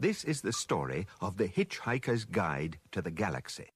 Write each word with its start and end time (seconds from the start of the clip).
This 0.00 0.22
is 0.22 0.42
the 0.42 0.52
story 0.52 1.08
of 1.20 1.38
The 1.38 1.48
Hitchhiker's 1.48 2.24
Guide 2.24 2.78
to 2.92 3.02
the 3.02 3.10
Galaxy. 3.10 3.72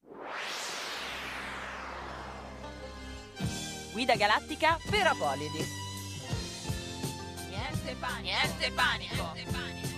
Guida 3.93 4.17
galattica 4.17 4.79
per 4.89 5.05
Apolidi. 5.05 5.67
Niente 7.51 7.97
panico. 8.01 8.23
Niente 8.23 8.71
panico. 8.77 9.35
Niente 9.35 9.51
panico. 9.51 9.89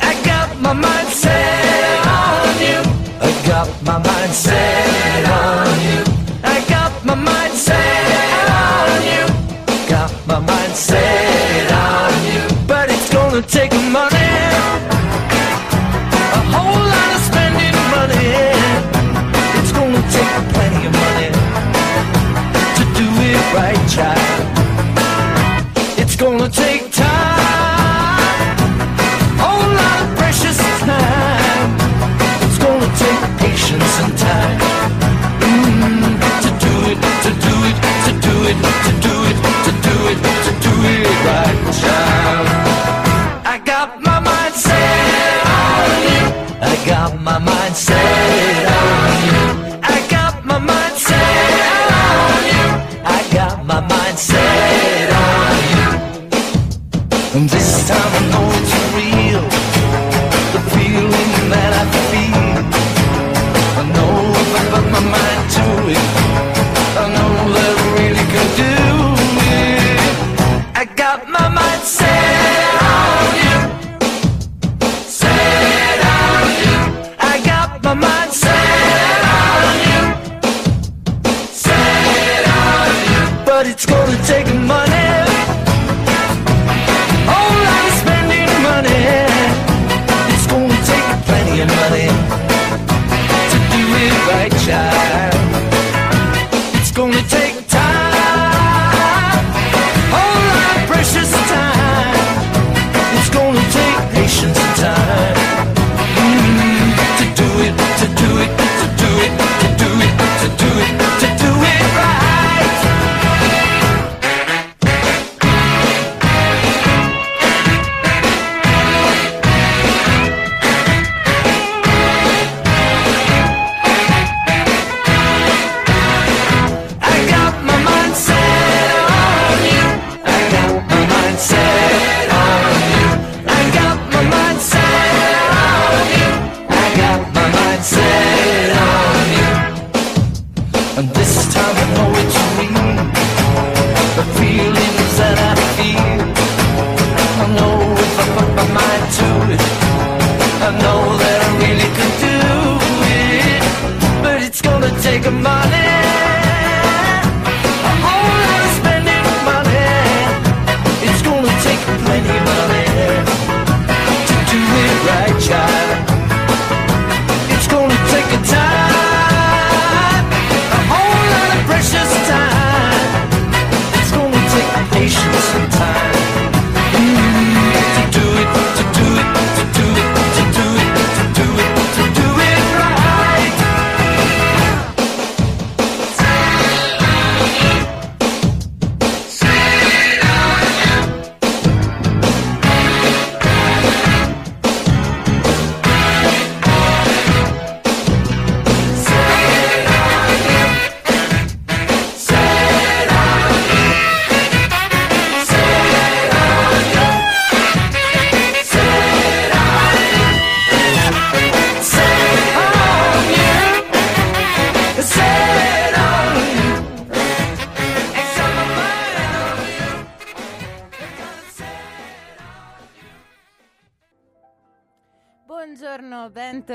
I 0.00 0.22
got 0.24 0.56
my 0.60 0.72
mind 0.72 1.08
set 1.08 2.06
on 2.06 2.58
you. 2.62 2.80
I 3.20 3.32
got 3.44 3.82
my 3.82 3.98
mind 3.98 4.32
set. 4.32 4.73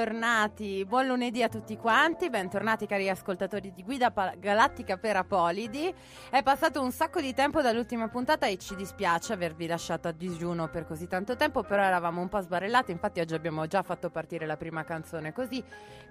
bentornati, 0.10 0.86
buon 0.88 1.06
lunedì 1.06 1.44
a 1.44 1.50
tutti 1.50 1.78
quanti, 1.78 2.32
bentornati 2.32 2.88
cari 2.88 3.08
ascoltatori 3.10 3.72
di 3.72 3.84
Guida 3.84 4.10
pa- 4.10 4.34
Galattica 4.36 4.98
per 4.98 5.18
Apolidi. 5.18 5.94
È 6.32 6.42
passato 6.42 6.82
un 6.82 6.92
sacco 6.92 7.22
di 7.22 7.32
tempo 7.36 7.62
dall'ultima 7.62 8.08
puntata 8.08 8.48
e 8.48 8.58
ci 8.58 8.76
dispiace 8.76 9.34
avervi 9.34 9.68
lasciato 9.68 10.08
a 10.08 10.12
digiuno 10.12 10.68
per 10.68 10.88
così 10.88 11.06
tanto 11.06 11.36
tempo, 11.36 11.62
però 11.62 11.84
eravamo 11.84 12.22
un 12.22 12.28
po' 12.28 12.42
sbarellati, 12.42 12.90
infatti 12.90 13.20
oggi 13.20 13.36
abbiamo 13.36 13.68
già 13.68 13.84
fatto 13.84 14.10
partire 14.10 14.48
la 14.48 14.58
prima 14.58 14.84
canzone 14.84 15.32
così 15.32 15.64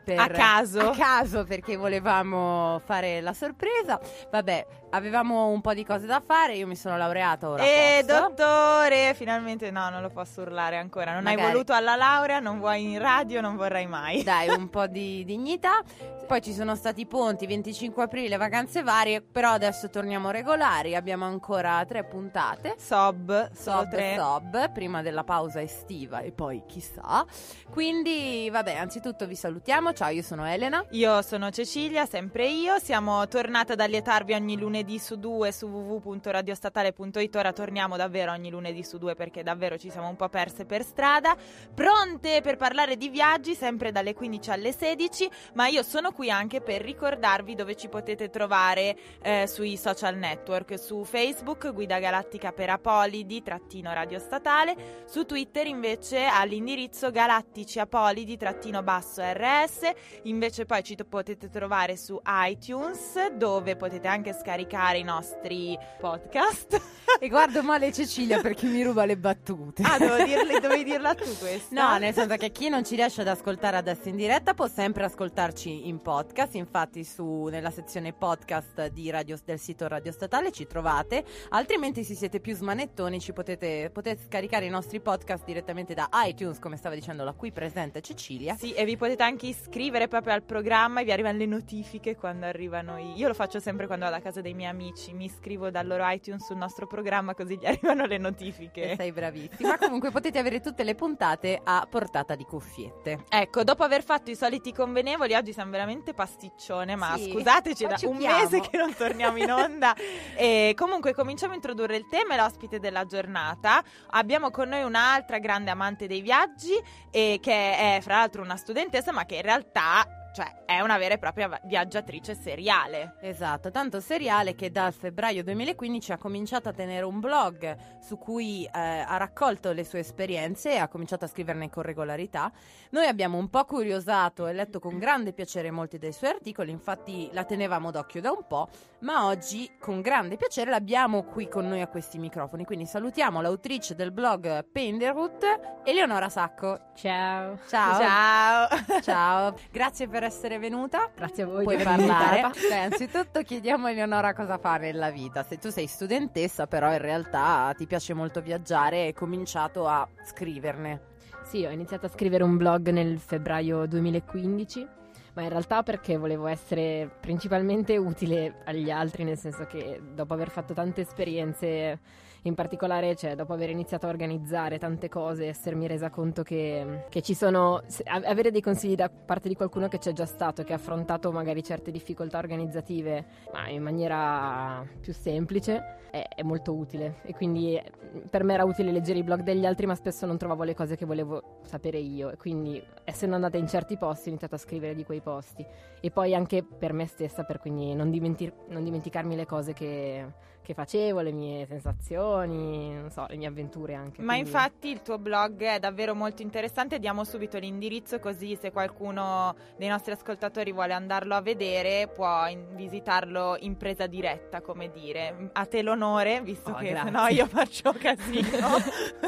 per, 0.05 0.21
a 0.21 0.29
caso, 0.29 0.91
a 0.91 0.97
caso 0.97 1.43
perché 1.43 1.77
volevamo 1.77 2.81
fare 2.85 3.21
la 3.21 3.33
sorpresa. 3.33 3.99
Vabbè, 4.31 4.67
avevamo 4.90 5.49
un 5.49 5.61
po' 5.61 5.75
di 5.75 5.85
cose 5.85 6.06
da 6.06 6.23
fare, 6.25 6.55
io 6.55 6.67
mi 6.67 6.76
sono 6.76 6.96
laureata 6.96 7.49
ora. 7.49 7.62
Eh, 7.62 8.05
posso. 8.06 8.20
dottore, 8.20 9.14
finalmente 9.14 9.70
no, 9.70 9.88
non 9.90 10.02
lo 10.02 10.11
posso 10.11 10.43
urlare 10.43 10.76
ancora. 10.76 11.12
Non 11.12 11.23
Magari. 11.23 11.43
hai 11.43 11.52
voluto 11.52 11.73
alla 11.73 11.96
laurea, 11.96 12.40
non 12.40 12.58
vuoi 12.58 12.93
in 12.93 12.99
radio, 12.99 13.40
non 13.40 13.56
vorrai 13.56 13.87
mai. 13.87 14.23
Dai, 14.23 14.49
un 14.49 14.69
po' 14.70 14.87
di 14.87 15.25
dignità 15.25 15.82
poi 16.29 16.43
ci 16.43 16.53
sono 16.53 16.77
stati 16.77 17.01
i 17.01 17.07
ponti, 17.07 17.47
25 17.47 18.03
aprile, 18.03 18.37
vacanze 18.37 18.83
varie, 18.83 19.23
però 19.23 19.53
adesso 19.53 19.89
torniamo 19.89 20.31
regolari, 20.31 20.95
abbiamo 20.95 21.25
ancora 21.25 21.83
tre 21.89 22.05
puntate. 22.05 22.75
Sob, 22.77 23.51
Sob, 23.53 23.89
tre. 23.89 24.15
sob, 24.15 24.71
prima 24.73 25.01
della 25.01 25.25
pausa 25.25 25.63
estiva 25.63 26.21
e 26.21 26.31
poi 26.33 26.65
chissà. 26.67 27.25
Quindi, 27.71 28.47
vabbè, 28.53 28.75
anzitutto 28.75 29.27
vi 29.27 29.37
salutiamo. 29.37 29.95
Ciao, 29.95 30.11
io 30.11 30.21
sono 30.21 30.45
Elena. 30.47 30.85
Io 30.91 31.23
sono 31.23 31.49
Cecilia, 31.49 32.05
sempre 32.05 32.47
io. 32.47 32.79
Siamo 32.79 33.27
tornate 33.27 33.73
ad 33.73 33.81
allietarvi 33.81 34.35
ogni 34.35 34.59
lunedì 34.59 34.99
su 34.99 35.17
due 35.17 35.51
su 35.51 35.67
www.radiostatale.it. 35.67 37.37
Ora 37.37 37.55
torniamo 37.55 37.97
davvero 37.97 38.33
ogni 38.33 38.51
lunedì 38.51 38.85
su 38.85 38.99
due 38.99 39.15
perché 39.15 39.43
davvero 39.43 39.79
ci 39.79 39.89
siamo 39.91 40.09
un 40.11 40.17
po' 40.17 40.29
perse 40.29 40.67
per 40.67 40.85
strada. 40.85 41.35
Pronte 41.73 42.43
per 42.43 42.59
parlare 42.59 42.99
di 42.99 43.09
viaggi, 43.09 43.55
sempre 43.55 43.93
dalle 43.93 44.13
15 44.13 44.51
alle 44.51 44.73
16. 44.73 45.31
Ma 45.55 45.69
io 45.69 45.83
sono 45.83 46.13
qui 46.19 46.31
anche 46.31 46.61
per 46.61 46.82
ricordarvi 46.82 47.55
dove 47.55 47.76
ci 47.76 47.87
potete 47.87 48.29
trovare 48.29 48.97
eh, 49.23 49.47
sui 49.47 49.76
social 49.76 50.17
network. 50.17 50.76
Su 50.76 51.05
Facebook, 51.05 51.73
Guida 51.73 52.00
Galattica 52.00 52.50
per 52.50 52.70
Apolidi, 52.70 53.41
trattino 53.41 53.93
Radio 53.93 54.19
Statale. 54.19 55.05
Su 55.06 55.26
Twitter 55.26 55.69
invece 55.69 56.25
all'indirizzo 56.25 57.12
Galattici 57.12 57.79
Apolidi, 57.79 58.37
trattino 58.37 58.82
basso 58.82 59.23
RS. 59.23 59.93
Invece 60.25 60.67
poi 60.67 60.82
ci 60.82 60.97
potete 61.09 61.49
trovare 61.50 61.97
su 61.97 62.20
iTunes 62.25 63.29
dove 63.37 63.76
potete 63.76 64.09
anche 64.09 64.32
scaricare 64.32 64.99
i 64.99 65.05
nostri 65.05 65.79
podcast. 66.00 66.81
E 67.20 67.29
guardo 67.29 67.62
male 67.62 67.93
Cecilia 67.93 68.41
perché 68.41 68.67
mi 68.67 68.82
ruba 68.82 69.05
le 69.05 69.17
battute. 69.17 69.82
ah, 69.82 69.99
devo 69.99 70.17
dirle, 70.25 70.59
dovevi 70.59 70.82
dirla 70.82 71.15
tu 71.15 71.25
questa? 71.38 71.75
No, 71.93 71.99
nel 71.99 72.12
senso 72.12 72.35
che 72.37 72.50
chi 72.50 72.69
non 72.69 72.85
ci 72.85 72.97
riesce 72.97 73.20
ad 73.20 73.29
ascoltare 73.29 73.76
adesso 73.76 74.09
in 74.09 74.17
diretta 74.17 74.53
può 74.53 74.67
sempre 74.67 75.05
ascoltarci 75.05 75.87
in 75.87 75.99
podcast. 75.99 76.06
Infatti, 76.08 77.05
su, 77.05 77.49
nella 77.50 77.70
sezione 77.70 78.14
podcast 78.14 78.87
di 78.88 79.10
radio- 79.10 79.37
del 79.44 79.58
sito 79.58 79.87
Radio 79.88 80.10
Statale 80.10 80.50
ci 80.50 80.66
trovate. 80.66 81.22
Altrimenti, 81.50 82.02
se 82.02 82.14
siete 82.14 82.40
più 82.40 82.55
smanettoni, 82.55 83.20
ci 83.20 83.34
potete, 83.34 83.90
potete 83.93 84.22
scaricare 84.25 84.64
i 84.64 84.70
nostri 84.70 85.00
podcast 85.00 85.44
direttamente 85.44 85.93
da 85.93 86.08
iTunes, 86.25 86.58
come 86.60 86.78
stava 86.78 86.94
dicendo 86.94 87.25
la 87.25 87.34
qui 87.34 87.52
presente 87.52 88.00
Cecilia. 88.00 88.56
Sì, 88.56 88.72
e 88.72 88.87
vi 88.87 88.96
potete 88.96 89.22
anche 89.22 89.49
iscrivere 89.49 90.08
proprio 90.08 90.32
al 90.32 90.44
programma 90.44 91.00
e 91.02 91.05
vi 91.05 91.12
arrivano 91.12 91.37
le 91.37 91.44
notifiche 91.44 92.16
quando 92.16 92.46
arrivano 92.46 92.96
i... 92.96 93.12
Io 93.19 93.28
lo 93.28 93.34
faccio 93.34 93.60
sempre 93.60 93.87
quando 93.87 94.06
vado 94.06 94.16
a 94.16 94.20
casa 94.20 94.40
dei 94.40 94.55
miei 94.55 94.70
amici, 94.70 95.12
mi 95.12 95.26
iscrivo 95.26 95.69
dal 95.69 95.87
loro 95.87 96.08
iTunes 96.08 96.46
sul 96.46 96.56
nostro 96.56 96.87
programma 96.87 97.34
così 97.34 97.58
gli 97.58 97.66
arrivano 97.69 98.06
le 98.06 98.14
E 98.14 98.19
notifiche. 98.19 98.94
sei 98.96 99.12
bravissima. 99.12 99.76
Comunque 99.76 100.10
potete 100.10 100.38
avere 100.38 100.60
tutte 100.60 100.84
le 100.84 100.94
puntate 100.94 101.60
a 101.62 101.87
portata 101.88 102.34
di 102.34 102.44
cuffiette. 102.44 103.25
Ecco, 103.28 103.62
dopo 103.62 103.82
aver 103.82 104.02
fatto 104.02 104.31
i 104.31 104.34
soliti 104.37 104.72
convenevoli, 104.72 105.34
oggi 105.34 105.52
siamo 105.52 105.70
veramente 105.70 105.96
pasticcione, 106.15 106.97
ma 106.97 107.15
Sì, 107.17 107.31
scusateci, 107.31 107.87
da 107.87 107.97
un 108.05 108.17
mese 108.17 108.61
che 108.61 108.77
non 108.77 108.95
torniamo 108.95 109.39
in 109.39 109.50
onda. 109.50 109.95
e 110.37 110.75
comunque 110.77 111.15
cominciamo 111.15 111.53
a 111.53 111.56
introdurre 111.56 111.97
il 111.97 112.06
tema 112.09 112.35
e 112.35 112.37
l'ospite 112.37 112.79
della 112.79 113.05
giornata. 113.05 113.83
Abbiamo 114.11 114.50
con 114.50 114.69
noi 114.69 114.83
un'altra 114.83 115.39
grande 115.39 115.71
amante 115.71 116.06
dei 116.06 116.21
viaggi, 116.21 116.73
e 117.11 117.39
che 117.41 117.97
è 117.97 117.99
fra 118.00 118.17
l'altro 118.17 118.43
una 118.43 118.56
studentessa, 118.56 119.12
ma 119.12 119.25
che 119.25 119.37
in 119.37 119.43
realtà 119.43 120.06
cioè, 120.33 120.65
è 120.65 120.81
una 120.81 120.99
vera 120.99 121.15
e 121.15 121.19
propria 121.19 121.61
viaggiatrice 121.65 122.35
seriale. 122.35 123.17
Esatto, 123.21 123.71
tanto 123.71 124.01
seriale 124.01 124.55
che 124.55 124.71
dal 124.71 124.93
febbraio 124.93 125.43
2015 125.43 126.13
ha 126.13 126.19
cominciato 126.19 126.69
a 126.69 126.73
tenere 126.73 127.05
un 127.05 127.19
blog 127.21 127.77
su 128.01 128.19
cui 128.19 128.65
eh, 128.65 128.71
ha 128.79 129.17
raccolto 129.17 129.73
le 129.73 129.85
sue 129.85 130.01
esperienze 130.01 130.73
e 130.73 130.77
ha 130.77 130.89
cominciato 130.89 131.25
a 131.25 131.29
scriverne 131.29 131.71
con 131.71 131.83
regolarità. 131.83 132.53
Noi 132.91 133.07
abbiamo 133.07 133.39
un 133.39 133.49
po' 133.49 133.65
curiosato 133.65 134.47
e 134.47 134.53
letto 134.53 134.79
con 134.79 134.99
grande 134.99 135.33
piacere 135.33 135.71
molti 135.71 135.99
dei 135.99 136.13
suoi 136.13 136.31
articoli, 136.31 136.71
infatti 136.71 137.29
la 137.33 137.45
tenevamo 137.45 137.91
d'occhio 137.91 138.21
da 138.21 138.31
un 138.31 138.47
po', 138.47 138.69
ma 139.01 139.27
oggi 139.27 139.71
con 139.79 140.01
grande 140.01 140.37
piacere 140.37 140.71
l'abbiamo 140.71 141.25
qui 141.25 141.49
con 141.49 141.67
noi 141.67 141.81
a 141.81 141.89
questi 141.89 142.19
microfoni. 142.19 142.65
Quindi 142.65 142.87
salutiamo 142.87 143.41
l'autrice 143.41 143.95
del 143.95 144.13
blog 144.13 144.65
Penderwood, 144.71 145.83
Eleonora 145.85 146.29
Sacco. 146.29 146.91
Ciao. 146.95 147.59
Ciao. 147.67 147.99
Ciao! 148.01 148.69
Ciao, 149.03 149.55
grazie 149.71 150.07
per 150.09 150.25
essere 150.29 150.59
venuta. 150.59 151.11
Grazie 151.15 151.43
a 151.43 151.47
voi 151.47 151.65
Puoi 151.65 151.83
parlare. 151.83 152.51
Beh, 152.69 152.79
anzitutto 152.79 153.43
chiediamo 153.43 153.87
a 153.87 153.91
Eleonora 153.91 154.35
cosa 154.35 154.59
fa 154.59 154.77
nella 154.77 155.11
vita. 155.11 155.43
Se 155.43 155.59
tu 155.59 155.71
sei 155.71 155.87
studentessa, 155.87 156.67
però 156.67 156.93
in 156.93 156.99
realtà 156.99 157.75
ti 157.77 157.87
piace 157.87 158.15
molto 158.15 158.41
viaggiare 158.41 158.99
e 158.99 159.07
hai 159.07 159.13
cominciato 159.13 159.89
a 159.89 160.07
scriverne. 160.25 161.17
Sì, 161.45 161.65
ho 161.65 161.71
iniziato 161.71 162.07
a 162.07 162.09
scrivere 162.11 162.45
un 162.45 162.59
blog 162.59 162.91
nel 162.91 163.19
febbraio 163.19 163.87
2015, 163.87 164.87
ma 165.33 165.43
in 165.43 165.49
realtà 165.49 165.83
perché 165.83 166.19
volevo 166.19 166.47
essere 166.47 167.11
principalmente 167.21 167.97
utile 167.97 168.57
agli 168.67 168.91
altri, 168.91 169.25
nel 169.25 169.39
senso 169.39 169.65
che 169.65 170.01
dopo 170.15 170.35
aver 170.35 170.51
fatto 170.51 170.75
tante 170.75 171.01
esperienze, 171.01 171.99
in 172.43 172.55
particolare, 172.55 173.14
cioè 173.17 173.35
dopo 173.35 173.52
aver 173.52 173.70
iniziato 173.70 174.06
a 174.06 174.08
organizzare 174.08 174.79
tante 174.79 175.08
cose, 175.08 175.46
essermi 175.46 175.87
resa 175.87 176.11
conto 176.11 176.43
che, 176.43 177.05
che 177.08 177.23
ci 177.23 177.35
sono, 177.35 177.82
avere 178.05 178.50
dei 178.50 178.61
consigli 178.61 178.94
da 178.94 179.08
parte 179.08 179.49
di 179.49 179.55
qualcuno 179.55 179.88
che 179.88 179.99
c'è 179.99 180.12
già 180.12 180.26
stato, 180.26 180.62
che 180.62 180.73
ha 180.73 180.76
affrontato 180.76 181.31
magari 181.32 181.62
certe 181.62 181.90
difficoltà 181.90 182.38
organizzative, 182.38 183.25
ma 183.52 183.69
in 183.69 183.82
maniera 183.82 184.87
più 185.00 185.12
semplice, 185.12 185.96
è, 186.11 186.26
è 186.37 186.43
molto 186.43 186.75
utile. 186.75 187.20
E 187.23 187.35
quindi 187.35 187.76
eh, 187.76 187.93
per 188.31 188.44
me 188.44 188.55
era 188.55 188.64
utile 188.64 188.93
leggere 188.93 189.19
i 189.19 189.23
blog 189.23 189.43
degli 189.43 189.67
altri, 189.67 189.87
ma 189.87 189.94
spesso 189.94 190.26
non 190.26 190.38
trovavo 190.38 190.62
le 190.62 190.75
cose 190.75 190.96
che 190.96 191.05
volevo 191.05 191.61
sapere 191.62 191.99
io. 191.99 192.31
E 192.31 192.37
quindi, 192.37 192.82
essendo 193.05 193.34
andata 193.34 193.56
in 193.56 193.67
certi 193.67 193.96
posti, 193.96 194.29
ho 194.29 194.31
iniziato 194.31 194.55
a 194.55 194.58
scrivere 194.58 194.94
di 194.94 195.05
quei 195.05 195.20
posti. 195.20 195.64
E 196.00 196.11
poi 196.11 196.34
anche 196.34 196.62
per 196.62 196.93
me 196.93 197.06
stessa, 197.06 197.44
per 197.44 197.58
quindi 197.58 197.94
non, 197.94 198.11
dimenti- 198.11 198.52
non 198.69 198.84
dimenticarmi 198.84 199.37
le 199.37 199.46
cose 199.46 199.73
che, 199.73 200.26
che 200.62 200.75
facevo, 200.75 201.20
le 201.20 201.32
mie 201.32 201.67
sensazioni, 201.67 202.26
non 202.37 203.09
so, 203.11 203.27
le 203.29 203.37
mie 203.37 203.47
avventure 203.49 203.95
anche. 203.95 204.21
Ma 204.23 204.33
quindi- 204.35 204.51
infatti 204.51 204.89
il 204.91 205.03
tuo 205.03 205.19
blog 205.19 205.61
è 205.63 205.79
davvero 205.79 206.15
molto 206.15 206.43
interessante, 206.43 206.99
diamo 206.99 207.25
subito 207.25 207.59
l'indirizzo 207.59 208.19
così 208.21 208.57
se 208.57 208.71
qualcuno 208.71 209.55
dei 209.77 209.89
nostri 209.89 210.13
ascoltatori 210.13 210.73
vuole 210.73 210.93
andarlo 210.93 211.35
a 211.35 211.41
vedere 211.41 212.09
può 212.09 212.47
in- 212.49 212.75
visitarlo 212.75 213.57
in 213.61 213.77
presa 213.77 214.07
diretta, 214.07 214.61
come 214.61 214.91
dire. 214.91 215.51
A 215.53 215.65
te 215.67 215.83
l'onore, 215.83 216.41
visto 216.43 216.71
Oh, 216.71 216.75
che 216.75 216.91
grazie. 216.91 217.11
sennò 217.11 217.29
io 217.29 217.47
faccio 217.47 217.93
casino. 217.93 218.69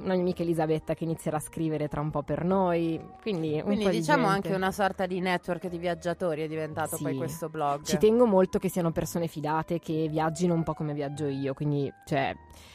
una 0.00 0.12
mia 0.12 0.22
amica 0.22 0.42
Elisabetta 0.42 0.94
che 0.94 1.04
inizierà 1.04 1.38
a 1.38 1.40
scrivere 1.40 1.88
tra 1.88 2.00
un 2.00 2.10
po' 2.10 2.22
per 2.22 2.44
noi, 2.44 3.00
quindi 3.20 3.54
un 3.54 3.62
Quindi 3.62 3.84
po' 3.84 3.90
di 3.90 3.96
diciamo 3.98 4.24
gente. 4.28 4.34
anche 4.48 4.54
una 4.54 4.70
sorta 4.70 5.06
di 5.06 5.18
network 5.20 5.66
di 5.68 5.78
viaggiatori 5.78 6.42
è 6.42 6.46
diventato 6.46 6.96
Sì. 6.96 7.02
poi 7.02 7.16
questo 7.16 7.48
blog. 7.48 7.82
Ci 7.82 7.96
tengo 7.98 8.26
molto 8.26 8.58
che 8.58 8.68
siano 8.68 8.92
persone 8.92 9.26
fidate, 9.26 9.78
che 9.80 10.06
viaggino 10.08 10.54
un 10.54 10.62
po' 10.62 10.74
come 10.74 10.92
viaggio 10.92 11.26
io, 11.26 11.52
quindi, 11.54 11.92
cioè, 12.04 12.32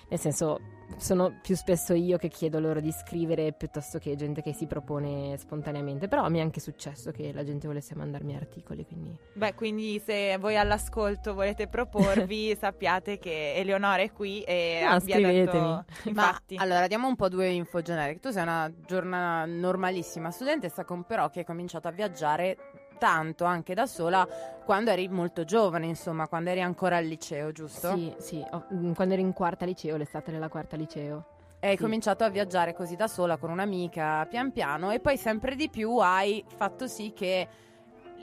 nel 0.10 0.20
senso, 0.20 0.60
sono 0.98 1.40
più 1.42 1.56
spesso 1.56 1.94
io 1.94 2.18
che 2.18 2.28
chiedo 2.30 2.60
loro 2.60 2.80
di 2.80 2.92
scrivere 2.92 3.52
piuttosto 3.54 4.00
che 4.00 4.16
gente 4.16 4.42
che 4.42 4.54
si 4.54 4.66
propone 4.68 5.38
spontaneamente, 5.38 6.08
però 6.08 6.30
mi 6.30 6.40
è 6.40 6.42
anche 6.42 6.60
successo 6.60 7.12
che 7.12 7.32
la 7.34 7.44
gente 7.44 7.68
volesse 7.68 7.96
mandarmi 7.96 8.36
articoli, 8.36 8.86
quindi... 8.86 9.16
Beh, 9.34 9.54
quindi 9.54 10.02
se 10.04 10.38
voi 10.38 10.58
all'ascolto 10.58 11.34
volete 11.34 11.68
proporvi, 11.68 12.56
sappiate 12.60 13.18
che 13.20 13.56
Eleonora 13.56 14.02
è 14.02 14.12
qui 14.12 14.42
e 14.44 14.82
Ah, 14.84 14.94
abbia 14.94 15.16
scrivetemi. 15.16 15.46
detto... 15.46 15.58
Ma 15.58 15.86
Infatti, 16.06 16.56
allora 16.58 16.88
diamo 16.88 17.08
un 17.08 17.16
po' 17.16 17.30
due 17.30 17.48
info 17.50 17.82
generiche. 17.82 18.20
Tu 18.20 18.32
sei 18.32 18.44
una 18.44 18.72
giornata 18.86 19.46
normalissima 19.46 20.32
studentessa, 20.32 20.86
con 20.86 21.04
però 21.04 21.30
che 21.30 21.40
hai 21.40 21.46
cominciato 21.46 21.88
a 21.88 21.92
viaggiare 21.92 22.58
tanto 22.98 23.46
anche 23.46 23.74
da 23.74 23.86
sola 23.86 24.28
quando 24.64 24.92
eri 24.92 25.08
molto 25.08 25.44
giovane, 25.44 25.86
insomma, 25.88 26.28
quando 26.28 26.50
eri 26.50 26.62
ancora 26.62 26.98
al 26.98 27.06
liceo, 27.06 27.52
giusto? 27.52 27.96
Sì, 27.96 28.14
sì, 28.18 28.46
mm, 28.74 28.94
quando 28.94 29.14
ero 29.14 29.22
in 29.24 29.34
quarta 29.34 29.66
liceo, 29.66 29.98
l'estate 29.98 30.32
della 30.32 30.48
quarta 30.50 30.76
liceo. 30.78 31.26
E 31.60 31.68
hai 31.68 31.76
Sì. 31.76 31.82
cominciato 31.82 32.24
a 32.24 32.30
viaggiare 32.30 32.74
così 32.74 32.96
da 32.96 33.08
sola 33.08 33.38
con 33.38 33.50
un'amica, 33.50 34.26
pian 34.30 34.52
piano, 34.52 34.92
e 34.92 35.00
poi 35.00 35.18
sempre 35.18 35.56
di 35.56 35.70
più 35.70 35.98
hai 35.98 36.44
fatto 36.48 36.88
sì 36.88 37.14
che, 37.16 37.48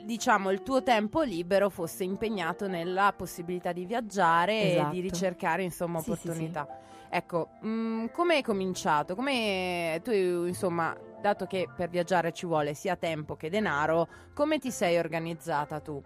diciamo, 0.03 0.51
il 0.51 0.61
tuo 0.63 0.83
tempo 0.83 1.21
libero 1.21 1.69
fosse 1.69 2.03
impegnato 2.03 2.67
nella 2.67 3.13
possibilità 3.15 3.71
di 3.71 3.85
viaggiare 3.85 4.59
e 4.59 4.71
Esatto. 4.71 4.93
di 4.93 4.99
ricercare, 5.01 5.63
insomma, 5.63 5.99
Sì, 5.99 6.05
sì, 6.05 6.15
sì. 6.15 6.21
opportunità. 6.21 6.67
Ecco, 7.09 7.49
mm, 7.65 8.05
come 8.13 8.35
hai 8.35 8.41
cominciato? 8.41 9.15
Come 9.15 9.99
tu, 10.03 10.11
insomma, 10.11 10.95
dato 11.21 11.45
che 11.45 11.69
per 11.73 11.89
viaggiare 11.89 12.33
ci 12.33 12.45
vuole 12.45 12.73
sia 12.73 12.95
tempo 12.95 13.35
che 13.35 13.49
denaro, 13.49 14.07
come 14.33 14.59
ti 14.59 14.71
sei 14.71 14.97
organizzata 14.97 15.79
tu? 15.79 16.01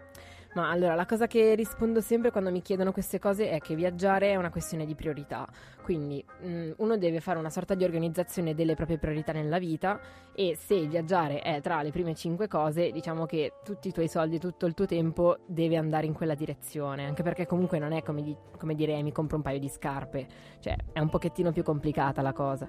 Ma 0.56 0.70
allora, 0.70 0.94
la 0.94 1.04
cosa 1.04 1.26
che 1.26 1.54
rispondo 1.54 2.00
sempre 2.00 2.30
quando 2.30 2.50
mi 2.50 2.62
chiedono 2.62 2.90
queste 2.90 3.18
cose 3.18 3.50
è 3.50 3.58
che 3.58 3.74
viaggiare 3.74 4.30
è 4.30 4.36
una 4.36 4.48
questione 4.48 4.86
di 4.86 4.94
priorità. 4.94 5.46
Quindi 5.82 6.24
mh, 6.40 6.70
uno 6.78 6.96
deve 6.96 7.20
fare 7.20 7.38
una 7.38 7.50
sorta 7.50 7.74
di 7.74 7.84
organizzazione 7.84 8.54
delle 8.54 8.74
proprie 8.74 8.96
priorità 8.96 9.32
nella 9.32 9.58
vita 9.58 10.00
e 10.34 10.56
se 10.58 10.86
viaggiare 10.86 11.40
è 11.40 11.60
tra 11.60 11.82
le 11.82 11.90
prime 11.90 12.14
cinque 12.14 12.48
cose, 12.48 12.90
diciamo 12.90 13.26
che 13.26 13.52
tutti 13.62 13.88
i 13.88 13.92
tuoi 13.92 14.08
soldi, 14.08 14.38
tutto 14.38 14.64
il 14.64 14.72
tuo 14.72 14.86
tempo 14.86 15.36
deve 15.44 15.76
andare 15.76 16.06
in 16.06 16.14
quella 16.14 16.34
direzione. 16.34 17.04
Anche 17.04 17.22
perché 17.22 17.44
comunque 17.44 17.78
non 17.78 17.92
è 17.92 18.02
come, 18.02 18.22
di- 18.22 18.36
come 18.56 18.74
dire 18.74 19.02
mi 19.02 19.12
compro 19.12 19.36
un 19.36 19.42
paio 19.42 19.58
di 19.58 19.68
scarpe, 19.68 20.26
cioè 20.60 20.74
è 20.90 21.00
un 21.00 21.10
pochettino 21.10 21.52
più 21.52 21.64
complicata 21.64 22.22
la 22.22 22.32
cosa. 22.32 22.66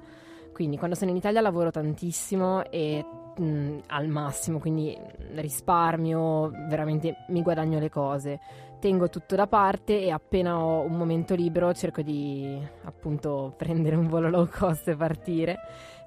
Quindi 0.58 0.80
quando 0.80 0.96
sono 0.96 1.12
in 1.12 1.18
Italia 1.18 1.40
lavoro 1.40 1.70
tantissimo 1.70 2.64
e 2.72 3.06
mh, 3.38 3.82
al 3.90 4.08
massimo, 4.08 4.58
quindi 4.58 4.98
mh, 4.98 5.40
risparmio, 5.40 6.50
veramente 6.68 7.26
mi 7.28 7.44
guadagno 7.44 7.78
le 7.78 7.92
cose. 7.92 8.40
Tengo 8.80 9.08
tutto 9.08 9.36
da 9.36 9.46
parte 9.46 10.02
e 10.02 10.10
appena 10.10 10.58
ho 10.58 10.82
un 10.82 10.98
momento 10.98 11.36
libero 11.36 11.72
cerco 11.76 12.02
di 12.02 12.60
appunto 12.86 13.54
prendere 13.56 13.96
un 13.96 14.08
volo 14.08 14.32
low 14.32 14.50
cost 14.50 14.88
e 14.88 14.96
partire. 14.96 15.60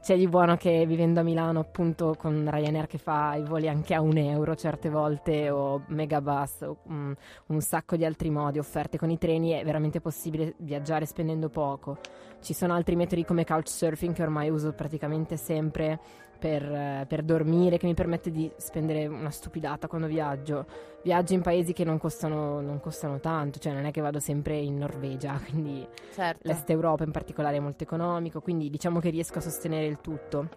C'è 0.02 0.16
di 0.16 0.26
buono 0.26 0.56
che 0.56 0.84
vivendo 0.84 1.20
a 1.20 1.22
Milano 1.22 1.60
appunto 1.60 2.16
con 2.18 2.48
Ryanair 2.50 2.88
che 2.88 2.98
fa 2.98 3.36
i 3.36 3.44
voli 3.44 3.68
anche 3.68 3.94
a 3.94 4.00
un 4.00 4.16
euro 4.16 4.56
certe 4.56 4.88
volte 4.88 5.48
o 5.50 5.84
Megabus 5.88 6.62
o 6.62 6.78
mm, 6.90 7.12
un 7.48 7.60
sacco 7.60 7.94
di 7.94 8.04
altri 8.04 8.30
modi 8.30 8.58
offerte 8.58 8.98
con 8.98 9.10
i 9.10 9.18
treni 9.18 9.50
è 9.50 9.62
veramente 9.62 10.00
possibile 10.00 10.54
viaggiare 10.56 11.06
spendendo 11.06 11.50
poco. 11.50 11.98
Ci 12.40 12.54
sono 12.54 12.74
altri 12.74 12.96
metodi 12.96 13.24
come 13.24 13.44
couchsurfing 13.44 14.14
che 14.14 14.22
ormai 14.22 14.48
uso 14.48 14.72
praticamente 14.72 15.36
sempre 15.36 15.98
per, 16.40 16.62
eh, 16.64 17.04
per 17.06 17.22
dormire, 17.22 17.76
che 17.76 17.86
mi 17.86 17.94
permette 17.94 18.30
di 18.30 18.50
spendere 18.56 19.06
una 19.06 19.30
stupidata 19.30 19.86
quando 19.86 20.06
viaggio. 20.06 20.64
Viaggio 21.02 21.34
in 21.34 21.42
paesi 21.42 21.72
che 21.74 21.84
non 21.84 21.98
costano, 21.98 22.60
non 22.60 22.80
costano 22.80 23.20
tanto, 23.20 23.58
cioè 23.58 23.74
non 23.74 23.84
è 23.84 23.90
che 23.90 24.00
vado 24.00 24.18
sempre 24.18 24.56
in 24.56 24.78
Norvegia, 24.78 25.38
quindi 25.46 25.86
Certo. 26.14 26.48
l'est 26.48 26.68
Europa 26.70 27.04
in 27.04 27.10
particolare 27.10 27.56
è 27.56 27.60
molto 27.60 27.84
economico, 27.84 28.40
quindi 28.40 28.70
diciamo 28.70 29.00
che 29.00 29.10
riesco 29.10 29.38
a 29.38 29.42
sostenere 29.42 29.86
il 29.86 30.00
tutto. 30.00 30.48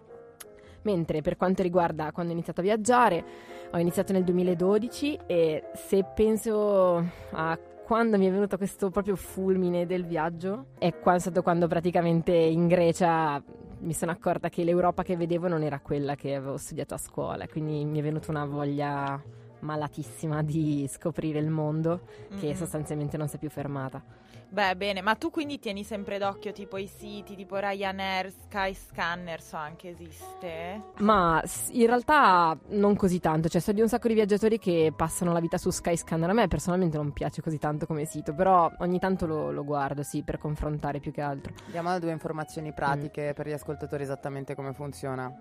Mentre 0.82 1.22
per 1.22 1.36
quanto 1.36 1.62
riguarda 1.62 2.12
quando 2.12 2.32
ho 2.32 2.34
iniziato 2.34 2.60
a 2.60 2.64
viaggiare, 2.64 3.24
ho 3.70 3.78
iniziato 3.78 4.12
nel 4.12 4.24
2012 4.24 5.18
e 5.26 5.64
se 5.74 6.04
penso 6.14 7.02
a 7.32 7.58
quando 7.84 8.16
mi 8.16 8.26
è 8.26 8.30
venuto 8.30 8.56
questo 8.56 8.88
proprio 8.88 9.14
fulmine 9.14 9.84
del 9.84 10.06
viaggio, 10.06 10.68
è 10.78 10.98
qua- 10.98 11.18
stato 11.18 11.42
quando 11.42 11.68
praticamente 11.68 12.32
in 12.32 12.66
Grecia 12.66 13.42
mi 13.80 13.92
sono 13.92 14.10
accorta 14.10 14.48
che 14.48 14.64
l'Europa 14.64 15.02
che 15.02 15.18
vedevo 15.18 15.48
non 15.48 15.62
era 15.62 15.78
quella 15.80 16.14
che 16.14 16.34
avevo 16.34 16.56
studiato 16.56 16.94
a 16.94 16.98
scuola, 16.98 17.46
quindi 17.46 17.84
mi 17.84 17.98
è 17.98 18.02
venuta 18.02 18.30
una 18.30 18.46
voglia 18.46 19.22
malatissima 19.64 20.42
di 20.42 20.86
scoprire 20.88 21.38
il 21.40 21.50
mondo 21.50 22.02
che 22.38 22.48
Mhm. 22.48 22.54
sostanzialmente 22.54 23.16
non 23.16 23.26
si 23.28 23.36
è 23.36 23.38
più 23.38 23.50
fermata. 23.50 24.02
Beh, 24.46 24.76
bene, 24.76 25.00
ma 25.00 25.16
tu 25.16 25.30
quindi 25.30 25.58
tieni 25.58 25.82
sempre 25.82 26.16
d'occhio 26.16 26.52
tipo 26.52 26.76
i 26.76 26.86
siti, 26.86 27.34
tipo 27.34 27.56
Ryanair, 27.56 28.30
Skyscanner, 28.30 29.40
so 29.40 29.56
anche 29.56 29.88
esiste? 29.88 30.80
Ma 30.98 31.42
in 31.70 31.86
realtà 31.86 32.56
non 32.68 32.94
così 32.94 33.18
tanto, 33.18 33.48
cioè 33.48 33.60
so 33.60 33.72
di 33.72 33.80
un 33.80 33.88
sacco 33.88 34.06
di 34.06 34.14
viaggiatori 34.14 34.58
che 34.60 34.92
passano 34.94 35.32
la 35.32 35.40
vita 35.40 35.58
su 35.58 35.70
Skyscanner, 35.70 36.30
a 36.30 36.34
me 36.34 36.46
personalmente 36.46 36.96
non 36.96 37.12
piace 37.12 37.42
così 37.42 37.58
tanto 37.58 37.86
come 37.86 38.04
sito, 38.04 38.32
però 38.32 38.70
ogni 38.78 39.00
tanto 39.00 39.26
lo, 39.26 39.50
lo 39.50 39.64
guardo, 39.64 40.04
sì, 40.04 40.22
per 40.22 40.38
confrontare 40.38 41.00
più 41.00 41.10
che 41.10 41.20
altro. 41.20 41.52
Diamo 41.66 41.98
due 41.98 42.12
informazioni 42.12 42.72
pratiche 42.72 43.32
per 43.34 43.48
gli 43.48 43.52
ascoltatori 43.52 44.04
esattamente 44.04 44.54
come 44.54 44.72
funziona. 44.72 45.32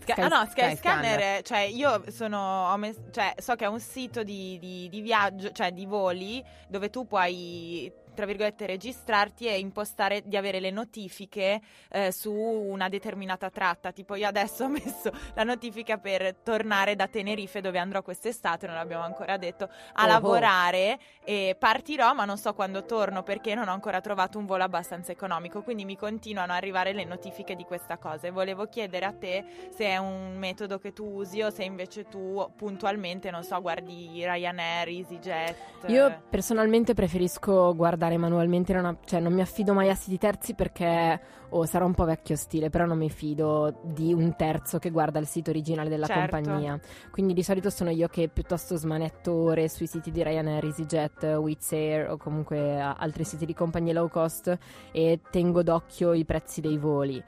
Sky- 0.00 0.12
Sky- 0.12 0.20
ah 0.22 0.28
no, 0.28 0.46
Skyscanner. 0.50 0.76
Skyscanner, 0.76 1.42
cioè 1.42 1.58
io 1.60 2.02
sono, 2.10 2.78
cioè, 3.10 3.34
so 3.38 3.54
che 3.54 3.64
è 3.64 3.68
un 3.68 3.80
sito 3.80 4.22
di, 4.22 4.58
di- 4.58 4.88
di 4.88 5.00
viaggio, 5.00 5.50
cioè 5.52 5.72
di 5.72 5.86
voli, 5.86 6.42
dove 6.68 6.90
tu 6.90 7.06
puoi, 7.06 7.90
tra 8.20 8.28
virgolette, 8.28 8.66
registrarti 8.66 9.46
e 9.46 9.58
impostare 9.58 10.22
di 10.26 10.36
avere 10.36 10.60
le 10.60 10.70
notifiche 10.70 11.62
eh, 11.88 12.12
su 12.12 12.30
una 12.30 12.90
determinata 12.90 13.48
tratta. 13.48 13.92
Tipo 13.92 14.14
io 14.14 14.28
adesso 14.28 14.64
ho 14.64 14.68
messo 14.68 15.10
la 15.34 15.42
notifica 15.42 15.96
per 15.96 16.34
tornare 16.42 16.96
da 16.96 17.06
Tenerife, 17.06 17.62
dove 17.62 17.78
andrò 17.78 18.02
quest'estate, 18.02 18.66
non 18.66 18.76
l'abbiamo 18.76 19.04
ancora 19.04 19.38
detto, 19.38 19.64
a 19.64 20.02
Oh, 20.02 20.04
oh. 20.04 20.06
lavorare 20.06 20.98
e 21.24 21.56
partirò, 21.58 22.12
ma 22.12 22.26
non 22.26 22.36
so 22.36 22.52
quando 22.52 22.84
torno 22.84 23.22
perché 23.22 23.54
non 23.54 23.68
ho 23.68 23.72
ancora 23.72 24.02
trovato 24.02 24.38
un 24.38 24.44
volo 24.44 24.64
abbastanza 24.64 25.12
economico, 25.12 25.62
quindi 25.62 25.86
mi 25.86 25.96
continuano 25.96 26.52
a 26.52 26.56
arrivare 26.56 26.92
le 26.92 27.04
notifiche 27.04 27.56
di 27.56 27.64
questa 27.64 27.96
cosa 27.96 28.26
e 28.26 28.30
volevo 28.30 28.66
chiedere 28.66 29.06
a 29.06 29.12
te 29.12 29.44
se 29.74 29.86
è 29.86 29.96
un 29.96 30.36
metodo 30.36 30.78
che 30.78 30.92
tu 30.92 31.06
usi 31.06 31.40
o 31.40 31.48
se 31.50 31.64
invece 31.64 32.04
tu 32.04 32.46
puntualmente, 32.54 33.30
non 33.30 33.44
so, 33.44 33.58
guardi 33.62 34.22
Ryanair, 34.24 34.88
EasyJet. 34.88 35.56
Io 35.86 36.22
personalmente 36.28 36.92
preferisco 36.92 37.74
guardare 37.74 38.09
manualmente, 38.16 38.72
non, 38.72 38.98
cioè 39.04 39.20
non 39.20 39.32
mi 39.32 39.40
affido 39.40 39.72
mai 39.72 39.90
a 39.90 39.94
siti 39.94 40.18
terzi 40.18 40.54
perché 40.54 41.20
oh, 41.50 41.64
sarà 41.64 41.84
un 41.84 41.94
po' 41.94 42.04
vecchio 42.04 42.36
stile, 42.36 42.70
però 42.70 42.86
non 42.86 42.98
mi 42.98 43.10
fido 43.10 43.80
di 43.82 44.12
un 44.12 44.34
terzo 44.36 44.78
che 44.78 44.90
guarda 44.90 45.18
il 45.18 45.26
sito 45.26 45.50
originale 45.50 45.88
della 45.88 46.06
Certo. 46.06 46.36
compagnia. 46.36 46.78
Quindi 47.10 47.34
di 47.34 47.42
solito 47.42 47.70
sono 47.70 47.90
io 47.90 48.08
che 48.08 48.28
piuttosto 48.28 48.76
smanetto 48.76 49.32
ore 49.32 49.68
sui 49.68 49.86
siti 49.86 50.10
di 50.10 50.22
Ryanair, 50.22 50.64
EasyJet, 50.64 51.22
Wizz 51.40 51.72
Air 51.72 52.10
o 52.10 52.16
comunque 52.16 52.80
altri 52.80 53.24
siti 53.24 53.46
di 53.46 53.54
compagnie 53.54 53.92
low 53.92 54.08
cost 54.08 54.56
e 54.92 55.20
tengo 55.30 55.62
d'occhio 55.62 56.12
i 56.12 56.24
prezzi 56.24 56.60
dei 56.60 56.78
voli. 56.78 57.22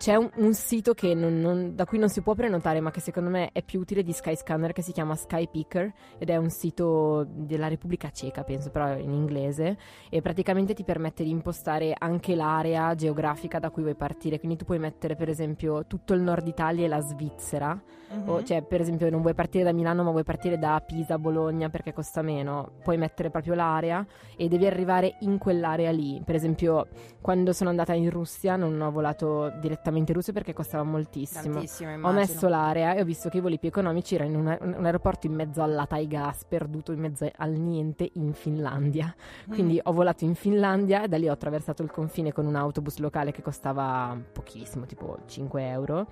C'è 0.00 0.14
un, 0.16 0.30
un 0.36 0.54
sito 0.54 0.94
che 0.94 1.12
non- 1.12 1.40
non- 1.40 1.74
da 1.74 1.84
cui 1.84 1.98
non 1.98 2.08
si 2.08 2.22
può 2.22 2.32
prenotare, 2.34 2.80
ma 2.80 2.90
che 2.90 3.00
secondo 3.00 3.28
me 3.28 3.50
è 3.52 3.62
più 3.62 3.80
utile 3.80 4.02
di 4.02 4.12
Skyscanner, 4.12 4.72
che 4.72 4.80
si 4.80 4.92
chiama 4.92 5.14
Skypicker 5.14 5.92
ed 6.16 6.30
è 6.30 6.38
un 6.38 6.48
sito 6.48 7.26
della 7.28 7.68
Repubblica 7.68 8.08
Ceca, 8.10 8.42
penso, 8.42 8.70
però 8.70 8.96
in 8.96 9.12
inglese, 9.12 9.76
e 10.08 10.22
praticamente 10.22 10.72
ti 10.72 10.84
permette 10.84 11.22
di 11.22 11.28
impostare 11.28 11.94
anche 11.98 12.34
l'area 12.34 12.94
geografica 12.94 13.58
da 13.58 13.68
cui 13.68 13.82
vuoi 13.82 13.94
partire. 13.94 14.38
Quindi 14.38 14.56
tu 14.56 14.64
puoi 14.64 14.78
mettere, 14.78 15.16
per 15.16 15.28
esempio, 15.28 15.84
tutto 15.86 16.14
il 16.14 16.22
nord 16.22 16.46
Italia 16.46 16.86
e 16.86 16.88
la 16.88 17.00
Svizzera, 17.00 17.78
Mhm. 18.10 18.28
o 18.30 18.42
cioè, 18.42 18.62
per 18.62 18.80
esempio, 18.80 19.10
non 19.10 19.20
vuoi 19.20 19.34
partire 19.34 19.64
da 19.64 19.72
Milano, 19.74 20.02
ma 20.02 20.12
vuoi 20.12 20.24
partire 20.24 20.58
da 20.58 20.82
Pisa, 20.84 21.18
Bologna 21.18 21.68
perché 21.68 21.92
costa 21.92 22.22
meno. 22.22 22.70
Puoi 22.82 22.96
mettere 22.96 23.28
proprio 23.28 23.52
l'area 23.52 24.02
e 24.34 24.48
devi 24.48 24.64
arrivare 24.64 25.16
in 25.20 25.36
quell'area 25.36 25.90
lì. 25.90 26.22
Per 26.24 26.34
esempio, 26.34 26.88
quando 27.20 27.52
sono 27.52 27.68
andata 27.68 27.92
in 27.92 28.08
Russia, 28.08 28.56
non 28.56 28.80
ho 28.80 28.90
volato 28.90 29.50
direttamente 29.60 29.88
in 29.98 30.06
Russia 30.06 30.32
perché 30.32 30.52
costava 30.52 30.82
moltissimo. 30.82 31.62
Ho 32.02 32.12
messo 32.12 32.48
l'area 32.48 32.94
e 32.94 33.00
ho 33.00 33.04
visto 33.04 33.28
che 33.28 33.38
i 33.38 33.40
voli 33.40 33.58
più 33.58 33.68
economici 33.68 34.14
erano 34.14 34.30
in 34.30 34.36
un, 34.36 34.74
un 34.76 34.84
aeroporto 34.84 35.26
in 35.26 35.34
mezzo 35.34 35.62
alla 35.62 35.86
taiga, 35.86 36.32
sperduto 36.32 36.92
in 36.92 37.00
mezzo 37.00 37.30
al 37.36 37.52
niente 37.52 38.10
in 38.14 38.32
Finlandia. 38.32 39.14
Quindi 39.48 39.80
ho 39.82 39.92
volato 39.92 40.24
in 40.24 40.34
Finlandia 40.34 41.02
e 41.02 41.08
da 41.08 41.16
lì 41.16 41.28
ho 41.28 41.32
attraversato 41.32 41.82
il 41.82 41.90
confine 41.90 42.32
con 42.32 42.46
un 42.46 42.56
autobus 42.56 42.98
locale 42.98 43.32
che 43.32 43.42
costava 43.42 44.18
pochissimo, 44.32 44.86
tipo 44.86 45.18
5 45.26 45.68
euro. 45.68 46.06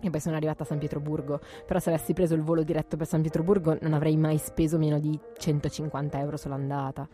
E 0.00 0.10
poi 0.10 0.20
sono 0.20 0.36
arrivata 0.36 0.64
a 0.64 0.66
San 0.66 0.78
Pietroburgo. 0.78 1.40
Però 1.66 1.78
se 1.78 1.88
avessi 1.90 2.12
preso 2.12 2.34
il 2.34 2.42
volo 2.42 2.62
diretto 2.62 2.96
per 2.96 3.06
San 3.06 3.22
Pietroburgo 3.22 3.78
non 3.80 3.94
avrei 3.94 4.16
mai 4.16 4.36
speso 4.38 4.76
meno 4.78 4.98
di 4.98 5.18
150 5.38 6.18
euro 6.18 6.36
solo 6.36 6.54
andata. 6.54 7.08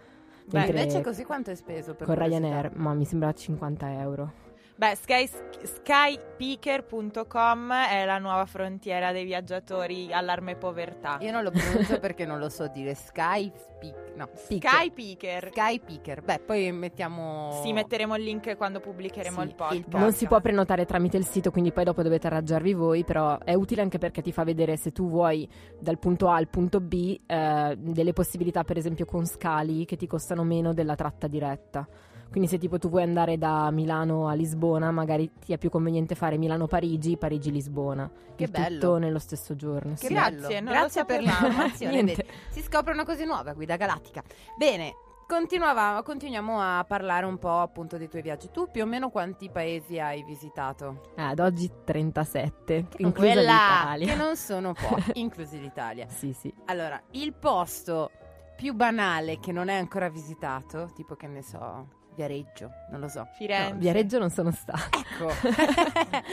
Beh, 0.47 0.66
Invece 0.66 1.00
così 1.00 1.25
quanto 1.25 1.50
hai 1.50 1.57
speso 1.57 1.95
per 1.95 2.07
con? 2.07 2.16
Ryanair, 2.16 2.73
ma 2.75 2.92
mi 2.95 3.04
sembra 3.04 3.33
50 3.33 4.00
euro. 4.00 4.33
Beh, 4.80 4.96
Sky, 4.96 5.28
skypeaker.com 5.62 7.70
è 7.70 8.06
la 8.06 8.16
nuova 8.16 8.46
frontiera 8.46 9.12
dei 9.12 9.26
viaggiatori 9.26 10.10
allarme 10.10 10.56
povertà. 10.56 11.18
Io 11.20 11.32
non 11.32 11.42
lo 11.42 11.50
pronuncio 11.50 12.00
perché 12.00 12.25
non 12.25 12.38
lo 12.38 12.49
so 12.49 12.66
dire. 12.68 12.94
Sky 12.94 13.52
speak. 13.54 14.14
No. 14.16 14.30
Skypeaker. 14.32 15.50
Sky 15.52 15.80
Picker. 15.80 16.22
Beh, 16.22 16.38
poi 16.38 16.72
mettiamo. 16.72 17.60
Sì, 17.62 17.75
metteremo 17.75 18.16
il 18.16 18.22
link 18.22 18.56
quando 18.56 18.80
pubblicheremo 18.80 19.42
Sì, 19.42 19.49
il 19.49 19.54
podcast. 19.54 19.87
il 19.87 19.99
Non 19.99 20.14
si 20.14 20.26
può 20.26 20.40
prenotare 20.40 20.87
tramite 20.87 21.18
il 21.18 21.26
sito, 21.26 21.50
quindi 21.50 21.72
poi 21.72 21.84
dopo 21.84 22.02
dovete 22.02 22.28
arrangiarvi 22.28 22.72
voi, 22.72 23.04
però 23.04 23.38
è 23.38 23.52
utile 23.52 23.82
anche 23.82 23.99
perché 23.99 24.22
ti 24.22 24.32
fa 24.32 24.44
vedere 24.44 24.78
se 24.78 24.92
tu 24.92 25.10
vuoi 25.10 25.46
dal 25.78 25.99
punto 25.99 26.30
A 26.30 26.37
al 26.37 26.49
punto 26.49 26.80
B 26.80 27.20
eh, 27.26 27.75
delle 27.76 28.14
possibilità, 28.14 28.64
per 28.64 28.78
esempio 28.78 29.04
con 29.04 29.26
scali 29.26 29.84
che 29.84 29.96
ti 29.96 30.06
costano 30.06 30.42
meno 30.42 30.72
della 30.72 30.94
tratta 30.94 31.26
diretta. 31.26 31.87
Quindi 32.30 32.49
se 32.49 32.58
tipo 32.58 32.78
tu 32.78 32.88
vuoi 32.88 33.02
andare 33.02 33.38
da 33.38 33.70
Milano 33.72 34.28
a 34.28 34.34
Lisbona, 34.34 34.92
magari 34.92 35.32
ti 35.44 35.52
è 35.52 35.58
più 35.58 35.68
conveniente 35.68 36.14
fare 36.14 36.38
Milano-Parigi, 36.38 37.16
Parigi-Lisbona. 37.16 38.08
Che 38.37 38.44
il 38.44 38.50
bello. 38.50 38.78
tutto 38.78 38.99
nello 38.99 39.18
stesso 39.18 39.56
giorno. 39.56 39.94
Che 39.94 40.06
sì. 40.06 40.12
Grazie, 40.14 40.62
Grazie 40.62 41.04
per 41.04 41.20
l'informazione. 41.20 42.14
Si 42.50 42.62
scoprono 42.62 43.04
cose 43.04 43.25
nuove 43.25 43.50
a 43.50 43.52
Guida 43.54 43.76
Galattica. 43.76 44.22
Bene, 44.56 44.94
continuiamo 45.26 46.60
a 46.60 46.84
parlare 46.87 47.26
un 47.26 47.38
po' 47.38 47.58
appunto 47.58 47.96
dei 47.96 48.08
tuoi 48.08 48.22
viaggi. 48.22 48.49
Tu 48.52 48.68
più 48.70 48.82
o 48.82 48.87
meno 48.87 49.10
quanti 49.10 49.50
paesi 49.50 49.99
hai 49.99 50.22
visitato? 50.25 51.12
Eh, 51.16 51.22
ad 51.22 51.38
oggi 51.40 51.70
37, 51.84 52.75
non 52.75 52.87
inclusa 53.08 53.32
quella- 53.32 53.52
l'Italia. 53.52 54.06
Che 54.06 54.14
non 54.14 54.37
sono 54.37 54.72
pochi, 54.72 55.10
inclusi 55.20 55.60
l'Italia. 55.60 56.06
Sì, 56.08 56.32
sì. 56.32 56.52
Allora, 56.66 57.00
il 57.12 57.32
posto 57.34 58.10
più 58.56 58.75
banale 58.75 59.38
che 59.40 59.52
non 59.52 59.68
è 59.68 59.75
ancora 59.75 60.08
visitato, 60.08 60.90
tipo 60.94 61.14
che 61.14 61.26
ne 61.28 61.42
so, 61.42 61.87
Viareggio, 62.14 62.71
non 62.90 63.00
lo 63.00 63.09
so. 63.09 63.26
Firenze. 63.37 63.73
No, 63.75 63.79
Viareggio 63.79 64.19
non 64.19 64.31
sono 64.31 64.50
stata. 64.50 64.88
Ecco. 64.99 65.31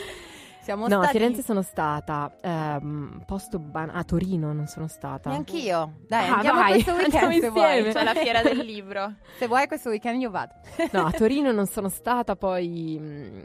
Siamo 0.61 0.87
No, 0.89 0.99
a. 0.99 1.07
Firenze 1.07 1.41
sono 1.43 1.61
stata. 1.61 2.29
ehm, 2.41 3.23
posto 3.25 3.57
ban- 3.57 3.89
a 3.93 4.03
Torino 4.03 4.51
non 4.51 4.67
sono 4.67 4.87
stata. 4.89 5.29
Neanch'io. 5.29 5.99
Dai, 6.07 6.27
Ah, 6.27 6.33
andiamo 6.35 6.59
vai, 6.59 6.71
questo 6.73 6.91
weekend 6.91 7.13
andiamo 7.13 7.39
se 7.41 7.49
vuoi. 7.49 7.93
C'è 7.93 8.03
la 8.03 8.13
fiera 8.13 8.41
del 8.41 8.57
libro. 8.65 9.13
Se 9.37 9.47
vuoi 9.47 9.65
questo 9.67 9.89
weekend 9.89 10.19
io 10.21 10.29
vado. 10.29 10.55
No, 10.91 11.05
a 11.05 11.11
Torino 11.15 11.51
non 11.53 11.67
sono 11.67 11.87
stata, 11.87 12.35
poi 12.35 12.97
mm, 12.99 13.39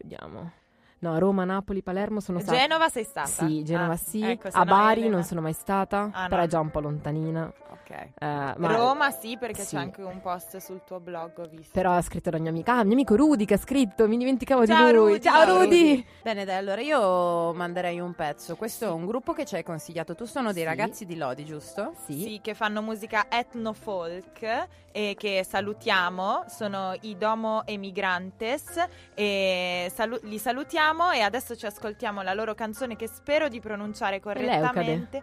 vediamo. 0.00 0.52
No, 1.00 1.18
Roma, 1.18 1.44
Napoli, 1.44 1.82
Palermo 1.82 2.20
sono 2.20 2.38
stata. 2.40 2.56
Genova 2.58 2.88
sei 2.88 3.04
stata? 3.04 3.26
Sì, 3.28 3.62
Genova 3.64 3.92
Ah, 3.92 3.96
sì. 3.96 4.22
ecco, 4.22 4.48
a 4.50 4.58
no 4.58 4.64
Bari 4.64 5.08
non 5.08 5.22
sono 5.24 5.40
mai 5.42 5.54
stata, 5.54 6.08
Ah, 6.12 6.22
no. 6.22 6.28
però 6.28 6.42
è 6.42 6.46
già 6.46 6.60
un 6.60 6.70
po' 6.70 6.80
lontanina. 6.80 7.50
Ok. 7.90 7.96
Eh, 8.18 8.54
ma- 8.56 8.76
Roma 8.76 9.10
sì, 9.10 9.36
perché 9.36 9.62
Sì. 9.62 9.74
c'è 9.74 9.80
anche 9.82 10.02
un 10.02 10.20
post 10.20 10.58
sul 10.58 10.82
tuo 10.86 11.00
blog, 11.00 11.38
ho 11.38 11.48
visto. 11.50 11.70
Però 11.72 11.92
ha 11.92 12.02
scritto 12.02 12.30
la 12.30 12.38
mia 12.38 12.50
amica. 12.50 12.74
Ah, 12.74 12.84
mio 12.84 12.92
amico 12.92 13.16
Rudy 13.16 13.44
che 13.44 13.54
ha 13.54 13.58
scritto, 13.58 14.06
mi 14.06 14.16
dimenticavo 14.16 14.64
Ciao, 14.66 14.86
di 14.86 14.92
lui. 14.92 15.12
Rudy. 15.14 15.20
Ciao 15.22 15.44
Ciao, 15.44 15.58
Rudy! 15.58 16.06
Bene, 16.22 16.44
dai, 16.44 16.56
allora 16.56 16.80
io 16.80 17.52
manderei 17.52 17.98
un 17.98 18.14
pezzo. 18.14 18.54
Questo 18.56 18.84
è 18.86 18.90
un 18.90 19.06
gruppo 19.06 19.32
che 19.32 19.44
ci 19.44 19.56
hai 19.56 19.64
consigliato. 19.64 20.14
Tu 20.14 20.24
sono 20.24 20.52
dei 20.52 20.62
Sì. 20.62 20.68
ragazzi 20.68 21.04
di 21.06 21.16
Lodi, 21.16 21.44
giusto? 21.44 21.94
Sì. 22.06 22.20
Sì, 22.22 22.40
che 22.42 22.54
fanno 22.54 22.80
musica 22.80 23.26
etno-folk 23.28 24.66
e 24.92 25.14
che 25.18 25.44
salutiamo, 25.48 26.44
sono 26.48 26.94
i 27.02 27.16
Domo 27.16 27.64
Emigrantes 27.66 28.84
e 29.14 29.90
salu- 29.94 30.20
li 30.24 30.38
salutiamo 30.38 31.10
e 31.12 31.20
adesso 31.20 31.56
ci 31.56 31.66
ascoltiamo 31.66 32.22
la 32.22 32.34
loro 32.34 32.54
canzone 32.54 32.96
che 32.96 33.06
spero 33.08 33.48
di 33.48 33.60
pronunciare 33.60 34.18
correttamente. 34.20 35.22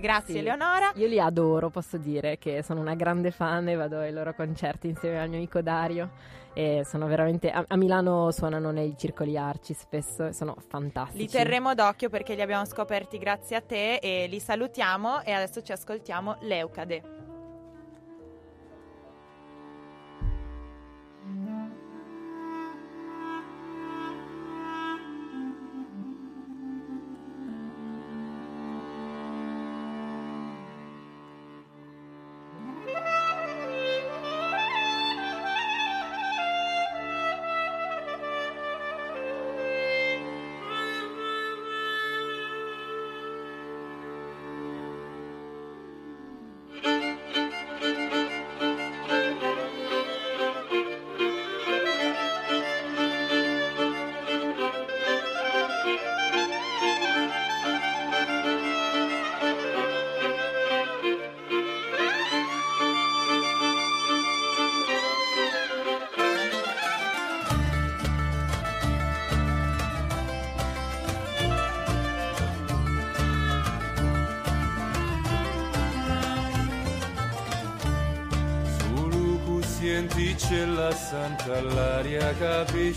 grazie 0.00 0.34
Sì. 0.34 0.38
Eleonora. 0.38 0.92
Io 0.94 1.06
li 1.06 1.20
adoro, 1.20 1.70
posso 1.70 1.98
dire 1.98 2.38
che 2.38 2.62
sono 2.62 2.80
una 2.80 2.94
grande 2.94 3.30
fan 3.30 3.68
e 3.68 3.74
vado 3.74 3.98
ai 3.98 4.12
loro 4.12 4.34
concerti 4.34 4.88
insieme 4.88 5.20
al 5.20 5.28
mio 5.28 5.38
amico 5.38 5.60
Dario. 5.60 6.10
E 6.52 6.82
sono 6.84 7.06
veramente. 7.06 7.50
A, 7.50 7.64
a 7.68 7.76
Milano 7.76 8.30
suonano 8.32 8.70
nei 8.70 8.94
circoli 8.96 9.36
arci 9.36 9.72
spesso 9.72 10.26
e 10.26 10.32
sono 10.32 10.56
fantastici. 10.66 11.22
Li 11.22 11.28
terremo 11.28 11.74
d'occhio 11.74 12.08
perché 12.08 12.34
li 12.34 12.42
abbiamo 12.42 12.64
scoperti 12.64 13.18
grazie 13.18 13.56
a 13.56 13.60
te 13.60 13.96
e 13.96 14.26
li 14.28 14.40
salutiamo 14.40 15.22
e 15.22 15.32
adesso 15.32 15.62
ci 15.62 15.72
ascoltiamo 15.72 16.38
Leucade. 16.40 17.29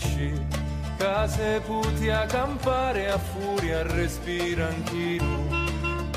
Capisci 0.04 0.46
che 0.96 1.28
se 1.28 1.60
puti 1.64 2.08
a 2.10 2.26
campare 2.26 3.10
a 3.10 3.18
furia 3.18 3.82
respira 3.82 4.68
anch'io. 4.68 5.72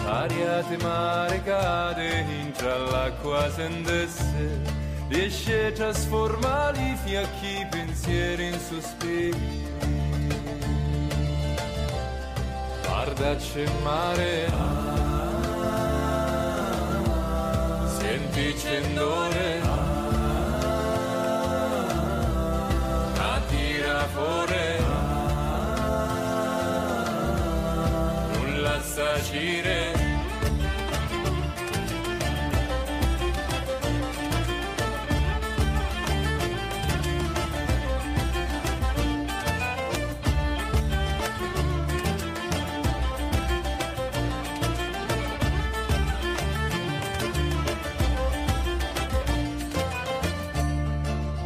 Aria 0.05 0.63
te 0.63 0.77
mare 0.77 1.41
cade 1.43 2.25
intra 2.39 2.77
l'acqua 2.77 3.49
sendesse 3.51 4.61
riesce 5.09 5.67
a 5.67 5.71
trasformare 5.71 6.79
i 6.79 6.97
fiacchi 7.03 7.67
pensieri 7.69 8.47
in 8.47 8.59
sospiri. 8.59 9.65
Guarda 12.85 13.35
c'è 13.35 13.65
mare. 13.83 14.85
Senti 17.99 18.57
cendore 18.57 19.66
nulla 28.97 29.19
sta 29.19 29.21
cire 29.21 29.93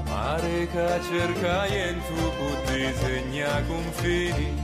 Mare 0.08 0.68
che 0.68 1.00
cerca 1.10 1.66
in 1.68 2.02
tu 2.08 2.32
può 2.38 2.74
disegna 2.74 3.62
confini 3.68 4.61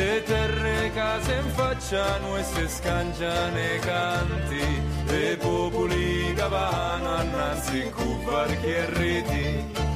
De 0.00 0.22
terre 0.22 0.90
che 0.94 1.22
se 1.24 1.34
infacciano 1.44 2.38
e 2.38 2.42
se 2.42 2.68
scangiano 2.68 3.58
i 3.58 3.78
canti. 3.80 4.64
De 5.04 5.36
popoli 5.36 6.32
che 6.34 6.48
vanno 6.48 7.16
annanzi 7.16 7.90
cu 7.90 8.08
barchi 8.24 8.66
e 8.66 8.86
reti 8.86 9.88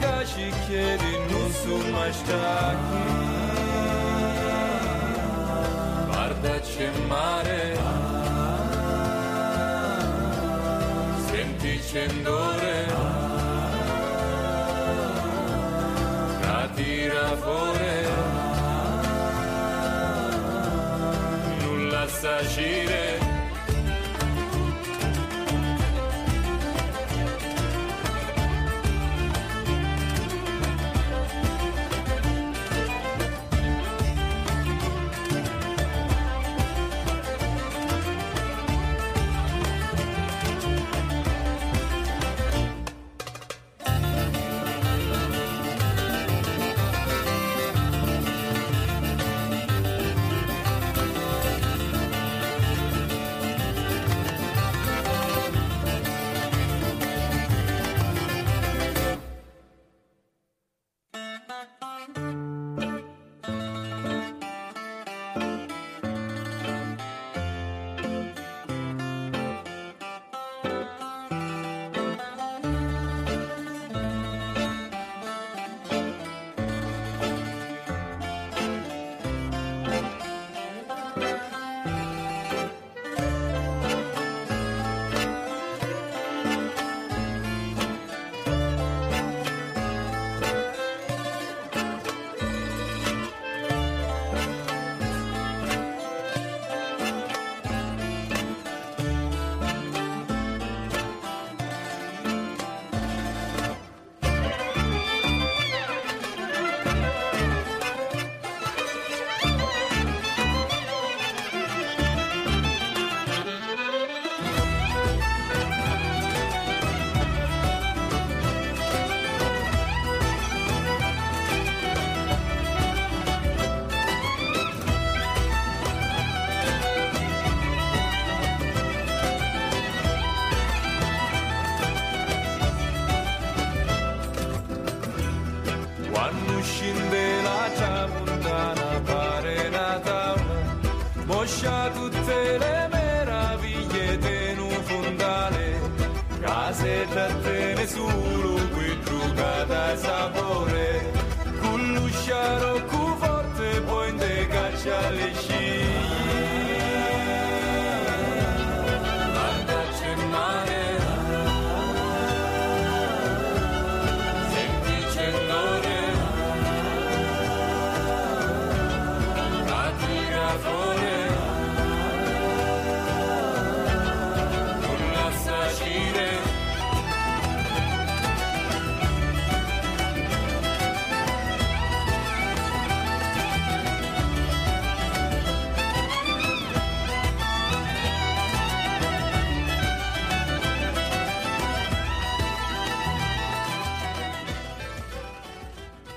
che 0.00 0.26
ci 0.32 0.50
chiedi 0.66 1.12
non 1.28 1.50
mai 1.90 2.12
stati 2.12 3.04
Guarda 6.06 6.60
c'è 6.60 6.90
mare. 7.08 7.78
Senti 11.28 11.80
cendore 11.82 12.75
nulla 22.26 23.15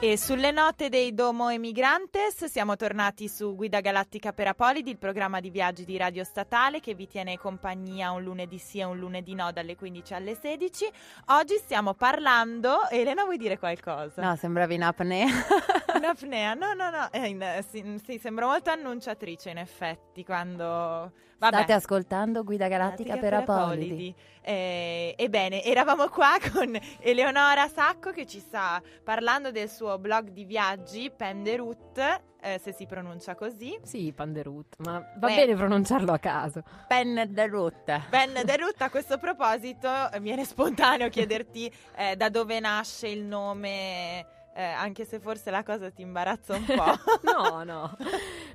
E 0.10 0.18
sulle 0.18 0.50
note 0.50 0.90
dei 0.90 1.14
Domo 1.14 1.50
Emigrantes 1.50 2.46
siamo 2.46 2.76
tornati 2.76 3.28
su 3.28 3.56
Guida 3.56 3.80
Galattica 3.80 4.34
per 4.34 4.48
Apolidi, 4.48 4.90
il 4.90 4.98
programma 4.98 5.40
di 5.40 5.52
viaggi 5.52 5.86
di 5.86 5.98
Radio 5.98 6.24
Statale 6.24 6.80
che 6.80 6.96
vi 6.96 7.06
tiene 7.06 7.38
compagnia 7.38 8.10
un 8.10 8.24
lunedì 8.24 8.58
sì 8.58 8.80
e 8.80 8.86
un 8.86 8.98
lunedì 8.98 9.36
no 9.36 9.52
dalle 9.52 9.76
15 9.76 10.14
alle 10.16 10.34
16. 10.34 10.90
Oggi 11.28 11.58
stiamo 11.58 11.94
parlando, 11.94 12.90
Elena 12.90 13.24
vuoi 13.24 13.38
dire 13.38 13.60
qualcosa? 13.60 14.24
No, 14.24 14.36
sembravi 14.36 14.74
in 14.74 14.82
apnea. 14.82 15.28
In 15.96 16.06
apnea, 16.06 16.56
no 16.56 16.74
no 16.74 16.90
no, 16.90 17.12
Eh, 17.12 17.28
in- 17.28 17.64
sì, 17.70 18.02
sì, 18.04 18.18
sembra 18.18 18.48
molto 18.48 18.72
annunciatrice 18.72 19.52
in 19.52 19.58
effetti 19.58 20.24
quando... 20.24 21.12
Vabbè. 21.40 21.56
State 21.56 21.74
ascoltando 21.74 22.44
Guida 22.44 22.68
Galattica 22.68 23.18
per 23.18 23.34
Apolidi. 23.34 24.14
Eh, 24.42 25.16
ebbene, 25.18 25.64
eravamo 25.64 26.10
qua 26.10 26.38
con 26.52 26.78
Eleonora 27.00 27.68
Sacco 27.70 28.12
che 28.12 28.26
ci 28.26 28.40
sta 28.40 28.82
parlando 29.04 29.50
del 29.52 29.70
suo 29.70 29.98
blog 30.00 30.30
di 30.30 30.44
viaggi, 30.44 31.10
Penderut, 31.16 31.98
eh, 32.42 32.60
se 32.62 32.74
si 32.74 32.86
pronuncia 32.86 33.36
così. 33.36 33.80
Sì, 33.84 34.12
Panderut, 34.14 34.76
ma 34.80 35.00
va 35.18 35.28
Beh. 35.28 35.36
bene 35.36 35.56
pronunciarlo 35.56 36.12
a 36.12 36.18
caso. 36.20 36.62
Pen 36.88 37.28
de 37.30 37.48
route. 37.48 38.04
Ben 38.10 38.34
Derut, 38.44 38.82
a 38.82 38.90
questo 38.90 39.18
proposito, 39.18 39.88
eh, 40.12 40.20
viene 40.20 40.44
spontaneo 40.44 41.08
chiederti 41.08 41.72
eh, 41.96 42.16
da 42.18 42.28
dove 42.30 42.60
nasce 42.60 43.08
il 43.08 43.24
nome, 43.24 44.26
eh, 44.54 44.64
anche 44.64 45.06
se 45.06 45.20
forse 45.20 45.52
la 45.52 45.64
cosa 45.64 45.90
ti 45.90 46.02
imbarazza 46.02 46.56
un 46.56 46.66
po'. 46.66 46.98
No, 47.24 47.64
no. 47.64 47.98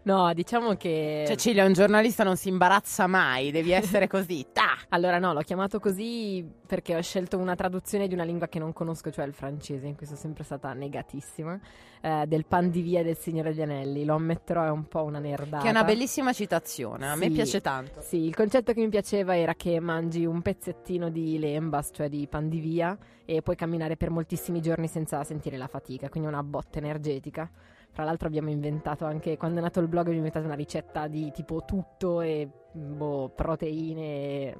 No, 0.03 0.35
diciamo 0.35 0.75
che... 0.75 1.25
Cecilia, 1.27 1.65
un 1.65 1.73
giornalista 1.73 2.25
non 2.25 2.37
si 2.37 2.49
imbarazza 2.49 3.07
mai, 3.07 3.51
devi 3.51 3.73
essere 3.73 4.07
così. 4.07 4.47
Ta! 4.53 4.77
Allora 4.91 5.19
no, 5.19 5.33
l'ho 5.33 5.41
chiamato 5.41 5.81
così 5.81 6.47
perché 6.67 6.97
ho 6.97 7.01
scelto 7.01 7.39
una 7.39 7.55
traduzione 7.55 8.07
di 8.07 8.15
una 8.15 8.25
lingua 8.25 8.49
che 8.49 8.59
non 8.59 8.73
conosco, 8.73 9.11
cioè 9.11 9.25
il 9.25 9.33
francese, 9.33 9.87
in 9.87 9.97
cui 9.97 10.07
sono 10.07 10.19
sempre 10.19 10.45
stata 10.45 10.73
negatissima, 10.73 11.59
eh, 12.05 12.27
del 12.27 12.45
pan 12.45 12.69
di 12.69 12.83
via 12.83 13.03
del 13.03 13.17
Signore 13.17 13.51
degli 13.55 13.63
Anelli. 13.63 14.05
Lo 14.05 14.15
ammetterò, 14.17 14.65
è 14.65 14.71
un 14.71 14.85
po' 14.85 15.05
una 15.05 15.19
nerdata. 15.19 15.63
Che 15.63 15.69
è 15.69 15.71
una 15.71 15.85
bellissima 15.85 16.35
citazione, 16.35 17.09
a 17.09 17.17
me 17.17 17.29
Sì. 17.29 17.31
piace 17.31 17.61
tanto. 17.63 18.01
Sì, 18.03 18.19
il 18.27 18.35
concetto 18.35 18.75
che 18.75 18.81
mi 18.81 18.91
piaceva 18.91 19.35
era 19.37 19.55
che 19.55 19.81
mangi 19.81 20.27
un 20.27 20.43
pezzettino 20.43 21.09
di 21.09 21.39
lembas, 21.39 21.91
cioè 21.95 22.11
di 22.11 22.27
pan 22.29 22.51
di 22.51 22.59
via, 22.61 22.97
e 23.25 23.41
puoi 23.41 23.57
camminare 23.57 23.97
per 23.97 24.11
moltissimi 24.11 24.61
giorni 24.61 24.87
senza 24.87 25.25
sentire 25.25 25.57
la 25.57 25.67
fatica, 25.67 26.11
quindi 26.11 26.29
una 26.29 26.43
botta 26.43 26.77
energetica. 26.79 27.51
Tra 27.91 28.05
l'altro 28.05 28.27
abbiamo 28.29 28.51
inventato 28.51 29.07
anche, 29.07 29.37
quando 29.39 29.61
è 29.61 29.63
nato 29.63 29.81
il 29.81 29.87
blog 29.87 30.03
abbiamo 30.03 30.19
inventato 30.19 30.45
una 30.47 30.57
ricetta 30.57 31.07
di 31.07 31.31
tipo 31.31 31.63
tutto 31.65 32.21
e 32.21 32.47
boh, 32.73 33.31
proteine, 33.35 34.57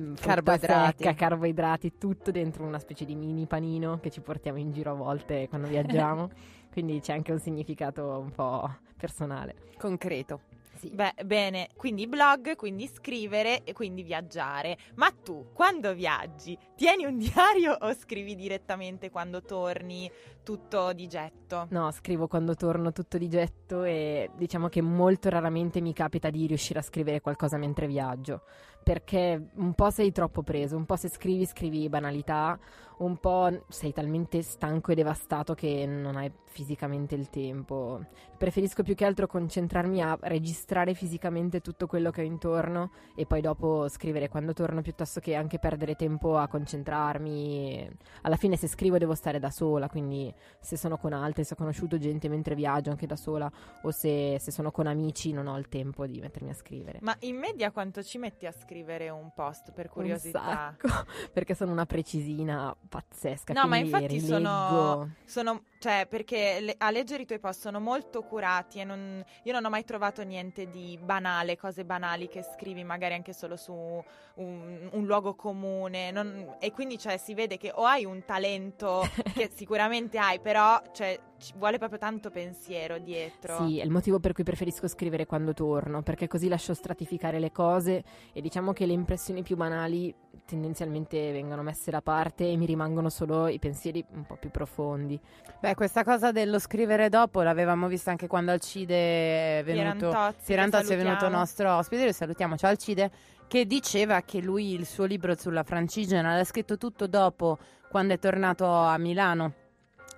mm, 0.00 0.14
Carboidrati. 0.20 1.02
secca, 1.02 1.14
carboidrati, 1.14 1.96
tutto 1.98 2.30
dentro 2.30 2.64
una 2.64 2.78
specie 2.78 3.04
di 3.04 3.14
mini 3.14 3.46
panino 3.46 3.98
che 4.00 4.10
ci 4.10 4.20
portiamo 4.20 4.58
in 4.58 4.70
giro 4.70 4.90
a 4.90 4.94
volte 4.94 5.48
quando 5.48 5.66
viaggiamo. 5.66 6.28
Quindi 6.74 6.98
c'è 6.98 7.12
anche 7.12 7.30
un 7.30 7.38
significato 7.38 8.18
un 8.18 8.32
po' 8.32 8.68
personale. 8.96 9.54
Concreto. 9.78 10.40
Sì. 10.74 10.90
Beh, 10.90 11.14
bene, 11.24 11.68
quindi 11.76 12.08
blog, 12.08 12.56
quindi 12.56 12.88
scrivere 12.88 13.62
e 13.62 13.72
quindi 13.72 14.02
viaggiare. 14.02 14.76
Ma 14.96 15.08
tu, 15.12 15.50
quando 15.52 15.94
viaggi, 15.94 16.58
tieni 16.74 17.04
un 17.04 17.16
diario 17.18 17.76
o 17.78 17.94
scrivi 17.94 18.34
direttamente 18.34 19.08
quando 19.08 19.40
torni 19.42 20.10
tutto 20.42 20.92
di 20.92 21.06
getto? 21.06 21.68
No, 21.70 21.92
scrivo 21.92 22.26
quando 22.26 22.56
torno 22.56 22.90
tutto 22.90 23.18
di 23.18 23.28
getto 23.28 23.84
e 23.84 24.30
diciamo 24.36 24.68
che 24.68 24.82
molto 24.82 25.28
raramente 25.28 25.80
mi 25.80 25.92
capita 25.92 26.28
di 26.28 26.44
riuscire 26.48 26.80
a 26.80 26.82
scrivere 26.82 27.20
qualcosa 27.20 27.56
mentre 27.56 27.86
viaggio, 27.86 28.42
perché 28.82 29.50
un 29.54 29.74
po' 29.74 29.90
sei 29.90 30.10
troppo 30.10 30.42
preso, 30.42 30.76
un 30.76 30.86
po' 30.86 30.96
se 30.96 31.08
scrivi 31.08 31.46
scrivi 31.46 31.88
banalità, 31.88 32.58
un 32.98 33.16
po' 33.18 33.64
sei 33.68 33.92
talmente 33.92 34.42
stanco 34.42 34.92
e 34.92 34.96
devastato 34.96 35.54
che 35.54 35.86
non 35.86 36.16
hai 36.16 36.30
fisicamente 36.54 37.16
il 37.16 37.28
tempo. 37.30 38.00
Preferisco 38.38 38.84
più 38.84 38.94
che 38.94 39.04
altro 39.04 39.26
concentrarmi 39.26 40.00
a 40.00 40.16
registrare 40.22 40.94
fisicamente 40.94 41.60
tutto 41.60 41.88
quello 41.88 42.12
che 42.12 42.20
ho 42.20 42.24
intorno 42.24 42.92
e 43.16 43.26
poi 43.26 43.40
dopo 43.40 43.88
scrivere 43.88 44.28
quando 44.28 44.52
torno 44.52 44.80
piuttosto 44.80 45.18
che 45.18 45.34
anche 45.34 45.58
perdere 45.58 45.96
tempo 45.96 46.36
a 46.38 46.46
concentrarmi. 46.46 47.90
Alla 48.22 48.36
fine 48.36 48.56
se 48.56 48.68
scrivo 48.68 48.98
devo 48.98 49.16
stare 49.16 49.40
da 49.40 49.50
sola, 49.50 49.88
quindi 49.88 50.32
se 50.60 50.76
sono 50.76 50.96
con 50.96 51.12
altri, 51.12 51.42
se 51.42 51.54
ho 51.54 51.56
conosciuto 51.56 51.98
gente 51.98 52.28
mentre 52.28 52.54
viaggio 52.54 52.90
anche 52.90 53.06
da 53.06 53.16
sola 53.16 53.50
o 53.82 53.90
se, 53.90 54.38
se 54.38 54.52
sono 54.52 54.70
con 54.70 54.86
amici 54.86 55.32
non 55.32 55.48
ho 55.48 55.58
il 55.58 55.68
tempo 55.68 56.06
di 56.06 56.20
mettermi 56.20 56.50
a 56.50 56.54
scrivere. 56.54 57.00
Ma 57.02 57.16
in 57.20 57.36
media 57.36 57.72
quanto 57.72 58.00
ci 58.04 58.18
metti 58.18 58.46
a 58.46 58.52
scrivere 58.52 59.08
un 59.08 59.32
post 59.34 59.72
per 59.72 59.88
curiosità? 59.88 60.38
Un 60.78 60.86
sacco, 60.86 60.88
perché 61.34 61.54
sono 61.54 61.72
una 61.72 61.86
precisina 61.86 62.74
pazzesca. 62.88 63.52
No, 63.54 63.66
ma 63.66 63.76
infatti 63.76 64.06
rileggo. 64.06 64.26
sono, 64.26 65.10
sono- 65.24 65.62
cioè, 65.84 66.06
perché 66.08 66.60
le- 66.60 66.74
a 66.78 66.90
leggere 66.90 67.24
i 67.24 67.26
tuoi 67.26 67.38
post 67.38 67.60
sono 67.60 67.78
molto 67.78 68.22
curati 68.22 68.78
e 68.80 68.84
non- 68.84 69.22
io 69.42 69.52
non 69.52 69.66
ho 69.66 69.68
mai 69.68 69.84
trovato 69.84 70.22
niente 70.22 70.70
di 70.70 70.98
banale, 70.98 71.58
cose 71.58 71.84
banali 71.84 72.26
che 72.26 72.42
scrivi 72.42 72.82
magari 72.84 73.12
anche 73.12 73.34
solo 73.34 73.54
su 73.56 73.74
un, 73.74 74.88
un 74.90 75.04
luogo 75.04 75.34
comune. 75.34 76.10
Non- 76.10 76.56
e 76.58 76.72
quindi 76.72 76.96
cioè, 76.98 77.18
si 77.18 77.34
vede 77.34 77.58
che 77.58 77.70
o 77.74 77.84
hai 77.84 78.06
un 78.06 78.24
talento 78.24 79.02
che 79.34 79.50
sicuramente 79.54 80.16
hai, 80.16 80.40
però 80.40 80.80
cioè, 80.94 81.20
ci 81.44 81.52
vuole 81.58 81.76
proprio 81.76 81.98
tanto 81.98 82.30
pensiero 82.30 82.96
dietro. 82.98 83.66
Sì, 83.66 83.78
è 83.78 83.84
il 83.84 83.90
motivo 83.90 84.18
per 84.18 84.32
cui 84.32 84.44
preferisco 84.44 84.88
scrivere 84.88 85.26
quando 85.26 85.52
torno, 85.52 86.02
perché 86.02 86.26
così 86.26 86.48
lascio 86.48 86.72
stratificare 86.72 87.38
le 87.38 87.52
cose 87.52 88.02
e 88.32 88.40
diciamo 88.40 88.72
che 88.72 88.86
le 88.86 88.94
impressioni 88.94 89.42
più 89.42 89.54
banali 89.54 90.14
tendenzialmente 90.46 91.32
vengono 91.32 91.62
messe 91.62 91.90
da 91.90 92.00
parte 92.00 92.48
e 92.50 92.56
mi 92.56 92.64
rimangono 92.64 93.10
solo 93.10 93.46
i 93.48 93.58
pensieri 93.58 94.02
un 94.14 94.24
po' 94.24 94.36
più 94.36 94.50
profondi. 94.50 95.20
Beh, 95.60 95.74
questa 95.74 96.02
cosa 96.02 96.32
dello 96.32 96.58
scrivere 96.58 97.10
dopo 97.10 97.42
l'avevamo 97.42 97.88
vista 97.88 98.10
anche 98.10 98.26
quando 98.26 98.50
Alcide 98.50 99.58
è 99.58 99.64
venuto. 99.64 100.08
Pierantozzi, 100.08 100.44
Pierantozzi 100.46 100.92
è 100.94 100.96
venuto 100.96 101.28
nostro 101.28 101.76
ospite, 101.76 102.06
lo 102.06 102.12
salutiamo, 102.12 102.56
ciao 102.56 102.70
Alcide, 102.70 103.10
che 103.46 103.66
diceva 103.66 104.22
che 104.22 104.40
lui 104.40 104.72
il 104.72 104.86
suo 104.86 105.04
libro 105.04 105.36
sulla 105.36 105.62
Francigena 105.62 106.34
l'ha 106.34 106.44
scritto 106.44 106.78
tutto 106.78 107.06
dopo, 107.06 107.58
quando 107.90 108.14
è 108.14 108.18
tornato 108.18 108.66
a 108.66 108.96
Milano. 108.96 109.63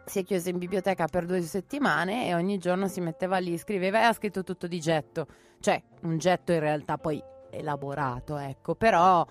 Si 0.09 0.21
è 0.21 0.25
chiuso 0.25 0.51
in 0.51 0.59
biblioteca 0.59 1.07
per 1.09 1.27
due 1.27 1.43
settimane 1.43 2.29
e 2.29 2.35
ogni 2.35 2.59
giorno 2.59 2.87
si 2.87 3.01
metteva 3.01 3.39
lì, 3.39 3.59
scriveva 3.59 3.99
e 3.99 4.03
ha 4.05 4.13
scritto 4.13 4.45
tutto 4.45 4.69
di 4.69 4.79
getto. 4.79 5.27
Cioè, 5.59 5.83
un 6.03 6.17
getto 6.19 6.53
in 6.53 6.61
realtà 6.61 6.97
poi 6.97 7.21
elaborato, 7.51 8.37
ecco, 8.37 8.77
però 8.77 9.27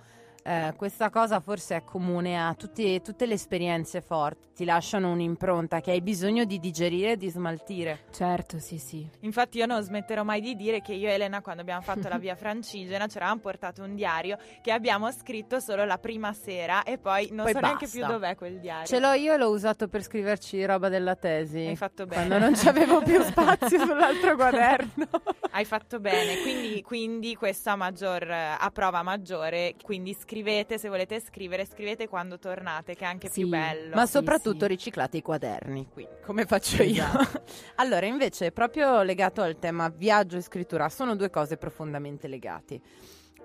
eh, 0.48 0.74
questa 0.78 1.10
cosa 1.10 1.40
forse 1.40 1.78
è 1.78 1.84
comune 1.84 2.40
a 2.40 2.54
tutti- 2.54 3.02
tutte 3.02 3.26
le 3.26 3.34
esperienze 3.34 4.00
forti, 4.02 4.44
ti 4.56 4.64
lasciano 4.66 5.12
un'impronta 5.12 5.82
che 5.82 5.90
hai 5.90 6.02
bisogno 6.02 6.44
di 6.46 6.60
digerire 6.60 7.14
e 7.14 7.18
di 7.18 7.30
smaltire. 7.30 8.02
Certo, 8.12 8.60
sì, 8.60 8.78
sì. 8.78 9.08
Infatti 9.22 9.58
io 9.58 9.66
non 9.66 9.82
smetterò 9.82 10.24
mai 10.24 10.42
di 10.42 10.56
dire 10.56 10.82
che 10.82 10.94
io 10.94 11.08
e 11.10 11.14
Elena 11.14 11.42
quando 11.42 11.62
abbiamo 11.62 11.82
fatto 11.82 12.08
la 12.08 12.20
via 12.20 12.36
francigena 12.36 13.08
ci 13.08 13.18
eravamo 13.18 13.40
portato 13.40 13.82
un 13.82 13.96
diario 13.96 14.38
che 14.62 14.72
abbiamo 14.72 15.12
scritto 15.12 15.60
solo 15.60 15.84
la 15.84 15.98
prima 15.98 16.32
sera 16.34 16.84
e 16.84 17.00
poi 17.00 17.30
non 17.32 17.46
Poi 17.46 17.54
so 17.54 17.60
neanche 17.62 17.86
basta. 17.86 17.98
più 17.98 18.08
dov'è 18.08 18.36
quel 18.36 18.60
diario. 18.60 18.86
Ce 18.86 19.00
l'ho 19.00 19.14
io 19.14 19.34
e 19.34 19.38
l'ho 19.38 19.50
usato 19.50 19.88
per 19.88 20.04
scriverci 20.04 20.64
roba 20.64 20.90
della 20.90 21.16
tesi. 21.16 21.66
Hai 21.66 21.76
fatto 21.76 22.06
bene. 22.06 22.28
Quando 22.28 22.46
non 22.46 22.54
c'avevo 22.56 23.02
più 23.02 23.20
spazio 23.26 23.80
sull'altro 23.84 24.36
quaderno. 24.36 25.08
Hai 25.52 25.66
fatto 25.66 26.00
bene, 26.00 26.42
quindi, 26.44 26.82
quindi 26.84 27.36
questo 27.36 27.72
a, 27.72 27.76
maggior, 27.76 28.30
a 28.30 28.70
prova 28.72 29.02
maggiore, 29.04 29.74
quindi 29.82 30.14
scrivete 30.36 30.78
se 30.78 30.90
volete 30.90 31.22
scrivere, 31.22 31.66
scrivete 31.66 32.10
quando 32.10 32.38
tornate 32.38 32.94
che 32.94 33.06
è 33.06 33.08
anche 33.08 33.30
Sì, 33.30 33.42
più 33.42 33.48
bello. 33.48 33.96
Ma 33.96 34.06
Sì, 34.06 34.12
soprattutto 34.12 34.66
sì. 34.66 34.68
riciclate 34.68 35.18
i 35.18 35.22
quaderni, 35.22 35.88
qui, 35.88 36.06
come 36.26 36.46
faccio 36.46 36.84
io. 36.84 37.06
Esatto. 37.06 37.44
allora, 37.76 38.06
invece, 38.06 38.52
proprio 38.52 39.02
legato 39.02 39.42
al 39.42 39.58
tema 39.58 39.88
viaggio 39.88 40.36
e 40.36 40.42
scrittura, 40.42 40.90
sono 40.90 41.16
due 41.16 41.30
cose 41.30 41.56
profondamente 41.56 42.28
legate. 42.28 42.82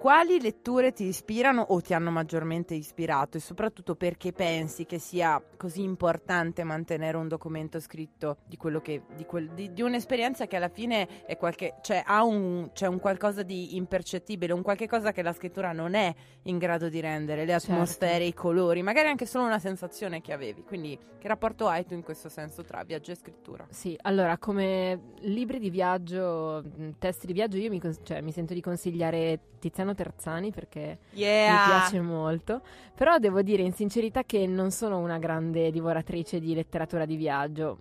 Quali 0.00 0.40
letture 0.40 0.92
ti 0.92 1.04
ispirano 1.04 1.60
o 1.60 1.82
ti 1.82 1.92
hanno 1.92 2.10
maggiormente 2.10 2.72
ispirato 2.72 3.36
e 3.36 3.40
soprattutto 3.40 3.96
perché 3.96 4.32
pensi 4.32 4.86
che 4.86 4.98
sia 4.98 5.42
così 5.58 5.82
importante 5.82 6.64
mantenere 6.64 7.18
un 7.18 7.28
documento 7.28 7.78
scritto 7.80 8.38
di 8.46 8.56
quello 8.56 8.80
che 8.80 9.02
di, 9.14 9.26
quel- 9.26 9.50
di- 9.50 9.74
di 9.74 9.82
un'esperienza 9.82 10.46
che 10.46 10.56
alla 10.56 10.70
fine 10.70 11.26
è 11.26 11.36
qualche 11.36 11.74
cioè 11.82 12.02
ha 12.06 12.24
un 12.24 12.70
c'è 12.72 12.86
un 12.86 12.98
qualcosa 12.98 13.42
di 13.42 13.76
impercettibile, 13.76 14.54
un 14.54 14.62
qualche 14.62 14.88
cosa 14.88 15.12
che 15.12 15.20
la 15.20 15.34
scrittura 15.34 15.72
non 15.72 15.92
è 15.92 16.14
in 16.44 16.56
grado 16.56 16.88
di 16.88 17.00
rendere, 17.00 17.44
le 17.44 17.50
Certo. 17.58 17.72
atmosfere, 17.72 18.24
i 18.24 18.32
colori, 18.32 18.80
magari 18.80 19.08
anche 19.08 19.26
solo 19.26 19.44
una 19.44 19.58
sensazione 19.58 20.22
che 20.22 20.32
avevi. 20.32 20.62
Quindi 20.62 20.98
che 21.18 21.28
rapporto 21.28 21.68
hai 21.68 21.84
tu 21.84 21.92
in 21.92 22.02
questo 22.02 22.30
senso 22.30 22.62
tra 22.62 22.82
viaggio 22.84 23.10
e 23.12 23.16
scrittura? 23.16 23.66
Sì, 23.68 23.98
allora 24.00 24.38
come 24.38 25.12
libri 25.18 25.58
di 25.58 25.68
viaggio, 25.68 26.62
mh, 26.64 26.92
testi 26.98 27.26
di 27.26 27.34
viaggio, 27.34 27.58
io 27.58 27.68
mi, 27.68 27.78
cioè, 28.02 28.22
mi 28.22 28.32
sento 28.32 28.54
di 28.54 28.62
consigliare 28.62 29.40
Tiziano 29.60 29.89
Terzani 29.94 30.50
perché 30.50 30.98
mi 31.10 31.20
Yeah! 31.20 31.64
piace 31.66 32.00
molto, 32.00 32.62
però 32.94 33.18
devo 33.18 33.42
dire 33.42 33.62
in 33.62 33.72
sincerità 33.72 34.24
che 34.24 34.46
non 34.46 34.70
sono 34.70 34.98
una 34.98 35.18
grande 35.18 35.70
divoratrice 35.70 36.40
di 36.40 36.54
letteratura 36.54 37.04
di 37.04 37.16
viaggio. 37.16 37.78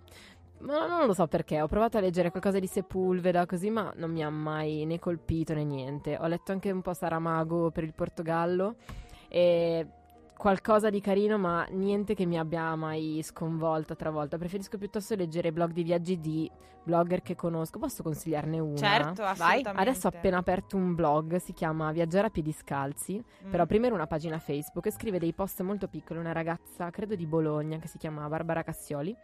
Ma 0.60 0.86
non 0.86 1.06
lo 1.06 1.14
so 1.14 1.26
perché, 1.26 1.60
ho 1.62 1.66
provato 1.68 1.96
a 1.96 2.00
leggere 2.00 2.30
qualcosa 2.30 2.58
di 2.58 2.66
Sepulveda 2.66 3.46
così, 3.46 3.70
ma 3.70 3.90
non 3.96 4.10
mi 4.10 4.22
ha 4.22 4.28
mai 4.28 4.84
né 4.84 4.98
colpito 4.98 5.54
né 5.54 5.64
niente. 5.64 6.18
Ho 6.20 6.26
letto 6.26 6.52
anche 6.52 6.70
un 6.70 6.82
po' 6.82 6.92
Saramago 6.92 7.70
per 7.70 7.84
il 7.84 7.94
Portogallo 7.94 8.74
e 9.28 9.86
qualcosa 10.40 10.88
di 10.88 11.02
carino, 11.02 11.36
ma 11.36 11.66
niente 11.68 12.14
che 12.14 12.24
mi 12.24 12.38
abbia 12.38 12.74
mai 12.74 13.20
sconvolta, 13.22 13.94
travolta. 13.94 14.38
Preferisco 14.38 14.78
piuttosto 14.78 15.14
leggere 15.14 15.52
blog 15.52 15.72
di 15.72 15.82
viaggi 15.82 16.18
di 16.18 16.50
blogger 16.82 17.20
che 17.20 17.36
conosco. 17.36 17.78
Posso 17.78 18.02
consigliarne 18.02 18.58
una? 18.58 18.74
Certo, 18.74 19.22
assolutamente. 19.22 19.68
Adesso 19.82 20.06
ho 20.06 20.10
appena 20.10 20.38
aperto 20.38 20.78
un 20.78 20.94
blog, 20.94 21.36
si 21.36 21.52
chiama 21.52 21.92
Viaggiare 21.92 22.28
a 22.28 22.30
piedi 22.30 22.52
scalzi, 22.52 23.22
Mm. 23.44 23.50
però 23.50 23.66
prima 23.66 23.84
era 23.86 23.94
una 23.94 24.06
pagina 24.06 24.38
Facebook 24.38 24.86
e 24.86 24.92
scrive 24.92 25.18
dei 25.18 25.34
post 25.34 25.60
molto 25.60 25.88
piccoli, 25.88 26.18
una 26.18 26.32
ragazza, 26.32 26.88
credo 26.88 27.14
di 27.16 27.26
Bologna, 27.26 27.76
che 27.76 27.86
si 27.86 27.98
chiama 27.98 28.26
Barbara 28.26 28.62
Cassioli. 28.62 29.14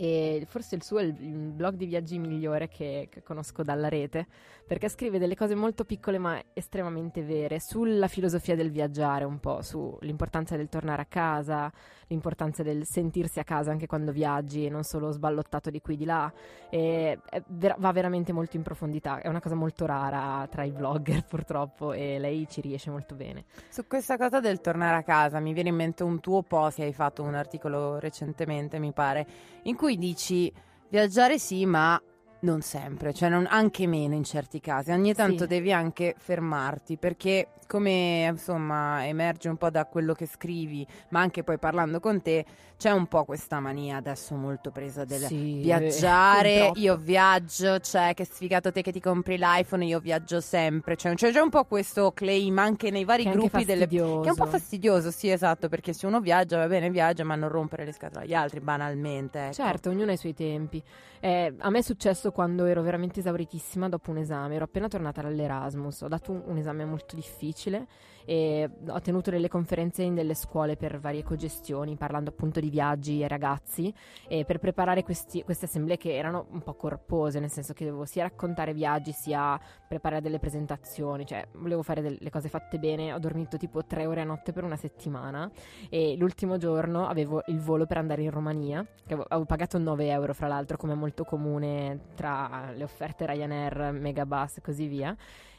E 0.00 0.46
forse 0.48 0.76
il 0.76 0.84
suo 0.84 0.98
è 0.98 1.02
il 1.02 1.50
blog 1.52 1.74
di 1.74 1.86
viaggi 1.86 2.20
migliore 2.20 2.68
che, 2.68 3.08
che 3.10 3.24
conosco 3.24 3.64
dalla 3.64 3.88
rete, 3.88 4.28
perché 4.64 4.88
scrive 4.88 5.18
delle 5.18 5.34
cose 5.34 5.56
molto 5.56 5.84
piccole 5.84 6.18
ma 6.18 6.40
estremamente 6.52 7.22
vere 7.22 7.58
sulla 7.58 8.06
filosofia 8.06 8.54
del 8.54 8.70
viaggiare, 8.70 9.24
un 9.24 9.40
po' 9.40 9.60
sull'importanza 9.60 10.56
del 10.56 10.68
tornare 10.68 11.02
a 11.02 11.06
casa, 11.06 11.72
l'importanza 12.06 12.62
del 12.62 12.86
sentirsi 12.86 13.40
a 13.40 13.44
casa 13.44 13.72
anche 13.72 13.86
quando 13.86 14.12
viaggi 14.12 14.66
e 14.66 14.68
non 14.68 14.84
solo 14.84 15.10
sballottato 15.10 15.68
di 15.70 15.80
qui 15.80 15.96
di 15.96 16.04
là. 16.04 16.32
E 16.70 17.18
ver- 17.46 17.78
va 17.78 17.90
veramente 17.90 18.32
molto 18.32 18.56
in 18.56 18.62
profondità, 18.62 19.20
è 19.20 19.26
una 19.26 19.40
cosa 19.40 19.54
molto 19.54 19.84
rara 19.84 20.46
tra 20.48 20.64
i 20.64 20.70
blogger 20.70 21.24
purtroppo 21.26 21.92
e 21.92 22.18
lei 22.18 22.46
ci 22.48 22.60
riesce 22.60 22.90
molto 22.90 23.16
bene. 23.16 23.46
Su 23.68 23.86
questa 23.88 24.16
cosa 24.16 24.38
del 24.38 24.60
tornare 24.60 24.96
a 24.96 25.02
casa 25.02 25.40
mi 25.40 25.54
viene 25.54 25.70
in 25.70 25.76
mente 25.76 26.04
un 26.04 26.20
tuo 26.20 26.42
post 26.42 26.76
che 26.76 26.84
hai 26.84 26.92
fatto 26.92 27.22
un 27.22 27.34
articolo 27.34 27.98
recentemente, 27.98 28.78
mi 28.78 28.92
pare, 28.92 29.26
in 29.62 29.76
cui 29.76 29.87
dici 29.96 30.52
viaggiare 30.90 31.38
sì, 31.38 31.64
ma 31.64 32.00
non 32.40 32.60
sempre, 32.62 33.12
cioè 33.12 33.28
non- 33.28 33.46
anche 33.48 33.86
meno 33.86 34.14
in 34.14 34.24
certi 34.24 34.60
casi. 34.60 34.90
Ogni 34.92 35.14
tanto 35.14 35.42
Sì. 35.42 35.48
devi 35.48 35.72
anche 35.72 36.14
fermarti 36.16 36.96
perché 36.96 37.48
come 37.66 38.26
insomma 38.30 39.06
emerge 39.06 39.48
un 39.48 39.56
po' 39.56 39.68
da 39.70 39.84
quello 39.84 40.14
che 40.14 40.26
scrivi, 40.26 40.86
ma 41.10 41.20
anche 41.20 41.42
poi 41.44 41.58
parlando 41.58 42.00
con 42.00 42.22
te, 42.22 42.44
c'è 42.78 42.90
un 42.92 43.06
po' 43.06 43.24
questa 43.24 43.60
mania 43.60 43.96
adesso 43.96 44.34
molto 44.36 44.70
presa 44.70 45.04
del 45.04 45.20
Sì, 45.26 45.60
viaggiare, 45.60 46.70
io 46.76 46.96
viaggio, 46.96 47.78
cioè 47.80 48.14
che 48.14 48.24
sfigato 48.24 48.72
te 48.72 48.80
che 48.82 48.92
ti 48.92 49.00
compri 49.00 49.36
l'iPhone, 49.36 49.84
io 49.84 49.98
viaggio 50.00 50.40
sempre, 50.40 50.96
cioè 50.96 51.12
c'è 51.14 51.30
già 51.30 51.42
un 51.42 51.50
po' 51.50 51.64
questo 51.64 52.12
claim 52.12 52.56
anche 52.58 52.90
nei 52.90 53.04
vari 53.04 53.24
Che 53.24 53.30
gruppi 53.32 53.64
delle 53.64 53.86
che 53.88 53.96
è 53.96 54.00
un 54.00 54.22
po' 54.22 54.46
fastidioso. 54.46 54.50
fastidioso, 54.50 55.10
sì, 55.10 55.30
esatto, 55.30 55.68
perché 55.68 55.92
se 55.92 56.06
uno 56.06 56.20
viaggia, 56.20 56.56
va 56.58 56.68
bene, 56.68 56.88
viaggia, 56.88 57.24
ma 57.24 57.34
non 57.34 57.48
rompere 57.50 57.84
le 57.84 57.92
scatole 57.92 58.24
agli 58.24 58.34
altri, 58.34 58.60
banalmente. 58.60 59.44
Ecco. 59.44 59.52
Certo, 59.52 59.90
ognuno 59.90 60.10
ha 60.10 60.14
i 60.14 60.16
suoi 60.16 60.34
tempi. 60.34 60.82
Eh, 61.20 61.52
a 61.58 61.68
me 61.70 61.78
è 61.78 61.82
successo 61.82 62.27
quando 62.32 62.66
ero 62.66 62.82
veramente 62.82 63.20
esauritissima 63.20 63.88
dopo 63.88 64.10
un 64.10 64.18
esame. 64.18 64.54
Ero 64.54 64.64
appena 64.64 64.88
tornata 64.88 65.22
dall'Erasmus. 65.22 66.02
Ho 66.02 66.08
dato 66.08 66.32
un, 66.32 66.42
un 66.46 66.56
esame 66.56 66.84
molto 66.84 67.16
difficile 67.16 67.86
e 68.28 68.68
ho 68.88 69.00
tenuto 69.00 69.30
delle 69.30 69.48
conferenze 69.48 70.02
in 70.02 70.14
delle 70.14 70.34
scuole 70.34 70.76
per 70.76 71.00
varie 71.00 71.22
cogestioni, 71.22 71.96
parlando 71.96 72.28
appunto 72.28 72.60
di 72.60 72.68
viaggi 72.68 73.22
e 73.22 73.26
ragazzi, 73.26 73.90
e 74.28 74.44
per 74.44 74.58
preparare 74.58 75.02
questi- 75.02 75.42
queste 75.42 75.64
assemblee 75.64 75.96
che 75.96 76.14
erano 76.14 76.44
un 76.50 76.60
po' 76.60 76.74
corpose, 76.74 77.40
nel 77.40 77.48
senso 77.48 77.72
che 77.72 77.86
dovevo 77.86 78.04
sia 78.04 78.24
raccontare 78.24 78.74
viaggi 78.74 79.12
sia 79.12 79.58
preparare 79.88 80.20
delle 80.20 80.38
presentazioni, 80.38 81.24
cioè 81.24 81.48
volevo 81.52 81.82
fare 81.82 82.02
delle 82.02 82.28
cose 82.28 82.50
fatte 82.50 82.78
bene. 82.78 83.14
Ho 83.14 83.18
dormito 83.18 83.56
tipo 83.56 83.86
tre 83.86 84.04
ore 84.04 84.20
a 84.20 84.24
notte 84.24 84.52
per 84.52 84.62
una 84.62 84.76
settimana 84.76 85.50
e 85.88 86.14
l'ultimo 86.18 86.58
giorno 86.58 87.06
avevo 87.06 87.42
il 87.46 87.60
volo 87.60 87.86
per 87.86 87.96
andare 87.96 88.20
in 88.24 88.30
Romania, 88.30 88.84
che 89.06 89.14
avevo, 89.14 89.46
pagato 89.46 89.78
9 89.78 90.06
euro 90.06 90.34
fra 90.34 90.48
l'altro 90.48 90.76
come 90.76 90.92
molto 90.92 91.24
comune 91.24 92.08
tra 92.14 92.72
le 92.74 92.84
offerte 92.84 93.24
Ryanair, 93.24 93.92
Megabus 93.92 94.58
e 94.58 94.60
così 94.60 94.86
via. 94.86 95.16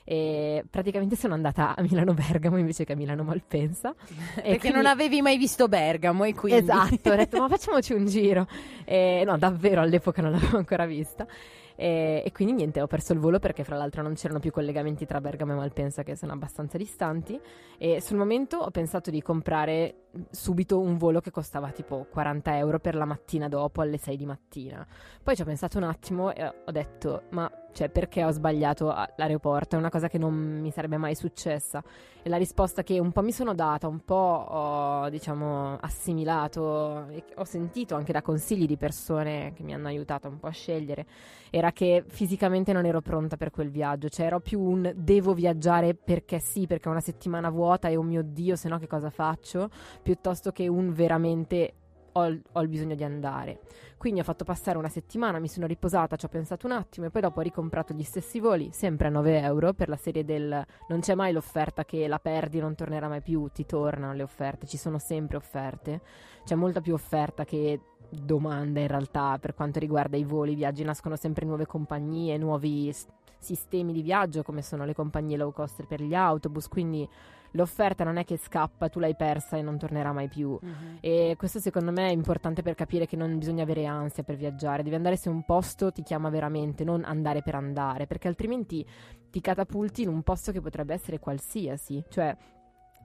E 0.10 0.65
praticamente 0.67 1.15
sono 1.15 1.36
andata 1.36 1.76
a 1.76 1.84
Milano 1.84 2.15
Bergamo 2.15 2.58
invece 2.58 2.84
che 2.84 2.93
a 2.93 2.95
Milano 2.95 3.22
Malpensa. 3.22 3.93
Perché 4.34 4.58
quindi- 4.58 4.78
non 4.78 4.88
avevi 4.88 5.22
mai 5.22 5.38
visto 5.38 5.67
Bergamo 5.67 6.24
e 6.24 6.34
quindi... 6.34 6.62
Esatto, 6.62 7.12
ho 7.12 7.15
detto 7.15 7.38
ma 7.39 7.45
facciamoci 7.48 7.93
un 7.93 8.08
giro. 8.08 8.48
E, 8.86 9.22
no, 9.24 9.38
davvero 9.38 9.82
all'epoca 9.82 10.24
non 10.24 10.32
l'avevo 10.32 10.58
ancora 10.58 10.88
vista. 10.88 11.28
E, 11.76 12.24
e 12.26 12.32
quindi 12.32 12.56
niente, 12.56 12.82
ho 12.82 12.88
perso 12.88 13.13
il 13.13 13.19
volo 13.19 13.38
perché 13.38 13.63
fra 13.63 13.78
l'altro 13.78 14.02
non 14.02 14.15
c'erano 14.15 14.39
più 14.39 14.50
collegamenti 14.50 15.06
tra 15.06 15.22
Bergamo 15.22 15.52
e 15.52 15.58
Malpensa 15.58 16.02
che 16.02 16.15
sono 16.15 16.32
abbastanza 16.34 16.80
distanti. 16.80 17.39
E 17.78 18.02
sul 18.02 18.17
momento 18.17 18.58
ho 18.58 18.72
pensato 18.72 19.12
di 19.12 19.22
comprare 19.22 20.08
subito 20.30 20.80
un 20.80 20.98
volo 20.98 21.19
che 21.22 21.32
costava 21.32 21.69
tipo 21.72 22.06
40 22.10 22.58
euro 22.58 22.80
per 22.80 22.95
la 22.95 23.06
mattina 23.06 23.48
dopo 23.48 23.82
alle 23.82 23.98
6 23.98 24.17
di 24.17 24.26
mattina. 24.26 24.86
Poi 25.22 25.36
ci 25.36 25.41
ho 25.41 25.45
pensato 25.45 25.78
un 25.78 25.84
attimo 25.84 26.34
e 26.34 26.45
ho 26.45 26.72
detto 26.72 27.24
ma 27.30 27.50
cioè 27.72 27.89
perché 27.89 28.24
ho 28.24 28.32
sbagliato 28.32 28.88
l'aeroporto? 28.88 29.76
È 29.76 29.80
una 29.80 29.89
cosa 29.89 30.08
che 30.08 30.17
non 30.17 30.34
mi 30.34 30.72
sarebbe 30.72 30.98
mai 30.98 31.15
successa. 31.15 31.84
E 32.22 32.28
la 32.28 32.38
risposta 32.38 32.84
che 32.84 33.00
un 33.00 33.12
po' 33.12 33.22
mi 33.22 33.32
sono 33.32 33.54
data, 33.54 33.88
un 33.88 34.04
po' 34.04 34.15
ho 34.15 35.10
diciamo 35.10 35.78
assimilato 35.80 37.08
e 37.08 37.24
ho 37.36 37.45
sentito 37.45 37.95
anche 37.95 38.12
da 38.12 38.22
consigli 38.22 38.65
di 38.65 38.76
persone 38.76 39.54
che 39.54 39.63
mi 39.63 39.74
hanno 39.74 39.88
aiutato 39.88 40.28
un 40.28 40.39
po' 40.39 40.48
a 40.48 40.52
scegliere, 40.52 41.06
era 41.50 41.72
che 41.72 42.04
fisicamente 42.06 42.74
non 42.74 42.86
ero 42.86 43.00
pronta 43.02 43.38
per 43.38 43.52
quel 43.52 43.69
viaggio, 43.69 44.10
cioè 44.10 44.26
ero 44.26 44.41
più 44.41 44.60
un 44.60 44.91
devo 44.95 45.34
viaggiare 45.34 45.93
perché 45.93 46.39
sì, 46.39 46.67
perché 46.67 46.89
ho 46.89 46.91
una 46.91 47.00
settimana 47.00 47.50
vuota 47.50 47.88
e 47.88 47.95
oh 47.95 48.04
mio 48.04 48.22
Dio, 48.22 48.58
se 48.58 48.67
no 48.67 48.78
che 48.80 48.88
cosa 48.88 49.10
faccio, 49.10 49.69
piuttosto 50.01 50.51
che 50.51 50.67
un 50.67 50.91
veramente 50.93 51.73
ho 52.13 52.38
ho 52.53 52.62
il 52.62 52.67
bisogno 52.67 52.95
di 52.95 53.03
andare. 53.03 53.59
Quindi 53.97 54.21
ho 54.21 54.23
fatto 54.23 54.45
passare 54.45 54.77
una 54.77 54.89
settimana, 54.89 55.39
mi 55.39 55.47
sono 55.47 55.67
riposata, 55.67 56.15
ci 56.15 56.25
ho 56.25 56.29
pensato 56.29 56.65
un 56.65 56.73
attimo 56.73 57.05
e 57.05 57.09
poi 57.09 57.21
dopo 57.21 57.39
ho 57.39 57.43
ricomprato 57.43 57.93
gli 57.93 58.03
stessi 58.03 58.39
voli, 58.39 58.69
sempre 58.71 59.07
a 59.07 59.12
9 59.12 59.39
euro, 59.41 59.73
per 59.73 59.89
la 59.89 59.97
serie 59.97 60.23
del 60.23 60.65
non 60.88 60.99
c'è 61.01 61.15
mai 61.15 61.33
l'offerta 61.33 61.83
che 61.83 62.07
la 62.07 62.19
perdi, 62.19 62.59
non 62.59 62.75
tornerà 62.75 63.07
mai 63.07 63.21
più, 63.21 63.49
ti 63.53 63.65
tornano 63.65 64.13
le 64.13 64.23
offerte, 64.23 64.67
ci 64.67 64.77
sono 64.77 64.99
sempre 64.99 65.38
offerte, 65.38 66.01
c'è 66.45 66.55
molta 66.55 66.81
più 66.81 66.93
offerta 66.93 67.43
che 67.43 67.81
domanda 68.09 68.79
in 68.79 68.88
realtà 68.88 69.38
per 69.39 69.53
quanto 69.53 69.79
riguarda 69.79 70.17
i 70.17 70.23
voli, 70.23 70.53
i 70.53 70.55
viaggi, 70.55 70.83
nascono 70.83 71.15
sempre 71.15 71.45
nuove 71.45 71.65
compagnie, 71.65 72.38
nuovi 72.38 72.91
s- 72.91 73.05
sistemi 73.38 73.93
di 73.93 74.01
viaggio 74.01 74.43
come 74.43 74.62
sono 74.62 74.85
le 74.85 74.93
compagnie 74.93 75.38
low 75.38 75.51
cost 75.51 75.85
per 75.85 76.01
gli 76.01 76.13
autobus, 76.13 76.67
quindi 76.67 77.07
l'offerta 77.51 78.03
non 78.03 78.17
è 78.17 78.25
che 78.25 78.38
scappa, 78.38 78.89
tu 78.89 78.99
l'hai 78.99 79.15
persa 79.15 79.57
e 79.57 79.62
non 79.62 79.77
tornerà 79.77 80.12
mai 80.12 80.27
più. 80.27 80.57
Mhm. 80.62 80.97
E 80.99 81.35
questo 81.38 81.59
secondo 81.59 81.91
me 81.91 82.09
è 82.09 82.12
importante 82.12 82.62
per 82.62 82.75
capire 82.75 83.05
che 83.05 83.15
non 83.15 83.38
bisogna 83.38 83.63
avere 83.63 83.85
ansia 83.85 84.23
per 84.23 84.35
viaggiare, 84.35 84.83
devi 84.83 84.95
andare 84.95 85.15
se 85.15 85.29
un 85.29 85.43
posto 85.43 85.91
ti 85.91 86.03
chiama 86.03 86.29
veramente, 86.29 86.83
non 86.83 87.03
andare 87.03 87.41
per 87.41 87.55
andare, 87.55 88.07
perché 88.07 88.27
altrimenti 88.27 88.85
ti 89.29 89.41
catapulti 89.41 90.03
in 90.03 90.09
un 90.09 90.23
posto 90.23 90.51
che 90.51 90.62
potrebbe 90.62 90.93
essere 90.93 91.19
qualsiasi, 91.19 92.03
cioè 92.09 92.35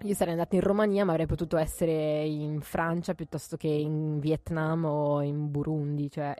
io 0.02 0.14
sarei 0.14 0.33
andata 0.33 0.57
in 0.57 0.61
Romania 0.61 1.04
ma 1.04 1.12
avrei 1.12 1.26
potuto 1.26 1.57
essere 1.57 2.24
in 2.24 2.61
Francia 2.61 3.14
piuttosto 3.14 3.57
che 3.57 3.68
in 3.68 4.18
Vietnam 4.18 4.85
o 4.85 5.22
in 5.22 5.50
Burundi, 5.50 6.11
cioè 6.11 6.35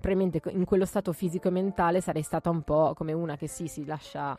probabilmente 0.00 0.40
in 0.50 0.64
quello 0.64 0.86
stato 0.86 1.12
fisico 1.12 1.48
e 1.48 1.50
mentale 1.50 2.00
sarei 2.00 2.22
stata 2.22 2.50
un 2.50 2.62
po' 2.62 2.94
come 2.94 3.12
una 3.12 3.36
che 3.36 3.46
sì, 3.46 3.66
si 3.66 3.84
lascia 3.84 4.36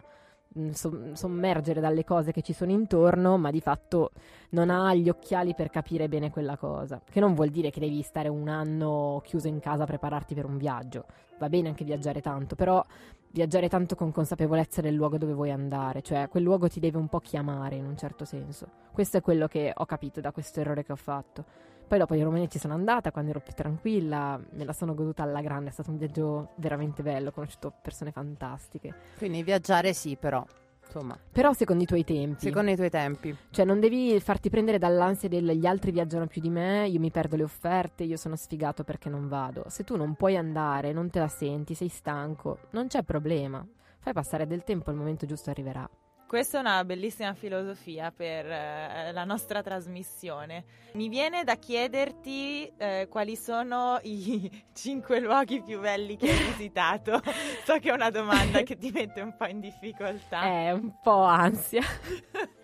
sommergere 1.13 1.79
dalle 1.79 2.03
cose 2.03 2.31
che 2.31 2.41
ci 2.41 2.53
sono 2.53 2.71
intorno, 2.71 3.37
ma 3.37 3.51
di 3.51 3.61
fatto 3.61 4.11
non 4.49 4.69
ha 4.69 4.93
gli 4.93 5.09
occhiali 5.09 5.53
per 5.53 5.69
capire 5.69 6.07
bene 6.07 6.31
quella 6.31 6.57
cosa. 6.57 7.01
Che 7.09 7.19
non 7.19 7.33
vuol 7.33 7.49
dire 7.49 7.69
che 7.69 7.79
devi 7.79 8.01
stare 8.01 8.27
un 8.29 8.47
anno 8.47 9.21
chiuso 9.23 9.47
in 9.47 9.59
casa 9.59 9.83
a 9.83 9.85
prepararti 9.85 10.33
per 10.33 10.45
un 10.45 10.57
viaggio. 10.57 11.05
Va 11.37 11.49
bene 11.49 11.69
anche 11.69 11.83
viaggiare 11.83 12.21
tanto, 12.21 12.55
però 12.55 12.83
viaggiare 13.31 13.69
tanto 13.69 13.95
con 13.95 14.11
consapevolezza 14.11 14.81
del 14.81 14.95
luogo 14.95 15.17
dove 15.17 15.33
vuoi 15.33 15.51
andare, 15.51 16.01
cioè 16.01 16.27
quel 16.29 16.43
luogo 16.43 16.67
ti 16.67 16.79
deve 16.79 16.97
un 16.97 17.07
po' 17.07 17.19
chiamare 17.19 17.75
in 17.75 17.85
un 17.85 17.95
certo 17.95 18.25
senso. 18.25 18.67
Questo 18.91 19.17
è 19.17 19.21
quello 19.21 19.47
che 19.47 19.71
ho 19.73 19.85
capito 19.85 20.19
da 20.19 20.31
questo 20.31 20.59
errore 20.59 20.83
che 20.83 20.91
ho 20.91 20.97
fatto. 20.97 21.45
Poi 21.89 21.97
dopo 21.97 22.13
in 22.13 22.23
Romania 22.23 22.47
ci 22.47 22.59
sono 22.59 22.75
andata 22.75 23.11
quando 23.11 23.31
ero 23.31 23.39
più 23.39 23.51
tranquilla, 23.51 24.39
me 24.51 24.63
la 24.63 24.73
sono 24.73 24.93
goduta 24.93 25.23
alla 25.23 25.41
grande, 25.41 25.69
è 25.69 25.73
stato 25.73 25.89
un 25.89 25.97
viaggio 25.97 26.49
veramente 26.57 27.01
bello, 27.01 27.29
ho 27.29 27.31
conosciuto 27.31 27.73
persone 27.81 28.11
fantastiche. 28.11 28.93
Quindi 29.17 29.41
viaggiare 29.41 29.91
sì, 29.93 30.15
però, 30.15 30.45
insomma, 30.85 31.17
Però 31.31 31.51
secondo 31.53 31.81
i 31.81 31.87
tuoi 31.87 32.03
tempi. 32.03 32.41
secondo 32.41 32.69
i 32.69 32.75
tuoi 32.75 32.91
tempi. 32.91 33.35
Cioè, 33.49 33.65
non 33.65 33.79
devi 33.79 34.19
farti 34.19 34.51
prendere 34.51 34.77
dall'ansia 34.77 35.29
del 35.29 35.49
gli 35.49 35.65
altri 35.65 35.89
viaggiano 35.89 36.27
più 36.27 36.41
di 36.41 36.51
me, 36.51 36.87
io 36.87 36.99
mi 36.99 37.09
perdo 37.09 37.35
le 37.35 37.43
offerte, 37.43 38.03
io 38.03 38.17
sono 38.17 38.35
sfigato 38.35 38.83
perché 38.83 39.09
non 39.09 39.27
vado. 39.27 39.63
Se 39.69 39.83
tu 39.83 39.97
non 39.97 40.13
puoi 40.13 40.37
andare, 40.37 40.93
non 40.93 41.09
te 41.09 41.17
la 41.17 41.27
senti, 41.27 41.73
sei 41.73 41.87
stanco, 41.89 42.59
non 42.69 42.85
c'è 42.85 43.01
problema. 43.01 43.65
Fai 43.97 44.13
passare 44.13 44.45
del 44.45 44.63
tempo, 44.63 44.91
il 44.91 44.97
momento 44.97 45.25
giusto 45.25 45.49
arriverà. 45.49 45.89
Questa 46.29 46.59
è 46.59 46.61
una 46.61 46.85
bellissima 46.85 47.33
filosofia 47.33 48.13
per 48.15 48.45
eh, 48.45 49.11
la 49.11 49.23
nostra 49.23 49.63
trasmissione. 49.63 50.63
Mi 50.93 51.09
viene 51.09 51.43
da 51.43 51.55
chiederti 51.55 52.71
eh, 52.77 53.07
quali 53.09 53.35
sono 53.35 53.97
i 54.03 54.47
cinque 54.71 55.19
luoghi 55.21 55.63
più 55.63 55.79
belli 55.79 56.17
che 56.17 56.29
hai 56.29 56.37
visitato. 56.53 57.19
so 57.65 57.79
che 57.79 57.89
è 57.89 57.91
una 57.91 58.11
domanda 58.11 58.61
che 58.61 58.77
ti 58.77 58.91
mette 58.91 59.21
un 59.21 59.35
po' 59.35 59.47
in 59.47 59.59
difficoltà. 59.59 60.43
È 60.43 60.71
un 60.71 60.99
po' 61.01 61.23
ansia. 61.23 61.81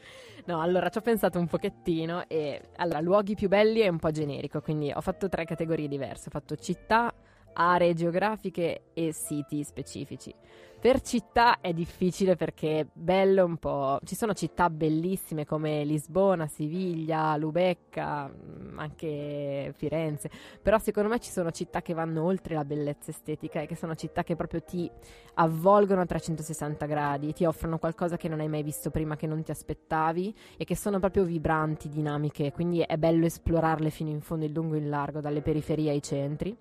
No, 0.47 0.61
allora 0.61 0.89
ci 0.89 0.99
ho 0.99 1.01
pensato 1.01 1.39
un 1.39 1.47
pochettino 1.47 2.25
e 2.27 2.69
allora 2.75 2.99
luoghi 2.99 3.33
più 3.33 3.47
belli 3.47 3.79
è 3.79 3.87
un 3.87 3.97
po' 3.97 4.11
generico, 4.11 4.61
quindi 4.61 4.91
ho 4.93 5.01
fatto 5.01 5.27
tre 5.27 5.43
categorie 5.43 5.87
diverse, 5.87 6.27
ho 6.27 6.31
fatto 6.31 6.55
città, 6.55 7.11
aree 7.55 7.93
geografiche 7.93 8.83
e 8.93 9.11
siti 9.11 9.63
specifici. 9.63 10.33
Per 10.85 11.01
città 11.01 11.61
è 11.61 11.73
difficile 11.73 12.35
perché 12.35 12.81
è 12.81 12.87
bello 12.93 13.43
un 13.43 13.57
po'. 13.57 13.97
Ci 14.03 14.13
sono 14.13 14.33
città 14.33 14.69
bellissime 14.69 15.43
come 15.43 15.83
Lisbona, 15.83 16.45
Siviglia, 16.45 17.35
Lubecca, 17.37 18.27
mm, 18.31 18.77
anche 18.77 19.73
Firenze. 19.75 20.29
Però 20.61 20.77
secondo 20.77 21.09
me 21.09 21.17
ci 21.17 21.31
sono 21.31 21.49
città 21.49 21.81
che 21.81 21.95
vanno 21.95 22.23
oltre 22.23 22.53
la 22.53 22.63
bellezza 22.63 23.09
estetica 23.09 23.61
e 23.61 23.65
che 23.65 23.75
sono 23.75 23.95
città 23.95 24.21
che 24.21 24.35
proprio 24.35 24.61
ti 24.61 24.87
avvolgono 25.33 26.01
a 26.01 26.05
360 26.05 26.85
gradi, 26.85 27.33
ti 27.33 27.45
offrono 27.45 27.79
qualcosa 27.79 28.15
che 28.15 28.27
non 28.27 28.39
hai 28.39 28.47
mai 28.47 28.61
visto 28.61 28.91
prima, 28.91 29.15
che 29.15 29.25
non 29.25 29.41
ti 29.41 29.49
aspettavi 29.49 30.35
e 30.55 30.65
che 30.65 30.75
sono 30.75 30.99
proprio 30.99 31.23
vibranti, 31.23 31.89
dinamiche. 31.89 32.51
Quindi 32.51 32.81
è 32.81 32.97
bello 32.97 33.25
esplorarle 33.25 33.89
fino 33.89 34.11
in 34.11 34.21
fondo, 34.21 34.45
in 34.45 34.53
lungo 34.53 34.75
e 34.75 34.79
in 34.79 34.89
largo, 34.89 35.19
dalle 35.19 35.41
periferie 35.41 35.89
ai 35.89 36.03
centri. 36.03 36.55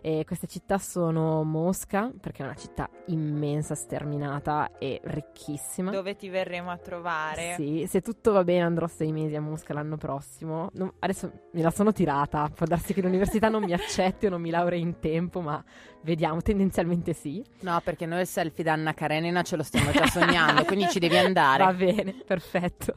E 0.00 0.24
queste 0.24 0.46
città 0.46 0.78
sono 0.78 1.42
Mosca, 1.42 2.10
perché 2.20 2.42
è 2.42 2.46
una 2.46 2.54
città 2.54 2.88
immensa, 3.06 3.74
sterminata 3.74 4.78
e 4.78 5.00
ricchissima. 5.04 5.90
Dove 5.90 6.16
ti 6.16 6.28
verremo 6.28 6.70
a 6.70 6.76
trovare? 6.76 7.54
Sì, 7.56 7.86
se 7.88 8.00
tutto 8.00 8.32
va 8.32 8.44
bene 8.44 8.62
andrò 8.62 8.86
sei 8.86 9.12
mesi 9.12 9.34
a 9.34 9.40
Mosca 9.40 9.72
l'anno 9.74 9.96
prossimo. 9.96 10.70
Non- 10.74 10.92
adesso 11.00 11.30
me 11.52 11.62
la 11.62 11.70
sono 11.70 11.92
tirata, 11.92 12.48
può 12.54 12.66
darsi 12.66 12.94
che 12.94 13.02
l'università 13.02 13.48
non 13.48 13.64
mi 13.64 13.72
accetti 13.72 14.26
o 14.26 14.30
non 14.30 14.40
mi 14.40 14.50
laurei 14.50 14.80
in 14.80 14.98
tempo, 15.00 15.40
ma 15.40 15.62
vediamo, 16.02 16.40
tendenzialmente 16.40 17.12
sì. 17.12 17.44
No, 17.60 17.80
perché 17.82 18.06
noi 18.06 18.20
il 18.20 18.26
selfie 18.26 18.62
da 18.62 18.72
Anna 18.74 18.94
Karenina 18.94 19.42
ce 19.42 19.56
lo 19.56 19.62
stiamo 19.62 19.90
già 19.90 20.06
sognando, 20.06 20.64
quindi 20.64 20.88
ci 20.88 20.98
devi 20.98 21.16
andare. 21.16 21.64
Va 21.64 21.72
bene, 21.72 22.12
perfetto. 22.24 22.94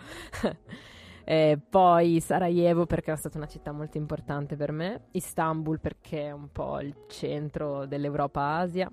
Eh, 1.30 1.60
poi 1.70 2.20
Sarajevo 2.22 2.88
perché 2.88 3.12
è 3.12 3.16
stata 3.16 3.38
una 3.38 3.46
città 3.46 3.72
molto 3.72 3.98
importante 3.98 4.56
per 4.56 4.72
me, 4.72 5.10
Istanbul 5.12 5.80
perché 5.80 6.24
è 6.24 6.32
un 6.32 6.52
po' 6.52 6.80
il 6.80 7.06
centro 7.08 7.86
dell'Europa-Asia, 7.86 8.92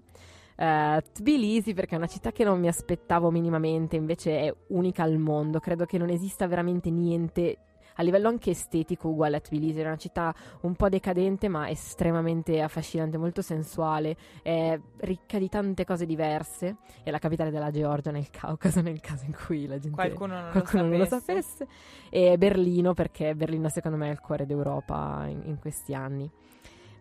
eh, 0.54 1.02
Tbilisi 1.14 1.72
perché 1.72 1.94
è 1.94 1.96
una 1.96 2.06
città 2.06 2.32
che 2.32 2.44
non 2.44 2.60
mi 2.60 2.68
aspettavo 2.68 3.30
minimamente, 3.30 3.96
invece 3.96 4.38
è 4.38 4.54
unica 4.68 5.02
al 5.02 5.16
mondo, 5.16 5.60
credo 5.60 5.86
che 5.86 5.96
non 5.96 6.10
esista 6.10 6.46
veramente 6.46 6.90
niente 6.90 7.56
a 7.96 8.02
livello 8.02 8.28
anche 8.28 8.50
estetico 8.50 9.08
uguale 9.08 9.36
a 9.36 9.40
Tbilisi, 9.40 9.80
è 9.80 9.84
una 9.84 9.96
città 9.96 10.34
un 10.62 10.74
po' 10.74 10.88
decadente 10.88 11.48
ma 11.48 11.68
estremamente 11.68 12.60
affascinante, 12.60 13.18
molto 13.18 13.42
sensuale, 13.42 14.16
è 14.42 14.78
ricca 14.98 15.38
di 15.38 15.48
tante 15.48 15.84
cose 15.84 16.06
diverse, 16.06 16.76
è 17.02 17.10
la 17.10 17.18
capitale 17.18 17.50
della 17.50 17.70
Georgia 17.70 18.10
nel 18.10 18.30
Caucaso 18.30 18.80
nel 18.82 19.00
caso 19.00 19.24
in 19.24 19.34
cui 19.46 19.66
la 19.66 19.78
gente 19.78 19.96
Qualcuno 19.96 20.40
non 20.40 20.50
qualcuno 20.50 20.82
lo 20.84 20.88
non 20.88 20.98
lo 20.98 21.04
sapesse. 21.06 21.66
sapesse. 21.66 21.66
E 22.10 22.38
Berlino, 22.38 22.94
perché 22.94 23.34
Berlino 23.34 23.68
secondo 23.68 23.96
me 23.96 24.08
è 24.08 24.12
il 24.12 24.20
cuore 24.20 24.46
d'Europa 24.46 25.24
in, 25.26 25.42
in 25.44 25.58
questi 25.58 25.94
anni. 25.94 26.30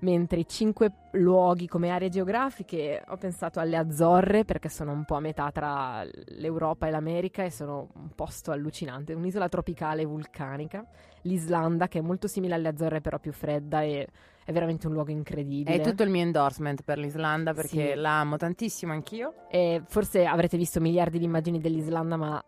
Mentre 0.06 0.42
i 0.42 0.48
cinque 0.48 0.92
luoghi 1.14 1.68
come 1.68 1.90
aree 1.90 2.10
geografiche 2.10 3.04
ho 3.08 3.18
pensato 3.18 3.60
alle 3.60 3.76
Azzorre 3.76 4.46
perché 4.46 4.70
sono 4.70 4.92
un 4.92 5.04
po' 5.04 5.16
a 5.16 5.20
metà 5.20 5.50
tra 5.52 6.04
l'Europa 6.38 6.86
e 6.86 6.92
l'America 6.92 7.44
e 7.44 7.50
sono 7.50 7.90
un 7.96 8.10
posto 8.14 8.52
allucinante, 8.52 9.14
un'isola 9.14 9.50
tropicale 9.50 10.06
vulcanica. 10.06 10.86
L'Islanda 11.24 11.88
che 11.88 11.98
è 11.98 12.02
molto 12.02 12.28
simile 12.28 12.54
alle 12.54 12.68
Azzorre 12.68 13.02
però 13.02 13.18
più 13.18 13.32
fredda 13.32 13.82
e 13.82 14.08
è 14.44 14.52
veramente 14.52 14.86
un 14.86 14.94
luogo 14.94 15.10
incredibile. 15.10 15.78
È 15.78 15.82
tutto 15.82 16.04
il 16.04 16.12
mio 16.12 16.22
endorsement 16.22 16.84
per 16.84 17.00
l'Islanda 17.00 17.56
perché 17.56 17.94
Sì. 17.94 18.00
la 18.00 18.20
amo 18.20 18.38
tantissimo 18.38 18.94
anch'io. 18.94 19.34
E 19.50 19.82
forse 19.88 20.24
avrete 20.28 20.56
visto 20.56 20.80
miliardi 20.80 21.18
di 21.18 21.26
immagini 21.26 21.60
dell'Islanda 21.60 22.16
ma 22.16 22.46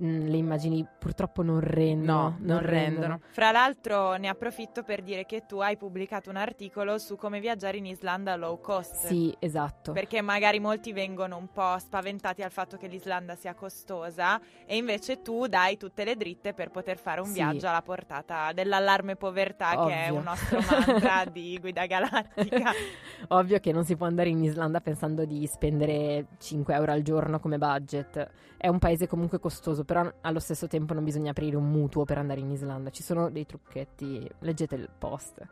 le 0.00 0.36
immagini 0.36 0.86
purtroppo 0.98 1.42
non 1.42 1.60
rendono. 1.60 2.36
No, 2.38 2.54
non 2.54 2.60
rendono. 2.60 3.20
Fra 3.30 3.50
l'altro 3.50 4.14
ne 4.14 4.28
approfitto 4.28 4.82
per 4.82 5.02
dire 5.02 5.26
che 5.26 5.44
tu 5.46 5.58
hai 5.58 5.76
pubblicato 5.76 6.30
un 6.30 6.36
articolo 6.36 6.98
su 6.98 7.16
come 7.16 7.40
viaggiare 7.40 7.76
in 7.78 7.86
Islanda 7.86 8.36
low 8.36 8.60
cost. 8.60 9.06
Sì, 9.06 9.34
esatto. 9.38 9.92
Perché 9.92 10.20
magari 10.22 10.60
molti 10.60 10.92
vengono 10.92 11.36
un 11.36 11.48
po' 11.52 11.76
spaventati 11.78 12.42
al 12.42 12.50
fatto 12.50 12.76
che 12.76 12.86
l'Islanda 12.86 13.34
sia 13.34 13.54
costosa 13.54 14.40
e 14.66 14.76
invece 14.76 15.22
tu 15.22 15.46
dai 15.46 15.76
tutte 15.76 16.04
le 16.04 16.16
dritte 16.16 16.54
per 16.54 16.70
poter 16.70 16.96
fare 16.98 17.20
un 17.20 17.26
Sì. 17.26 17.34
viaggio 17.34 17.66
alla 17.68 17.82
portata 17.82 18.52
dell'allarme 18.52 19.16
povertà 19.16 19.70
che 19.86 19.92
è 19.92 20.06
Ovvio. 20.10 20.14
un 20.18 20.22
nostro 20.24 20.60
mantra 20.60 21.24
di 21.30 21.58
Guida 21.60 21.86
Galattica. 21.86 22.70
Ovvio 23.28 23.58
che 23.58 23.72
non 23.72 23.84
si 23.84 23.96
può 23.96 24.06
andare 24.06 24.28
in 24.28 24.42
Islanda 24.42 24.80
pensando 24.80 25.24
di 25.24 25.46
spendere 25.46 26.26
5 26.38 26.74
euro 26.74 26.92
al 26.92 27.02
giorno 27.02 27.40
come 27.40 27.58
budget. 27.58 28.28
È 28.60 28.66
un 28.66 28.80
paese 28.80 29.06
comunque 29.06 29.38
costoso, 29.38 29.84
però 29.84 30.12
allo 30.22 30.40
stesso 30.40 30.66
tempo 30.66 30.92
non 30.92 31.04
bisogna 31.04 31.30
aprire 31.30 31.54
un 31.54 31.70
mutuo 31.70 32.04
per 32.04 32.18
andare 32.18 32.40
in 32.40 32.50
Islanda. 32.50 32.90
Ci 32.90 33.04
sono 33.04 33.30
dei 33.30 33.46
trucchetti, 33.46 34.28
leggete 34.40 34.74
il 34.74 34.90
post. 34.98 35.46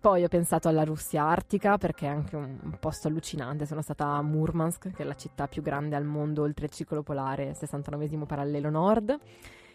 Poi 0.00 0.24
ho 0.24 0.28
pensato 0.28 0.66
alla 0.66 0.82
Russia 0.82 1.24
artica 1.24 1.76
perché 1.76 2.06
è 2.06 2.08
anche 2.08 2.34
un, 2.34 2.78
posto 2.80 3.08
allucinante. 3.08 3.66
Sono 3.66 3.82
stata 3.82 4.06
a 4.06 4.22
Murmansk, 4.22 4.90
che 4.90 5.02
è 5.02 5.06
la 5.06 5.14
città 5.14 5.48
più 5.48 5.60
grande 5.60 5.96
al 5.96 6.06
mondo 6.06 6.40
oltre 6.40 6.64
il 6.64 6.72
ciclo 6.72 7.02
polare, 7.02 7.52
69 7.52 8.24
parallelo 8.24 8.70
nord. 8.70 9.18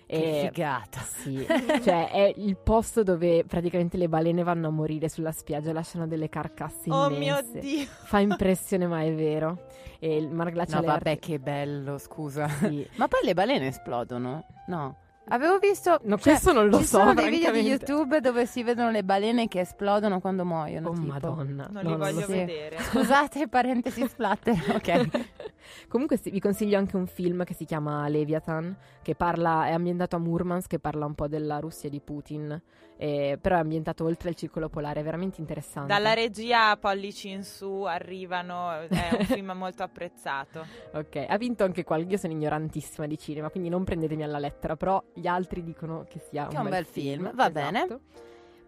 Che 0.07 0.43
E 0.43 0.47
figata. 0.51 0.99
sì, 1.01 1.45
cioè 1.83 2.09
è 2.11 2.33
il 2.37 2.57
posto 2.57 3.01
dove 3.03 3.43
praticamente 3.45 3.97
le 3.97 4.07
balene 4.07 4.43
vanno 4.43 4.67
a 4.67 4.71
morire 4.71 5.09
sulla 5.09 5.31
spiaggia 5.31 5.71
e 5.71 5.73
lasciano 5.73 6.05
delle 6.07 6.29
carcasse 6.29 6.89
oh 6.91 7.09
immense. 7.09 7.51
mio 7.53 7.61
Dio! 7.61 7.85
Fa 8.03 8.19
impressione, 8.19 8.85
ma 8.87 9.01
è 9.01 9.13
vero. 9.13 9.65
E 9.99 10.17
il 10.17 10.29
mar 10.29 10.47
No, 10.47 10.51
glaciale 10.53 10.85
vabbè, 10.85 11.09
artico- 11.11 11.25
che 11.33 11.39
bello, 11.39 11.97
scusa. 11.97 12.47
sì. 12.47 12.87
Ma 12.95 13.07
poi 13.07 13.21
le 13.23 13.33
balene 13.33 13.67
esplodono? 13.67 14.45
No. 14.67 14.97
Avevo 15.29 15.57
visto. 15.57 15.99
No, 16.03 16.17
cioè, 16.17 16.33
questo 16.33 16.53
non 16.53 16.67
lo 16.69 16.77
ci 16.77 16.85
so, 16.85 16.99
sono 16.99 17.13
dei 17.13 17.29
video 17.29 17.51
di. 17.51 17.61
YouTube 17.61 18.19
dove 18.21 18.45
si 18.45 18.61
vedono 18.63 18.91
le 18.91 19.03
balene 19.03 19.47
che 19.47 19.61
esplodono 19.61 20.19
quando 20.19 20.45
muoiono. 20.45 20.89
Oh 20.89 20.93
tipo. 20.93 21.05
madonna. 21.05 21.67
Non 21.71 21.83
No, 21.83 21.89
li 21.91 21.95
voglio 21.97 22.21
so. 22.21 22.27
vedere. 22.27 22.77
Scusate, 22.79 23.47
parentesi 23.47 24.07
splatter. 24.07 24.53
Ok. 24.75 25.23
Comunque 25.87 26.17
sì, 26.17 26.29
vi 26.29 26.39
consiglio 26.39 26.77
anche 26.77 26.95
un 26.95 27.07
film 27.07 27.43
che 27.43 27.55
si 27.55 27.65
chiama 27.65 28.07
Leviathan, 28.07 28.75
che 29.01 29.15
parla, 29.15 29.65
è 29.67 29.71
ambientato 29.71 30.15
a 30.15 30.19
Murmansk, 30.19 30.69
che 30.69 30.79
parla 30.79 31.05
un 31.05 31.15
po' 31.15 31.27
della 31.27 31.59
Russia 31.59 31.89
di 31.89 31.99
Putin, 31.99 32.61
eh, 32.97 33.37
però 33.41 33.57
è 33.57 33.59
ambientato 33.59 34.05
oltre 34.05 34.29
il 34.29 34.35
circolo 34.35 34.69
polare, 34.69 35.01
è 35.01 35.03
veramente 35.03 35.41
interessante. 35.41 35.91
Dalla 35.91 36.13
regia 36.13 36.75
pollici 36.77 37.29
in 37.29 37.43
su 37.43 37.83
arrivano, 37.83 38.71
è 38.87 39.09
un 39.19 39.25
film 39.25 39.51
molto 39.51 39.83
apprezzato. 39.83 40.65
Ok, 40.93 41.25
ha 41.27 41.37
vinto 41.37 41.63
anche 41.63 41.83
qualche, 41.83 42.11
io 42.11 42.17
sono 42.17 42.33
ignorantissima 42.33 43.07
di 43.07 43.17
cinema, 43.17 43.49
quindi 43.49 43.69
non 43.69 43.83
prendetemi 43.83 44.23
alla 44.23 44.39
lettera, 44.39 44.75
però 44.75 45.03
gli 45.13 45.27
altri 45.27 45.63
dicono 45.63 46.05
che 46.07 46.19
sia 46.19 46.47
Che 46.47 46.57
un, 46.57 46.69
bel 46.69 46.85
film, 46.85 47.33
va 47.33 47.49
bene. 47.49 47.83
esatto. 47.83 48.01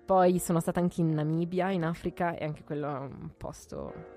Poi 0.05 0.39
sono 0.39 0.59
stata 0.59 0.79
anche 0.79 1.01
in 1.01 1.13
Namibia, 1.13 1.69
in 1.71 1.83
Africa, 1.83 2.35
e 2.35 2.45
anche 2.45 2.63
quello 2.63 2.87
è 2.87 2.99
un 2.99 3.29
posto... 3.37 4.15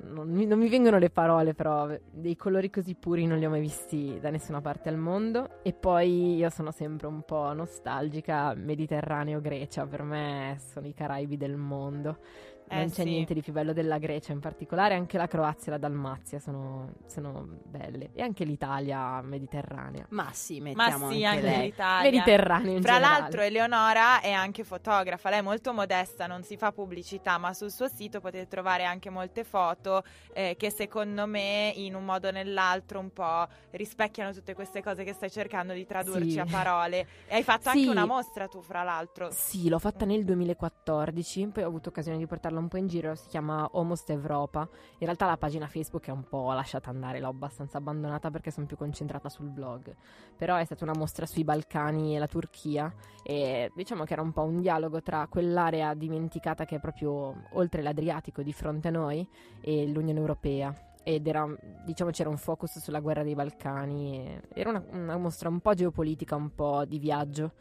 Non 0.00 0.28
mi, 0.28 0.44
non 0.46 0.58
mi 0.58 0.68
vengono 0.68 0.98
le 0.98 1.10
parole, 1.10 1.54
però 1.54 1.88
dei 2.10 2.36
colori 2.36 2.68
così 2.68 2.94
puri 2.94 3.26
non 3.26 3.38
li 3.38 3.46
ho 3.46 3.50
mai 3.50 3.60
visti 3.60 4.18
da 4.20 4.30
nessuna 4.30 4.60
parte 4.60 4.88
al 4.88 4.96
mondo. 4.98 5.62
E 5.62 5.72
poi 5.72 6.36
io 6.36 6.50
sono 6.50 6.70
sempre 6.70 7.06
un 7.06 7.22
po' 7.22 7.52
nostalgica, 7.52 8.54
Mediterraneo, 8.54 9.40
Grecia, 9.40 9.86
per 9.86 10.02
me 10.02 10.58
sono 10.58 10.86
i 10.86 10.94
Caraibi 10.94 11.36
del 11.36 11.56
mondo. 11.56 12.18
Eh, 12.66 12.76
non 12.76 12.86
c'è 12.88 13.02
sì. 13.02 13.10
niente 13.10 13.34
di 13.34 13.42
più 13.42 13.52
bello 13.52 13.72
della 13.74 13.98
Grecia 13.98 14.32
in 14.32 14.40
particolare, 14.40 14.94
anche 14.94 15.18
la 15.18 15.26
Croazia 15.26 15.66
e 15.66 15.70
la 15.72 15.78
Dalmazia 15.78 16.38
sono, 16.38 16.94
sono 17.06 17.46
belle. 17.64 18.10
E 18.14 18.22
anche 18.22 18.44
l'Italia 18.44 19.20
mediterranea. 19.20 20.06
Ma 20.10 20.30
sì, 20.32 20.60
Ma 20.60 20.70
mettiamo 20.72 21.10
sì, 21.10 21.24
anche, 21.24 21.46
anche 21.46 21.62
l'Italia. 21.62 22.10
Mediterraneo 22.10 22.76
in 22.76 22.82
Fra 22.82 22.92
generale. 22.94 23.20
l'altro 23.20 23.40
Eleonora 23.42 24.20
è 24.20 24.30
anche 24.32 24.64
fotografa, 24.64 25.28
lei 25.30 25.40
è 25.40 25.42
molto 25.42 25.72
modesta, 25.74 26.26
non 26.26 26.42
si 26.42 26.56
fa 26.56 26.72
pubblicità, 26.72 27.36
ma 27.38 27.52
sul 27.52 27.70
suo 27.70 27.86
sito 27.88 28.20
potete 28.20 28.48
trovare 28.48 28.84
anche 28.84 29.10
molte 29.10 29.44
foto 29.44 30.02
eh, 30.32 30.56
che 30.58 30.70
secondo 30.70 31.26
me 31.26 31.70
in 31.76 31.94
un 31.94 32.04
modo 32.04 32.28
o 32.28 32.30
nell'altro 32.30 32.98
un 32.98 33.12
po' 33.12 33.46
rispecchiano 33.72 34.32
tutte 34.32 34.54
queste 34.54 34.82
cose 34.82 35.04
che 35.04 35.12
stai 35.12 35.30
cercando 35.30 35.74
di 35.74 35.84
tradurci 35.86 36.30
Sì. 36.32 36.38
a 36.38 36.46
parole. 36.50 37.06
E 37.26 37.34
hai 37.36 37.42
fatto 37.42 37.68
Sì. 37.70 37.78
anche 37.78 37.90
una 37.90 38.06
mostra 38.06 38.48
tu, 38.48 38.62
fra 38.62 38.82
l'altro. 38.82 39.28
Sì, 39.30 39.68
l'ho 39.68 39.78
fatta 39.78 40.04
nel 40.06 40.24
2014, 40.24 41.46
poi 41.48 41.62
ho 41.62 41.66
avuto 41.68 41.90
occasione 41.90 42.16
di 42.18 42.26
portarla 42.26 42.53
un 42.60 42.68
po' 42.68 42.76
in 42.76 42.86
giro, 42.86 43.14
si 43.14 43.28
chiama 43.28 43.68
Almost 43.72 44.10
Europa. 44.10 44.68
In 44.98 45.06
realtà 45.06 45.26
la 45.26 45.36
pagina 45.36 45.66
Facebook 45.66 46.06
è 46.06 46.10
un 46.10 46.24
po' 46.28 46.52
lasciata 46.52 46.90
andare, 46.90 47.20
l'ho 47.20 47.28
abbastanza 47.28 47.78
abbandonata 47.78 48.30
perché 48.30 48.50
sono 48.50 48.66
più 48.66 48.76
concentrata 48.76 49.28
sul 49.28 49.48
blog. 49.48 49.94
Però 50.36 50.56
è 50.56 50.64
stata 50.64 50.84
una 50.84 50.94
mostra 50.96 51.26
sui 51.26 51.44
Balcani 51.44 52.16
e 52.16 52.18
la 52.18 52.26
Turchia 52.26 52.92
e 53.22 53.70
diciamo 53.74 54.04
che 54.04 54.12
era 54.12 54.22
un 54.22 54.32
po' 54.32 54.42
un 54.42 54.60
dialogo 54.60 55.02
tra 55.02 55.26
quell'area 55.28 55.94
dimenticata 55.94 56.64
che 56.64 56.76
è 56.76 56.80
proprio 56.80 57.34
oltre 57.52 57.82
l'Adriatico 57.82 58.42
di 58.42 58.52
fronte 58.52 58.88
a 58.88 58.90
noi 58.90 59.26
e 59.60 59.86
l'Unione 59.88 60.18
Europea. 60.18 60.74
Ed 61.06 61.26
era, 61.26 61.46
diciamo, 61.84 62.10
c'era 62.10 62.30
un 62.30 62.38
focus 62.38 62.78
sulla 62.78 63.00
guerra 63.00 63.22
dei 63.22 63.34
Balcani. 63.34 64.40
Era 64.54 64.70
una, 64.70 64.84
una 64.90 65.16
mostra 65.18 65.50
un 65.50 65.60
po' 65.60 65.74
geopolitica, 65.74 66.34
un 66.34 66.54
po' 66.54 66.84
di 66.86 66.98
viaggio. 66.98 67.52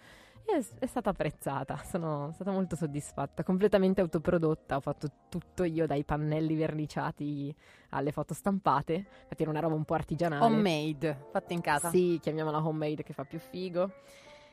È, 0.46 0.64
è 0.80 0.86
stata 0.86 1.10
apprezzata, 1.10 1.82
sono 1.84 2.32
stata 2.34 2.52
molto 2.52 2.76
soddisfatta, 2.76 3.44
completamente 3.44 4.02
autoprodotta, 4.02 4.76
ho 4.76 4.82
fatto 4.82 5.08
tutto 5.30 5.64
io 5.64 5.88
dai 5.88 6.04
pannelli 6.04 6.56
verniciati 6.56 7.56
alle 7.89 8.12
foto 8.12 8.34
stampate, 8.34 8.94
infatti 8.94 9.41
era 9.41 9.52
una 9.52 9.62
roba 9.62 9.76
un 9.76 9.86
po' 9.86 9.94
artigianale. 9.94 10.44
Homemade, 10.44 11.28
fatta 11.32 11.54
in 11.54 11.62
casa. 11.62 11.89
Sì, 11.89 12.20
chiamiamola 12.22 12.64
homemade 12.66 13.04
che 13.04 13.14
fa 13.14 13.24
più 13.24 13.39
figo. 13.39 13.91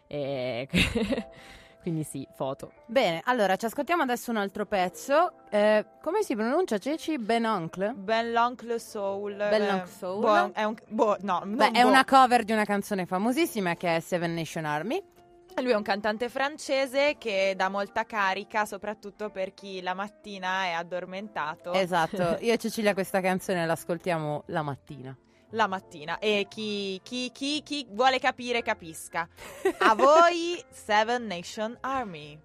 E 0.07 0.69
Quindi 1.83 2.05
sì, 2.05 2.27
foto. 2.35 2.73
Bene, 2.85 3.23
allora 3.25 3.57
ci 3.57 3.65
ascoltiamo 3.65 4.03
adesso 4.03 4.31
un 4.31 4.37
altro 4.37 4.67
pezzo. 4.67 5.33
Eh, 5.49 5.87
come 6.03 6.23
si 6.23 6.35
pronuncia, 6.37 6.77
Ceci? 6.77 7.17
Ben 7.17 7.47
Oncle? 7.47 7.95
Ben 7.97 8.33
l'Oncle 8.33 8.79
Soul. 8.79 9.37
Ben 9.37 9.63
eh, 9.63 9.67
l'Oncle 9.67 9.91
Soul. 9.91 10.21
boh, 10.21 10.53
è 10.53 10.65
un, 10.65 10.75
boh, 10.89 11.17
no, 11.23 11.43
Beh, 11.47 11.71
è 11.71 11.83
boh. 11.83 11.89
una 11.89 12.05
cover 12.05 12.45
di 12.45 12.53
una 12.53 12.65
canzone 12.65 13.07
famosissima 13.07 13.77
che 13.77 13.97
è 13.97 14.01
Seven 14.01 14.35
Nation 14.35 14.67
Army. 14.67 15.03
Lui 15.57 15.73
è 15.73 15.75
un 15.75 15.83
cantante 15.83 16.29
francese 16.29 17.17
che 17.19 17.55
dà 17.57 17.69
molta 17.69 18.05
carica, 18.05 18.65
soprattutto 18.65 19.31
per 19.31 19.53
chi 19.53 19.83
la 19.83 19.95
mattina 19.95 20.65
è 20.65 20.71
addormentato. 20.71 21.73
Esatto, 21.73 22.39
io 22.41 22.53
e 22.53 22.59
Cecilia 22.59 22.95
questa 22.95 23.21
canzone 23.21 23.67
l'ascoltiamo 23.67 24.45
la 24.47 24.63
mattina. 24.63 25.17
La 25.51 25.67
mattina. 25.67 26.19
E 26.19 26.47
chi, 26.49 27.01
chi, 27.03 27.31
chi, 27.33 27.63
chi 27.63 27.87
vuole 27.91 28.19
capire, 28.19 28.63
capisca. 28.63 29.29
A 29.79 29.95
voi, 29.95 30.63
Seven 30.71 31.27
Nation 31.27 31.77
Army. 31.81 32.41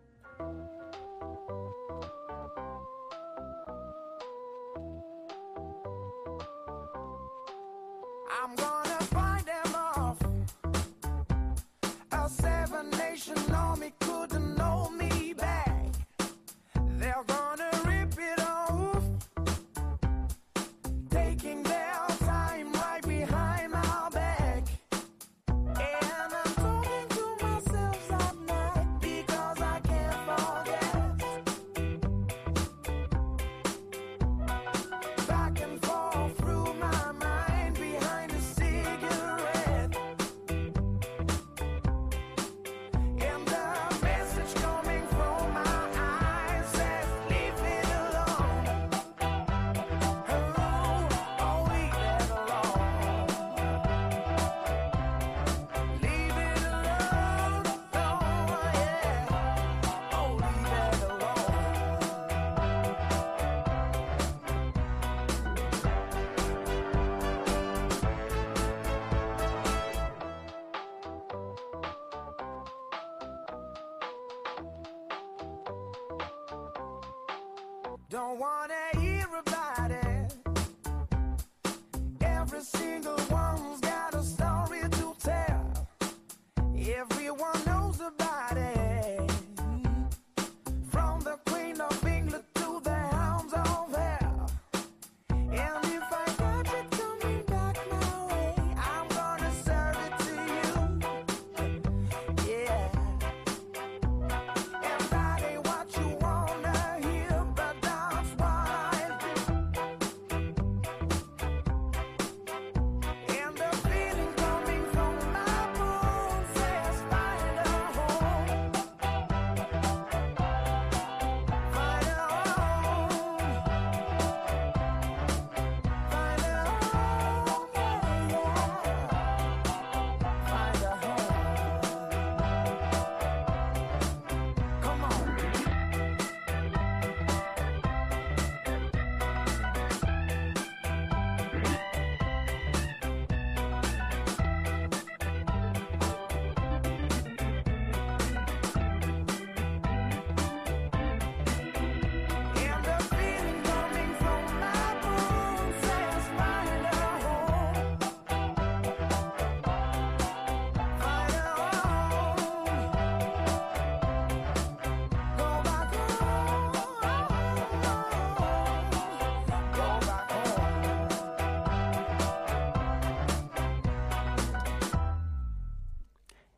Seven 13.26 13.42
nation 13.42 13.56
army 13.56 14.05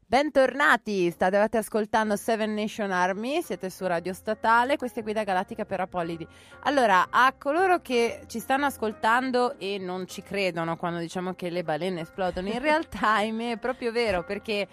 Bentornati, 0.10 1.12
stavate 1.12 1.58
ascoltando 1.58 2.16
Seven 2.16 2.53
Nation 2.53 2.91
Army, 2.91 3.41
siete 3.41 3.70
su 3.70 3.86
Radio 3.86 4.14
Statale, 4.14 4.78
questa 4.78 5.01
è 5.01 5.03
Guida 5.03 5.26
Galattica 5.26 5.66
per 5.66 5.82
Apollidi. 5.82 6.26
Allora, 6.62 7.08
a 7.10 7.34
coloro 7.38 7.82
che 7.82 8.22
ci 8.28 8.39
stanno 8.39 8.68
ascoltando 8.68 9.60
e 9.60 9.78
non 9.78 10.08
ci 10.08 10.24
credono 10.24 10.78
quando 10.78 10.99
diciamo 10.99 11.34
che 11.34 11.49
le 11.49 11.62
balene 11.62 11.99
esplodono, 11.99 12.47
in 12.47 12.60
realtà, 12.64 13.20
è 13.20 13.58
proprio 13.60 13.91
vero, 13.91 14.24
perché 14.24 14.66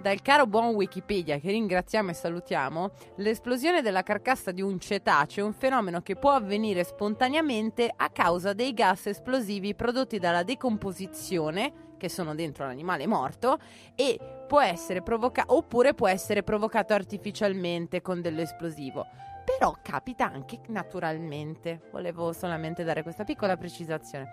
dal 0.00 0.22
caro 0.22 0.46
buon 0.46 0.68
Wikipedia, 0.68 1.38
che 1.38 1.50
ringraziamo 1.50 2.08
e 2.08 2.14
salutiamo, 2.14 2.90
l'esplosione 3.16 3.82
della 3.82 4.02
carcassa 4.02 4.52
di 4.52 4.62
un 4.62 4.80
cetaceo 4.80 5.44
è 5.44 5.46
un 5.46 5.52
fenomeno 5.52 6.00
che 6.00 6.16
può 6.16 6.30
avvenire 6.30 6.82
spontaneamente 6.82 7.92
a 7.94 8.08
causa 8.08 8.54
dei 8.54 8.72
gas 8.72 9.08
esplosivi 9.08 9.74
prodotti 9.74 10.18
dalla 10.18 10.44
decomposizione, 10.44 11.72
che 11.98 12.08
sono 12.08 12.34
dentro 12.34 12.64
l'animale 12.64 13.06
morto, 13.06 13.58
e 13.94 14.18
può 14.48 14.60
essere 14.60 15.02
provocato 15.02 15.54
oppure 15.54 15.94
può 15.94 16.08
essere 16.08 16.42
provocato 16.42 16.94
artificialmente 16.94 18.00
con 18.00 18.20
dell'esplosivo. 18.20 19.06
Però 19.44 19.76
capita 19.82 20.24
anche 20.24 20.58
naturalmente. 20.68 21.82
Volevo 21.92 22.32
solamente 22.32 22.82
dare 22.82 23.02
questa 23.02 23.24
piccola 23.24 23.56
precisazione. 23.56 24.32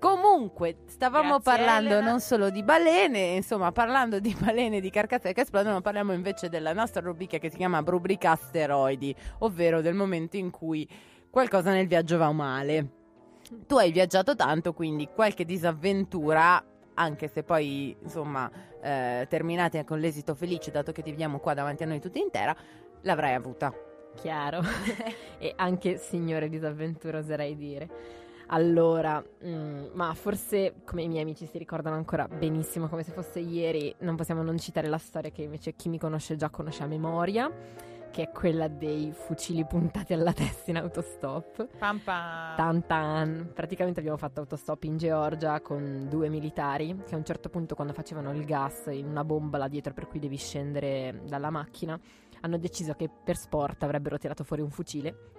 Comunque, 0.00 0.78
stavamo 0.86 1.38
Grazie, 1.38 1.42
parlando 1.44 1.90
Elena. 1.90 2.10
non 2.10 2.20
solo 2.20 2.48
di 2.48 2.62
balene, 2.62 3.34
insomma, 3.34 3.70
parlando 3.70 4.18
di 4.18 4.34
balene 4.38 4.80
di 4.80 4.88
carcazze 4.88 5.34
che 5.34 5.42
esplodono, 5.42 5.82
parliamo 5.82 6.14
invece 6.14 6.48
della 6.48 6.72
nostra 6.72 7.02
rubrica 7.02 7.36
che 7.36 7.50
si 7.50 7.58
chiama 7.58 7.82
rubrica 7.84 8.30
asteroidi, 8.30 9.14
ovvero 9.40 9.82
del 9.82 9.94
momento 9.94 10.38
in 10.38 10.50
cui 10.50 10.88
qualcosa 11.28 11.72
nel 11.72 11.86
viaggio 11.86 12.16
va 12.16 12.32
male. 12.32 12.88
Tu 13.66 13.76
hai 13.76 13.92
viaggiato 13.92 14.34
tanto, 14.34 14.72
quindi 14.72 15.06
qualche 15.14 15.44
disavventura, 15.44 16.64
anche 17.00 17.28
se 17.28 17.42
poi, 17.42 17.96
insomma, 18.02 18.50
eh, 18.82 19.26
terminate 19.28 19.84
con 19.84 19.98
l'esito 19.98 20.34
felice, 20.34 20.70
dato 20.70 20.92
che 20.92 21.02
ti 21.02 21.10
vediamo 21.10 21.38
qua 21.38 21.54
davanti 21.54 21.82
a 21.82 21.86
noi 21.86 22.00
tutti 22.00 22.20
intera, 22.20 22.54
l'avrai 23.02 23.34
avuta. 23.34 23.72
Chiaro. 24.14 24.60
e 25.38 25.52
anche 25.56 25.96
signore 25.96 26.48
disavventura, 26.48 27.18
oserei 27.18 27.56
dire. 27.56 27.88
Allora, 28.52 29.22
mm, 29.44 29.86
ma 29.92 30.12
forse 30.14 30.74
come 30.84 31.02
i 31.02 31.08
miei 31.08 31.22
amici 31.22 31.46
si 31.46 31.56
ricordano 31.56 31.96
ancora 31.96 32.26
benissimo, 32.26 32.88
come 32.88 33.04
se 33.04 33.12
fosse 33.12 33.38
ieri, 33.38 33.94
non 34.00 34.16
possiamo 34.16 34.42
non 34.42 34.58
citare 34.58 34.88
la 34.88 34.98
storia 34.98 35.30
che 35.30 35.42
invece 35.42 35.74
chi 35.74 35.88
mi 35.88 35.98
conosce 35.98 36.36
già 36.36 36.50
conosce 36.50 36.82
a 36.82 36.86
memoria, 36.86 37.48
che 38.10 38.22
è 38.22 38.30
quella 38.30 38.68
dei 38.68 39.12
fucili 39.12 39.64
puntati 39.64 40.12
alla 40.12 40.32
testa 40.32 40.70
in 40.70 40.78
autostop. 40.78 41.68
Pam 41.78 41.98
pam. 41.98 42.56
Tan 42.56 42.86
tan. 42.86 43.50
Praticamente 43.54 44.00
abbiamo 44.00 44.18
fatto 44.18 44.40
autostop 44.40 44.84
in 44.84 44.96
Georgia 44.96 45.60
con 45.60 46.06
due 46.08 46.28
militari 46.28 47.02
che 47.06 47.14
a 47.14 47.18
un 47.18 47.24
certo 47.24 47.48
punto 47.48 47.74
quando 47.74 47.92
facevano 47.92 48.32
il 48.32 48.44
gas 48.44 48.86
in 48.90 49.06
una 49.06 49.24
bomba 49.24 49.58
là 49.58 49.68
dietro 49.68 49.94
per 49.94 50.08
cui 50.08 50.18
devi 50.18 50.36
scendere 50.36 51.22
dalla 51.26 51.50
macchina 51.50 51.98
hanno 52.40 52.58
deciso 52.58 52.94
che 52.94 53.08
per 53.08 53.36
sport 53.36 53.82
avrebbero 53.82 54.18
tirato 54.18 54.44
fuori 54.44 54.62
un 54.62 54.70
fucile 54.70 55.38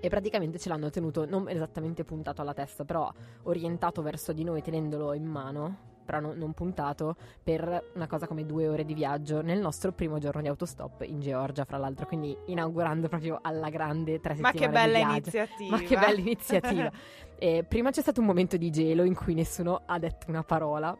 e 0.00 0.08
praticamente 0.08 0.58
ce 0.58 0.68
l'hanno 0.68 0.90
tenuto 0.90 1.26
non 1.26 1.48
esattamente 1.48 2.04
puntato 2.04 2.42
alla 2.42 2.54
testa, 2.54 2.84
però 2.84 3.12
orientato 3.44 4.02
verso 4.02 4.32
di 4.32 4.44
noi 4.44 4.62
tenendolo 4.62 5.14
in 5.14 5.24
mano, 5.24 5.94
però 6.06 6.20
no- 6.20 6.32
non 6.34 6.54
puntato, 6.54 7.16
per 7.42 7.90
una 7.94 8.06
cosa 8.06 8.26
come 8.26 8.46
due 8.46 8.66
ore 8.68 8.86
di 8.86 8.94
viaggio 8.94 9.42
nel 9.42 9.60
nostro 9.60 9.92
primo 9.92 10.18
giorno 10.18 10.40
di 10.40 10.48
autostop 10.48 11.02
in 11.02 11.20
Georgia, 11.20 11.64
fra 11.64 11.76
l'altro, 11.76 12.06
quindi 12.06 12.34
inaugurando 12.46 13.08
proprio 13.08 13.38
alla 13.42 13.68
grande 13.68 14.20
tre 14.20 14.36
Ma 14.36 14.50
settimane 14.50 14.58
che 14.58 14.68
bella 14.72 14.98
iniziativa. 15.10 15.76
Ma 15.76 15.82
che 15.82 15.96
bella 15.96 16.20
iniziativa. 16.20 16.92
E 17.38 17.64
prima 17.68 17.90
c'è 17.90 18.00
stato 18.00 18.20
un 18.20 18.26
momento 18.26 18.56
di 18.56 18.70
gelo 18.70 19.02
in 19.02 19.14
cui 19.14 19.34
nessuno 19.34 19.82
ha 19.84 19.98
detto 19.98 20.30
una 20.30 20.42
parola, 20.42 20.96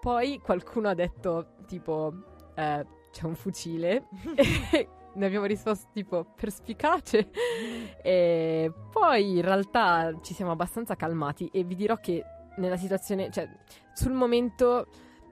poi 0.00 0.38
qualcuno 0.38 0.88
ha 0.88 0.94
detto 0.94 1.54
tipo 1.66 2.12
eh, 2.54 2.86
c'è 3.10 3.24
un 3.24 3.34
fucile 3.34 4.06
ne 5.14 5.26
abbiamo 5.26 5.44
risposto 5.44 5.88
tipo 5.92 6.26
perspicace 6.34 7.30
e 8.02 8.72
poi 8.90 9.36
in 9.36 9.42
realtà 9.42 10.12
ci 10.22 10.34
siamo 10.34 10.52
abbastanza 10.52 10.96
calmati 10.96 11.50
e 11.52 11.64
vi 11.64 11.74
dirò 11.74 11.96
che 11.96 12.24
nella 12.56 12.76
situazione, 12.76 13.30
cioè 13.30 13.48
sul 13.92 14.12
momento 14.12 14.86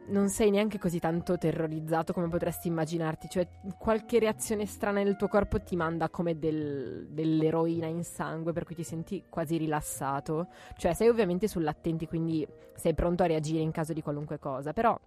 non 0.07 0.29
sei 0.29 0.51
neanche 0.51 0.79
così 0.79 0.99
tanto 0.99 1.39
terrorizzato 1.39 2.13
come 2.13 2.29
potresti 2.29 2.69
immaginarti, 2.69 3.29
cioè 3.29 3.49
qualche 3.79 4.19
reazione 4.19 4.67
strana 4.67 5.03
nel 5.03 5.17
tuo 5.17 5.29
corpo 5.29 5.61
ti 5.61 5.77
manda 5.77 6.09
come 6.09 6.39
del- 6.39 7.07
dell'eroina 7.11 7.87
in 7.87 8.03
sangue 8.03 8.53
per 8.53 8.65
cui 8.65 8.75
ti 8.75 8.83
senti 8.83 9.25
quasi 9.29 9.57
rilassato, 9.57 10.49
cioè 10.77 10.95
sei 10.95 11.09
ovviamente 11.09 11.47
sull'attenti 11.47 12.07
quindi 12.07 12.47
sei 12.75 12.95
pronto 12.95 13.23
a 13.23 13.27
reagire 13.27 13.61
in 13.63 13.71
caso 13.71 13.93
di 13.93 14.03
qualunque 14.03 14.39
cosa, 14.39 14.73
però 14.73 14.99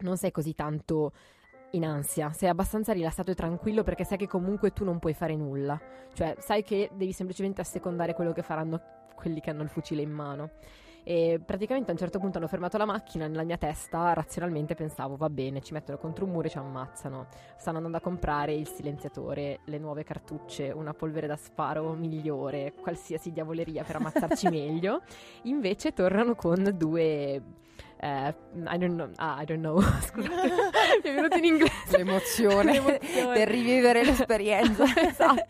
non 0.00 0.16
sei 0.16 0.30
così 0.30 0.54
tanto 0.54 1.12
in 1.70 1.84
ansia, 1.84 2.32
sei 2.32 2.48
abbastanza 2.48 2.92
rilassato 2.92 3.32
e 3.32 3.34
tranquillo 3.34 3.82
perché 3.82 4.04
sai 4.04 4.18
che 4.18 4.28
comunque 4.28 4.72
tu 4.72 4.84
non 4.84 4.98
puoi 4.98 5.14
fare 5.14 5.34
nulla, 5.34 5.80
cioè 6.12 6.36
sai 6.38 6.62
che 6.62 6.90
devi 6.94 7.12
semplicemente 7.12 7.60
assecondare 7.60 8.14
quello 8.14 8.32
che 8.32 8.42
faranno 8.42 8.80
quelli 9.16 9.40
che 9.40 9.50
hanno 9.50 9.62
il 9.62 9.70
fucile 9.70 10.02
in 10.02 10.10
mano. 10.10 10.50
E 11.08 11.38
praticamente 11.38 11.90
a 11.90 11.92
un 11.92 11.98
certo 12.00 12.18
punto 12.18 12.38
hanno 12.38 12.48
fermato 12.48 12.76
la 12.78 12.84
macchina 12.84 13.28
nella 13.28 13.44
mia 13.44 13.56
testa, 13.56 14.12
razionalmente 14.12 14.74
pensavo 14.74 15.14
va 15.14 15.30
bene, 15.30 15.60
ci 15.60 15.72
mettono 15.72 15.98
contro 15.98 16.24
un 16.24 16.32
muro 16.32 16.48
e 16.48 16.50
ci 16.50 16.58
ammazzano. 16.58 17.28
Stanno 17.56 17.76
andando 17.76 17.98
a 17.98 18.00
comprare 18.00 18.54
il 18.54 18.66
silenziatore, 18.66 19.60
le 19.66 19.78
nuove 19.78 20.02
cartucce, 20.02 20.72
una 20.72 20.94
polvere 20.94 21.28
da 21.28 21.36
sparo 21.36 21.92
migliore, 21.92 22.72
qualsiasi 22.80 23.30
diavoleria 23.30 23.84
per 23.84 23.96
ammazzarci 23.96 24.48
meglio. 24.50 25.02
Invece 25.42 25.92
tornano 25.92 26.34
con 26.34 26.74
due 26.76 27.40
eh, 27.98 28.34
I 28.66 28.76
don't 28.76 28.94
know, 28.94 29.08
ah, 29.16 29.40
I 29.40 29.44
don't 29.44 29.60
know, 29.60 29.80
scusate, 30.02 30.50
mi 31.04 31.10
è 31.10 31.14
venuto 31.14 31.36
in 31.36 31.44
inglese. 31.44 31.96
L'emozione 31.98 32.72
L'emozione. 32.82 33.32
per 33.32 33.48
rivivere 33.48 34.04
l'esperienza. 34.04 34.84
esatto. 34.96 35.46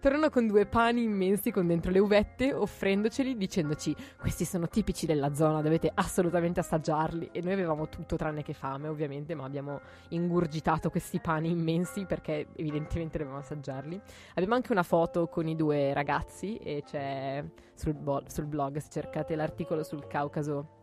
Tornano 0.00 0.30
con 0.30 0.46
due 0.46 0.64
pani 0.64 1.02
immensi 1.02 1.50
con 1.50 1.66
dentro 1.66 1.90
le 1.90 1.98
uvette, 1.98 2.54
offrendoceli, 2.54 3.36
dicendoci: 3.36 3.94
Questi 4.18 4.46
sono 4.46 4.66
tipici 4.66 5.04
della 5.04 5.34
zona, 5.34 5.60
dovete 5.60 5.90
assolutamente 5.92 6.58
assaggiarli. 6.58 7.28
E 7.32 7.42
noi 7.42 7.52
avevamo 7.52 7.90
tutto 7.90 8.16
tranne 8.16 8.42
che 8.42 8.54
fame, 8.54 8.88
ovviamente, 8.88 9.34
ma 9.34 9.44
abbiamo 9.44 9.82
ingurgitato 10.08 10.88
questi 10.88 11.20
pani 11.20 11.50
immensi 11.50 12.06
perché 12.06 12.46
evidentemente 12.56 13.18
dovevamo 13.18 13.42
assaggiarli. 13.42 14.00
Abbiamo 14.36 14.54
anche 14.54 14.72
una 14.72 14.84
foto 14.84 15.26
con 15.26 15.46
i 15.46 15.54
due 15.54 15.92
ragazzi, 15.92 16.56
e 16.56 16.82
c'è 16.82 17.44
sul, 17.74 17.92
bo- 17.92 18.22
sul 18.26 18.46
blog, 18.46 18.78
se 18.78 18.88
cercate 18.88 19.36
l'articolo 19.36 19.82
sul 19.82 20.06
Caucaso. 20.06 20.79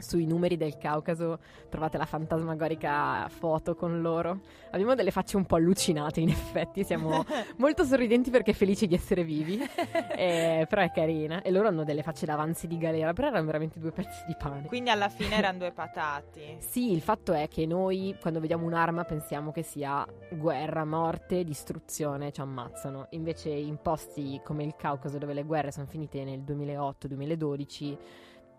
Sui 0.00 0.24
numeri 0.24 0.56
del 0.56 0.78
Caucaso 0.78 1.38
trovate 1.68 1.98
la 1.98 2.06
fantasmagorica 2.06 3.28
foto 3.28 3.74
con 3.74 4.00
loro. 4.00 4.40
Abbiamo 4.70 4.94
delle 4.94 5.10
facce 5.10 5.36
un 5.36 5.44
po' 5.44 5.56
allucinate, 5.56 6.20
in 6.20 6.30
effetti. 6.30 6.84
Siamo 6.84 7.24
molto 7.58 7.84
sorridenti 7.84 8.30
perché 8.30 8.54
felici 8.54 8.86
di 8.86 8.94
essere 8.94 9.24
vivi. 9.24 9.58
Eh, 10.20 10.66
però 10.68 10.82
è 10.82 10.90
carina. 10.90 11.40
E 11.40 11.50
loro 11.50 11.68
hanno 11.68 11.82
delle 11.82 12.02
facce 12.02 12.26
d'avanzi 12.26 12.66
di 12.66 12.76
galera, 12.76 13.14
però 13.14 13.28
erano 13.28 13.46
veramente 13.46 13.78
due 13.78 13.90
pezzi 13.90 14.22
di 14.26 14.36
pane. 14.38 14.66
Quindi 14.66 14.90
alla 14.90 15.08
fine 15.08 15.36
erano 15.36 15.58
due 15.58 15.72
patati. 15.72 16.56
Sì, 16.58 16.92
il 16.92 17.00
fatto 17.00 17.32
è 17.32 17.48
che 17.48 17.64
noi 17.64 18.14
quando 18.20 18.38
vediamo 18.38 18.66
un'arma 18.66 19.04
pensiamo 19.04 19.50
che 19.50 19.62
sia 19.62 20.06
guerra, 20.30 20.84
morte, 20.84 21.42
distruzione, 21.44 22.32
ci 22.32 22.40
ammazzano. 22.42 23.06
Invece 23.10 23.48
in 23.48 23.78
posti 23.80 24.40
come 24.44 24.64
il 24.64 24.74
Caucaso 24.76 25.16
dove 25.16 25.32
le 25.32 25.44
guerre 25.44 25.72
sono 25.72 25.86
finite 25.86 26.22
nel 26.22 26.40
2008-2012, 26.40 27.96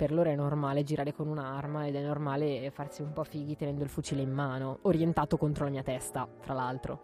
per 0.02 0.12
loro 0.12 0.32
è 0.32 0.36
normale 0.36 0.82
girare 0.82 1.14
con 1.14 1.28
un'arma 1.28 1.86
ed 1.86 1.96
è 1.96 2.02
normale 2.02 2.72
farsi 2.72 3.04
un 3.04 3.14
po' 3.14 3.24
fighi 3.24 3.56
tenendo 3.56 3.84
il 3.84 3.90
fucile 3.92 4.24
in 4.24 4.32
mano, 4.32 4.80
orientato 4.82 5.38
contro 5.38 5.66
la 5.66 5.70
mia 5.70 5.84
testa, 5.84 6.28
fra 6.40 6.56
l'altro. 6.56 7.04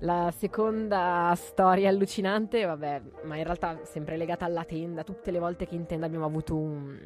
La 0.00 0.32
seconda 0.36 1.32
storia 1.36 1.88
allucinante, 1.88 2.64
vabbè, 2.64 3.02
ma 3.22 3.36
in 3.36 3.44
realtà 3.44 3.78
sempre 3.84 4.16
legata 4.16 4.44
alla 4.44 4.64
tenda, 4.64 5.04
tutte 5.04 5.30
le 5.30 5.38
volte 5.38 5.64
che 5.64 5.76
in 5.76 5.86
tenda 5.86 6.06
abbiamo 6.06 6.24
avuto 6.24 6.56
un, 6.56 6.98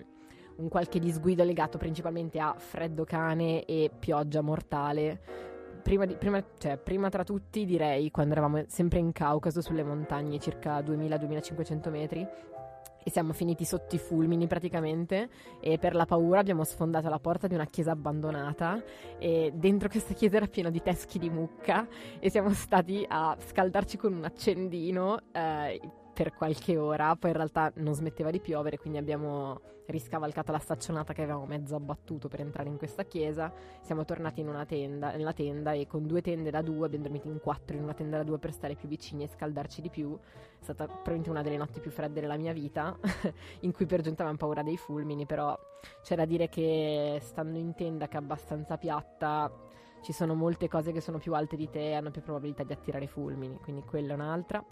un 0.56 0.68
qualche 0.70 0.98
disguido 0.98 1.44
legato 1.44 1.76
principalmente 1.76 2.40
a 2.40 2.54
freddo 2.56 3.04
cane 3.04 3.66
e 3.66 3.90
pioggia 3.96 4.40
mortale. 4.40 5.20
Prima, 5.82 6.06
di- 6.06 6.14
prima- 6.14 6.42
cioè, 6.56 6.78
prima 6.78 7.10
tra 7.10 7.22
tutti 7.22 7.66
direi 7.66 8.10
quando 8.10 8.32
eravamo 8.32 8.64
sempre 8.66 8.98
in 8.98 9.12
Caucaso 9.12 9.60
sulle 9.60 9.82
montagne 9.82 10.38
circa 10.38 10.80
2000-2500 10.80 11.90
metri 11.90 12.26
e 13.02 13.10
siamo 13.10 13.32
finiti 13.32 13.64
sotto 13.64 13.94
i 13.94 13.98
fulmini 13.98 14.46
praticamente 14.46 15.28
e 15.60 15.78
per 15.78 15.94
la 15.94 16.06
paura 16.06 16.40
abbiamo 16.40 16.64
sfondato 16.64 17.08
la 17.08 17.18
porta 17.18 17.46
di 17.46 17.54
una 17.54 17.66
chiesa 17.66 17.92
abbandonata 17.92 18.82
e 19.18 19.52
dentro 19.54 19.88
questa 19.88 20.14
chiesa 20.14 20.36
era 20.36 20.46
piena 20.46 20.70
di 20.70 20.82
teschi 20.82 21.18
di 21.18 21.30
mucca 21.30 21.86
e 22.18 22.30
siamo 22.30 22.50
stati 22.52 23.04
a 23.08 23.36
scaldarci 23.38 23.96
con 23.96 24.12
un 24.12 24.24
accendino 24.24 25.18
eh, 25.32 25.80
per 26.12 26.34
qualche 26.34 26.76
ora, 26.76 27.16
poi 27.16 27.30
in 27.30 27.36
realtà 27.36 27.72
non 27.76 27.94
smetteva 27.94 28.30
di 28.30 28.40
piovere, 28.40 28.78
quindi 28.78 28.98
abbiamo 28.98 29.60
riscavalcato 29.86 30.52
la 30.52 30.58
staccionata 30.58 31.12
che 31.12 31.22
avevamo 31.22 31.46
mezzo 31.46 31.74
abbattuto 31.74 32.28
per 32.28 32.40
entrare 32.40 32.68
in 32.68 32.76
questa 32.76 33.04
chiesa. 33.04 33.52
Siamo 33.80 34.04
tornati 34.04 34.40
in 34.40 34.48
una 34.48 34.64
tenda, 34.64 35.10
nella 35.12 35.32
tenda 35.32 35.72
e 35.72 35.86
con 35.86 36.06
due 36.06 36.20
tende 36.20 36.50
da 36.50 36.62
due 36.62 36.86
abbiamo 36.86 37.04
dormito 37.04 37.28
in 37.28 37.40
quattro 37.40 37.76
in 37.76 37.82
una 37.82 37.94
tenda 37.94 38.18
da 38.18 38.22
due 38.22 38.38
per 38.38 38.52
stare 38.52 38.74
più 38.74 38.88
vicini 38.88 39.24
e 39.24 39.28
scaldarci 39.28 39.80
di 39.80 39.90
più. 39.90 40.16
È 40.16 40.62
stata 40.62 40.86
probabilmente 40.86 41.30
una 41.30 41.42
delle 41.42 41.56
notti 41.56 41.80
più 41.80 41.90
fredde 41.90 42.20
della 42.20 42.36
mia 42.36 42.52
vita, 42.52 42.96
in 43.60 43.72
cui 43.72 43.86
per 43.86 44.02
giunta 44.02 44.22
avevamo 44.22 44.38
paura 44.38 44.62
dei 44.62 44.76
fulmini, 44.76 45.26
però 45.26 45.58
c'è 46.02 46.14
da 46.14 46.24
dire 46.24 46.48
che 46.48 47.18
stando 47.20 47.58
in 47.58 47.74
tenda 47.74 48.06
che 48.08 48.16
è 48.16 48.20
abbastanza 48.20 48.76
piatta 48.76 49.50
ci 50.02 50.12
sono 50.12 50.34
molte 50.34 50.68
cose 50.68 50.90
che 50.90 51.00
sono 51.00 51.18
più 51.18 51.32
alte 51.32 51.56
di 51.56 51.70
te 51.70 51.90
e 51.90 51.94
hanno 51.94 52.10
più 52.10 52.22
probabilità 52.22 52.64
di 52.64 52.72
attirare 52.72 53.06
fulmini, 53.06 53.58
quindi 53.62 53.82
quella 53.82 54.12
è 54.12 54.14
un'altra. 54.14 54.64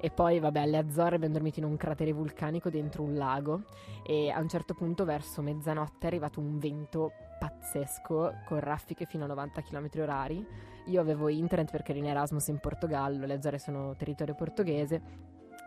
E 0.00 0.10
poi, 0.10 0.38
vabbè, 0.38 0.60
alle 0.60 0.76
Azzorre 0.76 1.16
abbiamo 1.16 1.34
dormito 1.34 1.58
in 1.58 1.64
un 1.64 1.76
cratere 1.76 2.12
vulcanico 2.12 2.70
dentro 2.70 3.02
un 3.02 3.16
lago 3.16 3.64
e 4.06 4.30
a 4.30 4.40
un 4.40 4.48
certo 4.48 4.74
punto, 4.74 5.04
verso 5.04 5.42
mezzanotte, 5.42 6.04
è 6.04 6.06
arrivato 6.06 6.38
un 6.38 6.58
vento 6.58 7.12
pazzesco 7.38 8.34
con 8.46 8.60
raffiche 8.60 9.06
fino 9.06 9.24
a 9.24 9.26
90 9.26 9.60
km 9.62 9.88
orari. 9.96 10.46
Io 10.86 11.00
avevo 11.00 11.28
internet 11.28 11.72
perché 11.72 11.90
ero 11.90 12.00
in 12.00 12.06
Erasmus 12.06 12.46
in 12.46 12.58
Portogallo, 12.58 13.26
le 13.26 13.34
Azzorre 13.34 13.58
sono 13.58 13.96
territorio 13.96 14.34
portoghese. 14.34 15.02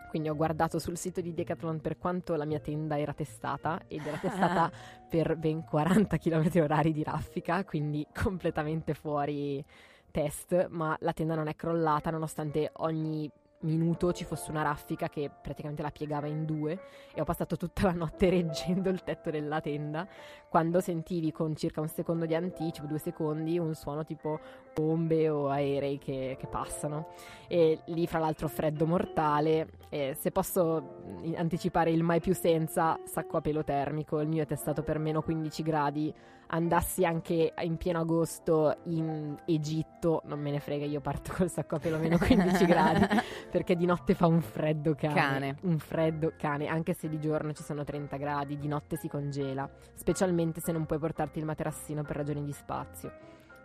Quindi 0.09 0.29
ho 0.29 0.36
guardato 0.36 0.79
sul 0.79 0.97
sito 0.97 1.21
di 1.21 1.34
Decathlon 1.34 1.79
per 1.79 1.97
quanto 1.97 2.36
la 2.36 2.43
mia 2.45 2.59
tenda 2.59 2.99
era 2.99 3.13
testata 3.13 3.82
ed 3.88 4.05
era 4.05 4.17
testata 4.17 4.69
per 5.09 5.38
ben 5.38 5.63
40 5.63 6.17
km 6.17 6.49
orari 6.61 6.91
di 6.93 7.03
raffica, 7.03 7.63
quindi 7.65 8.05
completamente 8.13 8.93
fuori 8.93 9.63
test, 10.11 10.67
ma 10.69 10.95
la 10.99 11.13
tenda 11.13 11.36
non 11.36 11.47
è 11.47 11.55
crollata 11.55 12.09
nonostante 12.09 12.71
ogni 12.77 13.32
minuto 13.62 14.14
ci 14.14 14.24
fosse 14.24 14.51
una 14.51 14.62
raffica 14.62 15.09
che 15.09 15.30
praticamente 15.30 15.82
la 15.82 15.91
piegava 15.91 16.28
in 16.28 16.45
due 16.45 16.80
e 17.14 17.22
ho 17.22 17.24
passato 17.24 17.57
tutta 17.57 17.84
la 17.84 17.93
notte 17.93 18.30
reggendo 18.32 18.89
il 18.89 19.03
tetto 19.03 19.30
della 19.30 19.62
tenda 19.62 20.07
quando 20.52 20.82
sentivi 20.82 21.32
con 21.32 21.56
circa 21.56 21.80
un 21.80 21.88
secondo 21.88 22.26
di 22.26 22.36
anticipo, 22.36 22.86
due 22.86 22.97
secondi, 22.97 23.58
un 23.58 23.74
suono 23.74 24.04
tipo 24.04 24.41
bombe 24.74 25.30
o 25.30 25.47
aerei 25.47 25.97
che, 25.97 26.36
che 26.38 26.47
passano. 26.47 27.08
E 27.47 27.80
lì 27.86 28.06
fra 28.06 28.20
l'altro 28.20 28.49
freddo 28.49 28.86
mortale. 28.86 29.70
E 29.88 30.14
se 30.20 30.30
posso 30.32 30.99
mm, 31.06 31.36
anticipare 31.38 31.91
il 31.91 32.04
mai 32.04 32.20
più 32.20 32.34
senza 32.34 32.99
sacco 33.06 33.38
a 33.38 33.41
pelo 33.41 33.64
termico, 33.64 34.20
il 34.20 34.28
mio 34.28 34.43
è 34.43 34.45
testato 34.45 34.84
per 34.84 34.99
meno 34.99 35.22
15 35.22 35.64
gradi. 35.64 36.14
Andassi 36.54 37.06
anche 37.06 37.54
in 37.62 37.78
pieno 37.78 37.99
agosto 37.99 38.80
in 38.88 39.38
Egitto, 39.45 40.22
non 40.26 40.41
me 40.41 40.52
ne 40.52 40.60
frega, 40.60 40.84
io 40.84 40.99
parto 40.99 41.32
col 41.34 41.49
sacco 41.49 41.76
a 41.76 41.80
pelo 41.80 41.97
meno 41.97 42.18
15 42.18 42.66
gradi, 42.66 43.08
perché 43.49 43.78
di 43.78 43.86
notte 43.86 44.16
fa 44.16 44.28
un 44.28 44.41
freddo 44.41 44.93
cane. 44.93 45.14
Cane. 45.14 45.56
Un 45.62 45.80
freddo 45.80 46.34
cane, 46.38 46.68
anche 46.68 46.93
se 46.93 47.08
di 47.08 47.22
giorno 47.22 47.54
ci 47.54 47.64
sono 47.64 47.86
30 47.86 48.18
gradi, 48.18 48.58
di 48.58 48.68
notte 48.68 48.97
si 48.97 49.08
congela, 49.08 49.70
specialmente 49.93 50.41
se 50.58 50.72
non 50.72 50.86
puoi 50.86 51.00
portarti 51.00 51.39
il 51.39 51.46
materassino 51.46 52.04
per 52.04 52.16
ragioni 52.16 52.44
di 52.44 52.52
spazio. 52.54 53.12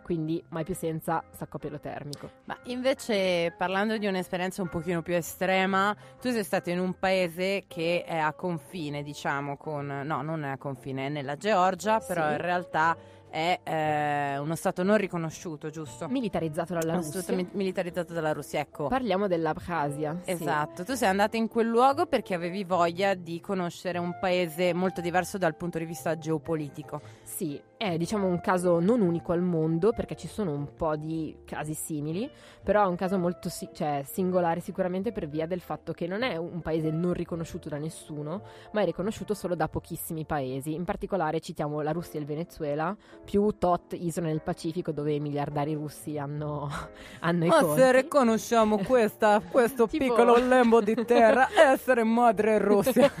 Quindi 0.03 0.41
mai 0.49 0.63
più 0.63 0.73
senza 0.73 1.21
sacco 1.31 1.57
a 1.57 1.59
pelo 1.59 1.79
termico. 1.81 2.29
Ma 2.45 2.57
invece, 2.67 3.53
parlando 3.57 3.97
di 3.97 4.07
un'esperienza 4.07 4.61
un 4.61 4.69
pochino 4.69 5.01
più 5.01 5.13
estrema, 5.13 5.93
tu 6.21 6.29
sei 6.31 6.45
stato 6.45 6.69
in 6.69 6.79
un 6.79 6.97
paese 6.97 7.65
che 7.67 8.05
è 8.05 8.17
a 8.17 8.31
confine, 8.31 9.03
diciamo, 9.03 9.57
con... 9.57 9.85
No, 10.05 10.21
non 10.21 10.45
è 10.45 10.51
a 10.51 10.57
confine, 10.57 11.07
è 11.07 11.09
nella 11.09 11.35
Georgia, 11.35 11.99
però 11.99 12.25
Sì. 12.27 12.31
in 12.31 12.37
realtà 12.37 12.95
è 13.29 13.59
eh, 13.63 14.37
uno 14.37 14.55
stato 14.55 14.83
non 14.83 14.97
riconosciuto, 14.97 15.69
giusto? 15.69 16.07
Militarizzato 16.07 16.73
dalla 16.73 16.95
Russia. 16.95 17.09
Assolutamente 17.09 17.57
militarizzato 17.57 18.13
dalla 18.13 18.33
Russia, 18.33 18.59
ecco. 18.59 18.87
Parliamo 18.87 19.27
dell'Abkhazia. 19.27 20.19
sì. 20.23 20.31
Esatto, 20.31 20.83
tu 20.83 20.93
sei 20.93 21.09
andata 21.09 21.37
in 21.37 21.47
quel 21.47 21.67
luogo 21.67 22.05
perché 22.05 22.33
avevi 22.33 22.63
voglia 22.63 23.13
di 23.13 23.39
conoscere 23.39 23.97
un 23.97 24.17
paese 24.19 24.73
molto 24.73 25.01
diverso 25.01 25.37
dal 25.37 25.55
punto 25.55 25.77
di 25.77 25.85
vista 25.85 26.17
geopolitico. 26.17 27.01
Sì, 27.23 27.61
è 27.77 27.95
diciamo 27.97 28.27
un 28.27 28.41
caso 28.41 28.79
non 28.79 29.01
unico 29.01 29.31
al 29.33 29.41
mondo 29.41 29.91
perché 29.91 30.15
ci 30.15 30.27
sono 30.27 30.51
un 30.51 30.73
po' 30.75 30.95
di 30.95 31.37
casi 31.45 31.73
simili, 31.75 32.29
però 32.63 32.83
è 32.83 32.87
un 32.87 32.95
caso 32.95 33.19
molto 33.19 33.49
si- 33.49 33.69
cioè, 33.71 34.01
singolare 34.03 34.59
sicuramente 34.61 35.11
per 35.11 35.27
via 35.27 35.45
del 35.45 35.61
fatto 35.61 35.93
che 35.93 36.07
non 36.07 36.23
è 36.23 36.35
un 36.37 36.61
paese 36.61 36.89
non 36.89 37.13
riconosciuto 37.13 37.69
da 37.69 37.77
nessuno, 37.77 38.41
ma 38.71 38.81
è 38.81 38.85
riconosciuto 38.85 39.33
solo 39.33 39.55
da 39.55 39.67
pochissimi 39.67 40.25
paesi. 40.25 40.73
In 40.73 40.85
particolare 40.85 41.39
citiamo 41.39 41.81
la 41.81 41.91
Russia 41.91 42.17
e 42.17 42.21
il 42.21 42.27
Venezuela, 42.27 42.95
più 43.29 43.57
tot 43.57 43.91
isole 43.91 44.27
nel 44.27 44.41
Pacifico 44.41 44.93
dove 44.93 45.11
i 45.11 45.19
miliardari 45.19 45.73
russi 45.73 46.17
hanno, 46.17 46.69
hanno 47.19 47.43
i 47.43 47.47
Ma 47.49 47.59
conti. 47.61 47.81
se 47.81 47.91
riconosciamo 47.91 48.77
questa- 48.77 49.41
questo 49.41 49.85
Tipo- 49.91 50.05
piccolo 50.05 50.37
lembo 50.37 50.79
di 50.79 50.95
terra, 51.05 51.49
essere 51.73 52.03
madre 52.05 52.57
Russia. 52.57 53.11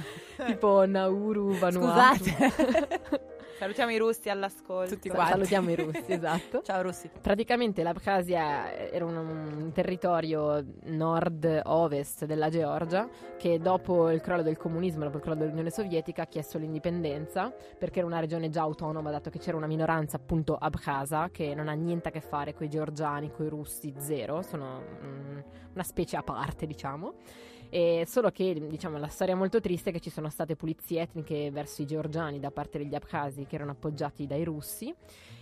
tipo 0.45 0.85
Nauru, 0.85 1.57
Vanuatu. 1.57 2.23
Scusate. 2.23 3.35
Salutiamo 3.57 3.91
i 3.91 3.97
russi 3.97 4.29
all'ascolto. 4.29 4.93
Tutti 4.93 5.09
quanti. 5.09 5.31
Salutiamo 5.31 5.71
i 5.71 5.75
russi, 5.75 6.11
esatto. 6.11 6.61
Ciao 6.63 6.83
Russi. 6.83 7.09
Praticamente 7.19 7.81
l'Abkhazia 7.81 8.71
era 8.91 9.03
un, 9.03 9.15
un 9.15 9.71
territorio 9.73 10.63
nord-ovest 10.83 12.25
della 12.25 12.49
Georgia 12.49 13.09
che 13.35 13.57
dopo 13.57 14.11
il 14.11 14.21
crollo 14.21 14.43
del 14.43 14.57
comunismo, 14.57 15.05
dopo 15.05 15.17
il 15.17 15.23
crollo 15.23 15.39
dell'Unione 15.39 15.71
Sovietica, 15.71 16.21
ha 16.21 16.27
chiesto 16.27 16.59
l'indipendenza 16.59 17.51
perché 17.79 17.97
era 17.97 18.07
una 18.07 18.19
regione 18.19 18.49
già 18.49 18.61
autonoma, 18.61 19.09
dato 19.09 19.31
che 19.31 19.39
c'era 19.39 19.57
una 19.57 19.65
minoranza 19.65 20.17
appunto 20.17 20.55
abkhasa 20.55 21.29
che 21.31 21.55
non 21.55 21.67
ha 21.67 21.73
niente 21.73 22.09
a 22.09 22.11
che 22.11 22.21
fare 22.21 22.53
con 22.53 22.67
i 22.67 22.69
georgiani, 22.69 23.31
con 23.31 23.47
i 23.47 23.49
russi, 23.49 23.91
zero, 23.97 24.43
sono 24.43 24.83
mm, 25.03 25.39
una 25.73 25.83
specie 25.83 26.15
a 26.15 26.21
parte, 26.21 26.67
diciamo. 26.67 27.15
E 27.69 28.05
solo 28.07 28.31
che 28.31 28.65
diciamo 28.67 28.97
la 28.97 29.07
storia 29.07 29.35
molto 29.35 29.59
triste 29.59 29.89
è 29.89 29.93
che 29.93 29.99
ci 29.99 30.09
sono 30.09 30.29
state 30.29 30.55
pulizie 30.55 31.01
etniche 31.01 31.51
verso 31.51 31.81
i 31.81 31.85
georgiani 31.85 32.39
da 32.39 32.51
parte 32.51 32.77
degli 32.77 32.95
abkhasi 32.95 33.45
che 33.45 33.55
erano 33.55 33.71
appoggiati 33.71 34.25
dai 34.25 34.43
russi. 34.43 34.93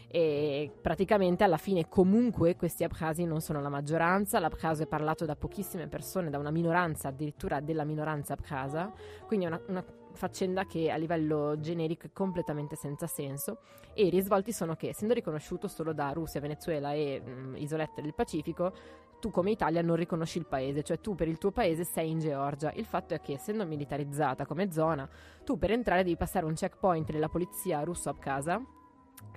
E 0.07 0.71
praticamente 0.81 1.43
alla 1.43 1.57
fine 1.57 1.89
comunque 1.89 2.55
questi 2.55 2.83
abkhasi 2.83 3.25
non 3.25 3.41
sono 3.41 3.59
la 3.61 3.69
maggioranza, 3.69 4.39
l'abkhaso 4.39 4.83
è 4.83 4.87
parlato 4.87 5.25
da 5.25 5.35
pochissime 5.35 5.87
persone, 5.87 6.29
da 6.29 6.37
una 6.37 6.51
minoranza 6.51 7.09
addirittura 7.09 7.59
della 7.59 7.83
minoranza 7.83 8.33
abkhasa, 8.33 8.93
quindi 9.25 9.45
è 9.45 9.49
una, 9.49 9.61
una 9.67 9.83
faccenda 10.15 10.65
che 10.65 10.89
a 10.89 10.95
livello 10.95 11.59
generico 11.59 12.07
è 12.07 12.11
completamente 12.11 12.75
senza 12.75 13.07
senso 13.07 13.59
e 13.93 14.05
i 14.05 14.09
risvolti 14.09 14.51
sono 14.51 14.75
che 14.75 14.89
essendo 14.89 15.13
riconosciuto 15.13 15.67
solo 15.67 15.93
da 15.93 16.11
Russia, 16.11 16.39
Venezuela 16.39 16.93
e 16.93 17.21
mh, 17.21 17.55
isolette 17.57 18.01
del 18.01 18.13
Pacifico, 18.13 18.73
tu 19.19 19.31
come 19.31 19.51
Italia 19.51 19.81
non 19.81 19.95
riconosci 19.95 20.37
il 20.37 20.45
paese, 20.45 20.83
cioè 20.83 20.99
tu 20.99 21.15
per 21.15 21.27
il 21.27 21.37
tuo 21.37 21.51
paese 21.51 21.83
sei 21.83 22.09
in 22.09 22.19
Georgia. 22.19 22.71
Il 22.73 22.85
fatto 22.85 23.13
è 23.13 23.21
che 23.21 23.33
essendo 23.33 23.65
militarizzata 23.65 24.45
come 24.45 24.71
zona, 24.71 25.07
tu 25.43 25.57
per 25.57 25.71
entrare 25.71 26.03
devi 26.03 26.17
passare 26.17 26.45
un 26.45 26.53
checkpoint 26.53 27.11
della 27.11 27.29
polizia 27.29 27.83
russo-abkhasa 27.83 28.61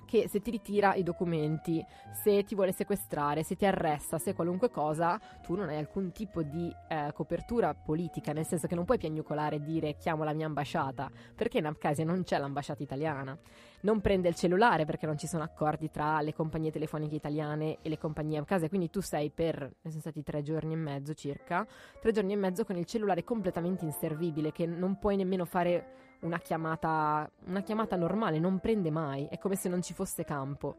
che 0.09 0.27
se 0.27 0.41
ti 0.41 0.49
ritira 0.49 0.95
i 0.95 1.03
documenti, 1.03 1.85
se 2.23 2.43
ti 2.43 2.55
vuole 2.55 2.71
sequestrare, 2.71 3.43
se 3.43 3.55
ti 3.55 3.67
arresta, 3.67 4.17
se 4.17 4.33
qualunque 4.33 4.71
cosa, 4.71 5.19
tu 5.43 5.53
non 5.53 5.69
hai 5.69 5.77
alcun 5.77 6.11
tipo 6.11 6.41
di 6.41 6.73
eh, 6.87 7.11
copertura 7.13 7.75
politica, 7.75 8.33
nel 8.33 8.47
senso 8.47 8.65
che 8.65 8.73
non 8.73 8.85
puoi 8.85 8.97
piagnucolare 8.97 9.57
e 9.57 9.61
dire 9.61 9.97
chiamo 9.97 10.23
la 10.23 10.33
mia 10.33 10.47
ambasciata, 10.47 11.11
perché 11.35 11.59
in 11.59 11.67
Abkhazia 11.67 12.05
non 12.05 12.23
c'è 12.23 12.39
l'ambasciata 12.39 12.81
italiana. 12.81 13.37
Non 13.81 14.01
prende 14.01 14.27
il 14.29 14.35
cellulare 14.35 14.85
perché 14.85 15.05
non 15.05 15.15
ci 15.15 15.27
sono 15.27 15.43
accordi 15.43 15.91
tra 15.91 16.21
le 16.21 16.33
compagnie 16.33 16.71
telefoniche 16.71 17.15
italiane 17.15 17.77
e 17.83 17.87
le 17.87 17.99
compagnie 17.99 18.39
abkhase, 18.39 18.67
quindi 18.67 18.89
tu 18.89 19.01
sei 19.01 19.29
per, 19.29 19.61
ne 19.61 19.89
sono 19.89 20.01
stati 20.01 20.23
tre 20.23 20.41
giorni 20.41 20.73
e 20.73 20.75
mezzo 20.77 21.13
circa, 21.13 21.67
tre 22.01 22.11
giorni 22.11 22.33
e 22.33 22.35
mezzo 22.35 22.65
con 22.65 22.77
il 22.77 22.85
cellulare 22.85 23.23
completamente 23.23 23.85
inservibile, 23.85 24.51
che 24.51 24.65
non 24.65 24.97
puoi 24.97 25.17
nemmeno 25.17 25.45
fare 25.45 26.08
una 26.21 26.39
chiamata, 26.39 27.29
una 27.45 27.61
chiamata 27.61 27.95
normale, 27.95 28.39
non 28.39 28.59
prende 28.59 28.91
mai, 28.91 29.27
è 29.29 29.37
come 29.37 29.55
se 29.55 29.69
non 29.69 29.81
ci 29.81 29.93
fosse 29.93 30.23
campo. 30.23 30.77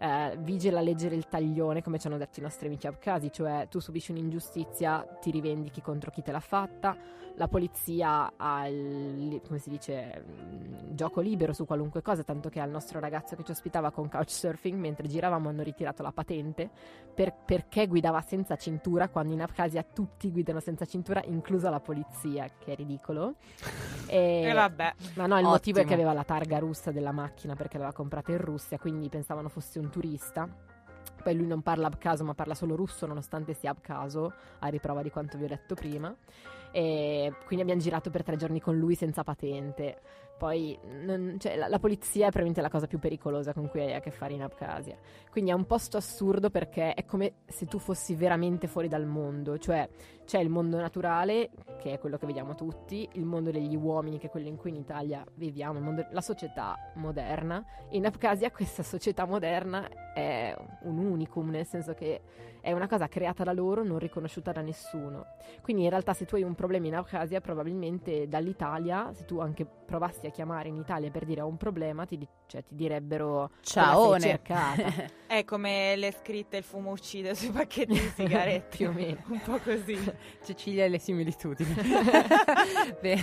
Eh, 0.00 0.36
vige 0.40 0.70
la 0.70 0.80
legge 0.80 1.08
del 1.08 1.26
taglione, 1.28 1.82
come 1.82 1.98
ci 1.98 2.06
hanno 2.06 2.18
detto 2.18 2.38
i 2.38 2.42
nostri 2.42 2.66
amici 2.68 2.86
abkhasi, 2.86 3.32
cioè 3.32 3.66
tu 3.68 3.80
subisci 3.80 4.12
un'ingiustizia, 4.12 5.04
ti 5.20 5.30
rivendichi 5.32 5.80
contro 5.82 6.10
chi 6.12 6.22
te 6.22 6.30
l'ha 6.30 6.38
fatta, 6.40 6.96
la 7.34 7.46
polizia 7.48 8.32
ha 8.36 8.66
il, 8.68 9.40
come 9.46 9.58
si 9.60 9.70
dice, 9.70 10.24
mm, 10.26 10.94
gioco 10.94 11.20
libero 11.20 11.52
su 11.52 11.66
qualunque 11.66 12.02
cosa, 12.02 12.22
tanto 12.24 12.48
che 12.48 12.58
al 12.60 12.70
nostro 12.70 12.98
ragazzo 13.00 13.36
che 13.36 13.44
ci 13.44 13.52
ospitava 13.52 13.90
con 13.92 14.08
couchsurfing, 14.08 14.76
mentre 14.78 15.06
giravamo 15.08 15.48
hanno 15.48 15.62
ritirato 15.62 16.02
la 16.02 16.10
patente 16.12 16.68
per- 17.14 17.34
perché 17.44 17.86
guidava 17.86 18.20
senza 18.22 18.56
cintura, 18.56 19.08
quando 19.08 19.34
in 19.34 19.42
Abkhazia 19.42 19.84
tutti 19.84 20.30
guidano 20.32 20.58
senza 20.60 20.84
cintura, 20.84 21.22
inclusa 21.26 21.70
la 21.70 21.80
polizia, 21.80 22.48
che 22.58 22.72
è 22.72 22.76
ridicolo. 22.76 23.34
E, 24.10 24.44
E 24.48 24.52
vabbè. 24.54 24.94
Ma 25.16 25.26
no, 25.26 25.38
il 25.38 25.44
motivo 25.44 25.80
è 25.80 25.82
che 25.82 25.88
Ottimo. 25.92 26.08
aveva 26.08 26.12
la 26.14 26.24
targa 26.24 26.58
russa 26.58 26.90
della 26.90 27.12
macchina 27.12 27.54
perché 27.54 27.76
l'aveva 27.76 27.94
comprata 27.94 28.32
in 28.32 28.38
Russia, 28.38 28.78
quindi 28.78 29.10
pensavano 29.10 29.50
fosse 29.50 29.78
turista. 29.88 30.48
Poi 31.22 31.34
lui 31.34 31.46
non 31.46 31.62
parla 31.62 31.86
abcaso, 31.88 32.24
ma 32.24 32.34
parla 32.34 32.54
solo 32.54 32.76
russo, 32.76 33.06
nonostante 33.06 33.52
sia 33.52 33.70
abcaso, 33.70 34.32
a 34.60 34.68
riprova 34.68 35.02
di 35.02 35.10
quanto 35.10 35.36
vi 35.36 35.44
ho 35.44 35.48
detto 35.48 35.74
prima. 35.74 36.14
E 36.70 37.34
quindi 37.44 37.62
abbiamo 37.62 37.80
girato 37.80 38.10
per 38.10 38.22
tre 38.22 38.36
giorni 38.36 38.60
con 38.60 38.78
lui 38.78 38.94
senza 38.94 39.24
patente. 39.24 40.00
Poi 40.38 40.78
non- 41.04 41.36
cioè, 41.38 41.56
la, 41.56 41.68
la 41.68 41.78
polizia 41.78 42.26
è 42.26 42.30
probabilmente 42.30 42.60
la 42.60 42.70
cosa 42.70 42.86
più 42.86 42.98
pericolosa 42.98 43.52
con 43.52 43.68
cui 43.68 43.80
hai 43.80 43.94
a 43.94 44.00
che 44.00 44.10
fare 44.12 44.32
in 44.34 44.42
Abkhazia. 44.42 44.96
Quindi 45.30 45.50
è 45.50 45.54
un 45.54 45.66
posto 45.66 45.96
assurdo 45.96 46.48
perché 46.48 46.94
è 46.94 47.04
come 47.04 47.34
se 47.46 47.66
tu 47.66 47.78
fossi 47.78 48.14
veramente 48.14 48.68
fuori 48.68 48.88
dal 48.88 49.04
mondo. 49.04 49.58
Cioè 49.58 49.88
c'è 50.24 50.38
il 50.38 50.48
mondo 50.48 50.78
naturale, 50.78 51.50
che 51.80 51.92
è 51.94 51.98
quello 51.98 52.18
che 52.18 52.26
vediamo 52.26 52.54
tutti, 52.54 53.08
il 53.12 53.24
mondo 53.24 53.50
degli 53.50 53.74
uomini, 53.74 54.18
che 54.18 54.28
è 54.28 54.30
quello 54.30 54.46
in 54.46 54.56
cui 54.56 54.70
in 54.70 54.76
Italia 54.76 55.24
viviamo, 55.34 55.80
mondo- 55.80 56.06
la 56.10 56.20
società 56.20 56.76
moderna. 56.94 57.64
E 57.90 57.96
in 57.96 58.06
Abkhazia 58.06 58.50
questa 58.50 58.82
società 58.84 59.24
moderna 59.24 59.88
è 60.14 60.54
un 60.82 60.98
unicum, 60.98 61.50
nel 61.50 61.66
senso 61.66 61.94
che 61.94 62.20
è 62.60 62.72
una 62.72 62.86
cosa 62.88 63.08
creata 63.08 63.44
da 63.44 63.52
loro, 63.52 63.82
non 63.84 63.98
riconosciuta 63.98 64.52
da 64.52 64.60
nessuno. 64.60 65.26
Quindi 65.62 65.84
in 65.84 65.90
realtà 65.90 66.12
se 66.12 66.24
tu 66.24 66.34
hai 66.36 66.42
un 66.42 66.54
problema 66.54 66.86
in 66.86 66.94
Abkhazia, 66.96 67.40
probabilmente 67.40 68.28
dall'Italia, 68.28 69.10
se 69.14 69.24
tu 69.24 69.38
anche 69.40 69.66
provassi 69.66 70.26
a 70.26 70.30
chiamare 70.30 70.68
in 70.68 70.76
Italia 70.76 71.10
per 71.10 71.24
dire 71.24 71.40
ho 71.40 71.46
un 71.46 71.56
problema, 71.56 72.04
ti, 72.04 72.18
cioè, 72.46 72.62
ti 72.64 72.74
direbbero 72.74 73.50
Ciaone. 73.60 74.08
"Te 74.08 74.12
la 74.12 74.18
sei 74.20 74.30
cercata. 74.30 75.12
È 75.28 75.44
come 75.44 75.96
le 75.96 76.12
scritte 76.12 76.56
il 76.58 76.62
fumo 76.64 76.90
uccide 76.90 77.34
sui 77.34 77.50
pacchetti 77.50 77.92
di 77.92 78.12
sigarette. 78.14 78.68
Più 78.76 78.88
o 78.88 78.92
meno. 78.92 79.18
Un 79.28 79.40
po' 79.42 79.58
così. 79.58 79.96
Cecilia 80.44 80.84
e 80.84 80.88
le 80.88 80.98
similitudini. 80.98 81.74
Bene. 83.00 83.22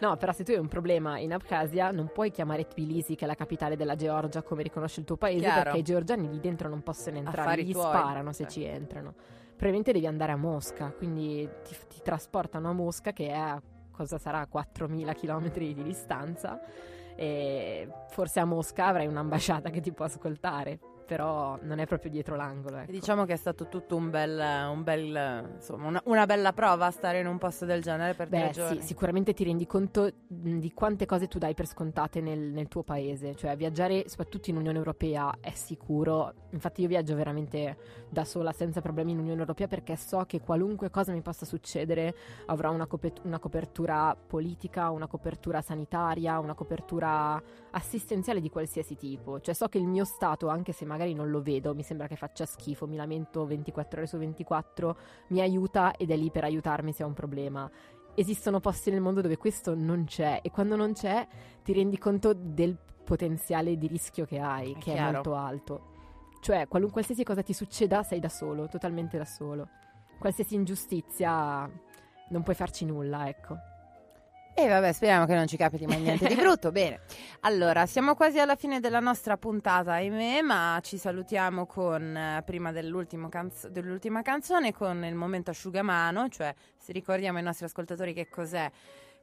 No, 0.00 0.16
però 0.16 0.32
se 0.32 0.44
tu 0.44 0.50
hai 0.52 0.58
un 0.58 0.68
problema 0.68 1.18
in 1.18 1.32
Abkhazia 1.32 1.90
non 1.90 2.10
puoi 2.12 2.30
chiamare 2.30 2.66
Tbilisi, 2.66 3.14
che 3.14 3.24
è 3.24 3.26
la 3.28 3.34
capitale 3.34 3.76
della 3.76 3.96
Georgia, 3.96 4.42
come 4.42 4.62
riconosce 4.62 5.00
il 5.00 5.06
tuo 5.06 5.16
paese, 5.16 5.40
Chiaro. 5.40 5.62
perché 5.64 5.78
i 5.78 5.82
georgiani 5.82 6.28
lì 6.28 6.40
dentro 6.40 6.68
non 6.68 6.82
possono 6.82 7.16
entrare, 7.16 7.40
Affari 7.40 7.64
gli 7.64 7.72
tuoi. 7.72 7.84
sparano 7.84 8.32
se 8.32 8.45
Sì. 8.48 8.60
ci 8.60 8.66
entrano. 8.66 9.14
Probabilmente 9.48 9.92
devi 9.92 10.06
andare 10.06 10.32
a 10.32 10.36
Mosca, 10.36 10.92
quindi 10.92 11.48
ti, 11.64 11.74
ti 11.88 12.00
trasportano 12.02 12.68
a 12.68 12.72
Mosca 12.72 13.12
che 13.12 13.28
è 13.28 13.32
a 13.36 13.60
cosa 13.90 14.18
sarà 14.18 14.46
4.000 14.46 15.14
km 15.14 15.50
di 15.50 15.82
distanza 15.82 16.60
e 17.14 17.88
forse 18.10 18.40
a 18.40 18.44
Mosca 18.44 18.86
avrai 18.86 19.06
un'ambasciata 19.06 19.70
che 19.70 19.80
ti 19.80 19.92
può 19.92 20.04
ascoltare, 20.04 20.78
però 21.06 21.58
non 21.62 21.78
è 21.78 21.86
proprio 21.86 22.10
dietro 22.10 22.36
l'angolo. 22.36 22.78
ecco. 22.78 22.90
Diciamo 22.90 23.24
che 23.24 23.32
è 23.32 23.36
stato 23.36 23.68
tutto 23.68 23.96
un 23.96 24.10
bel, 24.10 24.38
un 24.70 24.82
bel 24.82 25.52
insomma, 25.54 25.86
una, 25.86 26.02
una 26.06 26.26
bella 26.26 26.52
prova 26.52 26.90
stare 26.90 27.20
in 27.20 27.26
un 27.26 27.38
posto 27.38 27.64
del 27.64 27.80
genere 27.80 28.14
per 28.14 28.28
tre 28.28 28.46
Beh, 28.46 28.50
giorni. 28.50 28.80
sì, 28.80 28.86
sicuramente 28.88 29.32
ti 29.32 29.44
rendi 29.44 29.66
conto 29.66 30.10
di 30.26 30.72
quante 30.72 31.06
cose 31.06 31.28
tu 31.28 31.38
dai 31.38 31.54
per 31.54 31.66
scontate 31.66 32.20
nel, 32.20 32.38
nel 32.38 32.68
tuo 32.68 32.82
paese. 32.82 33.34
Cioè, 33.34 33.56
viaggiare 33.56 34.08
soprattutto 34.08 34.50
in 34.50 34.56
Unione 34.56 34.78
Europea 34.78 35.38
è 35.40 35.52
sicuro. 35.52 36.32
Infatti, 36.50 36.82
io 36.82 36.88
viaggio 36.88 37.14
veramente 37.14 37.76
da 38.08 38.24
sola, 38.24 38.52
senza 38.52 38.80
problemi 38.80 39.12
in 39.12 39.18
Unione 39.18 39.40
Europea, 39.40 39.68
perché 39.68 39.94
so 39.96 40.24
che 40.26 40.40
qualunque 40.40 40.90
cosa 40.90 41.12
mi 41.12 41.20
possa 41.22 41.44
succedere 41.46 42.14
avrò 42.46 42.72
una, 42.72 42.86
copet- 42.86 43.20
una 43.24 43.38
copertura 43.38 44.16
politica, 44.16 44.90
una 44.90 45.06
copertura 45.06 45.60
sanitaria, 45.60 46.38
una 46.38 46.54
copertura 46.54 47.40
assistenziale 47.70 48.40
di 48.40 48.50
qualsiasi 48.50 48.96
tipo. 48.96 49.40
Cioè, 49.40 49.54
so 49.54 49.68
che 49.68 49.78
il 49.78 49.86
mio 49.86 50.04
stato, 50.04 50.48
anche 50.48 50.72
se 50.72 50.84
magari 50.84 50.95
non 51.14 51.30
lo 51.30 51.42
vedo, 51.42 51.74
mi 51.74 51.82
sembra 51.82 52.06
che 52.06 52.16
faccia 52.16 52.46
schifo, 52.46 52.86
mi 52.86 52.96
lamento 52.96 53.44
24 53.46 53.98
ore 53.98 54.06
su 54.08 54.16
24, 54.16 54.96
mi 55.28 55.40
aiuta 55.40 55.94
ed 55.96 56.10
è 56.10 56.16
lì 56.16 56.30
per 56.30 56.44
aiutarmi 56.44 56.92
se 56.92 57.02
ho 57.04 57.06
un 57.06 57.14
problema 57.14 57.70
esistono 58.18 58.60
posti 58.60 58.90
nel 58.90 59.02
mondo 59.02 59.20
dove 59.20 59.36
questo 59.36 59.74
non 59.74 60.04
c'è 60.04 60.40
e 60.42 60.50
quando 60.50 60.74
non 60.74 60.94
c'è 60.94 61.26
ti 61.62 61.74
rendi 61.74 61.98
conto 61.98 62.32
del 62.32 62.74
potenziale 63.04 63.76
di 63.76 63.86
rischio 63.86 64.24
che 64.24 64.38
hai, 64.38 64.72
È 64.72 64.78
che 64.78 64.92
è 64.92 64.94
chiaro. 64.94 65.12
molto 65.12 65.34
alto. 65.34 65.80
Cioè, 66.40 66.66
qualun- 66.66 66.90
qualsiasi 66.90 67.24
cosa 67.24 67.42
ti 67.42 67.52
succeda, 67.52 68.02
sei 68.02 68.18
da 68.18 68.30
solo, 68.30 68.68
totalmente 68.68 69.18
da 69.18 69.26
solo. 69.26 69.68
Qualsiasi 70.18 70.54
ingiustizia 70.54 71.70
non 72.30 72.42
puoi 72.42 72.56
farci 72.56 72.86
nulla, 72.86 73.28
ecco. 73.28 73.56
E 74.58 74.68
vabbè, 74.68 74.90
speriamo 74.92 75.26
che 75.26 75.34
non 75.34 75.46
ci 75.46 75.58
capiti 75.58 75.84
mai 75.86 76.00
niente 76.00 76.26
di 76.26 76.34
brutto. 76.40 76.72
Bene, 76.72 77.00
allora 77.40 77.84
siamo 77.84 78.14
quasi 78.14 78.38
alla 78.38 78.56
fine 78.56 78.80
della 78.80 79.00
nostra 79.00 79.36
puntata, 79.36 79.92
ahimè, 79.92 80.40
ma 80.40 80.78
ci 80.82 80.96
salutiamo 80.96 81.66
con, 81.66 82.16
eh, 82.16 82.42
prima 82.42 82.72
canzo- 83.28 83.68
dell'ultima 83.68 84.22
canzone, 84.22 84.72
con 84.72 85.04
il 85.04 85.14
momento 85.14 85.50
asciugamano, 85.50 86.30
cioè 86.30 86.54
se 86.78 86.92
ricordiamo 86.92 87.36
ai 87.36 87.44
nostri 87.44 87.66
ascoltatori 87.66 88.14
che 88.14 88.30
cos'è. 88.30 88.70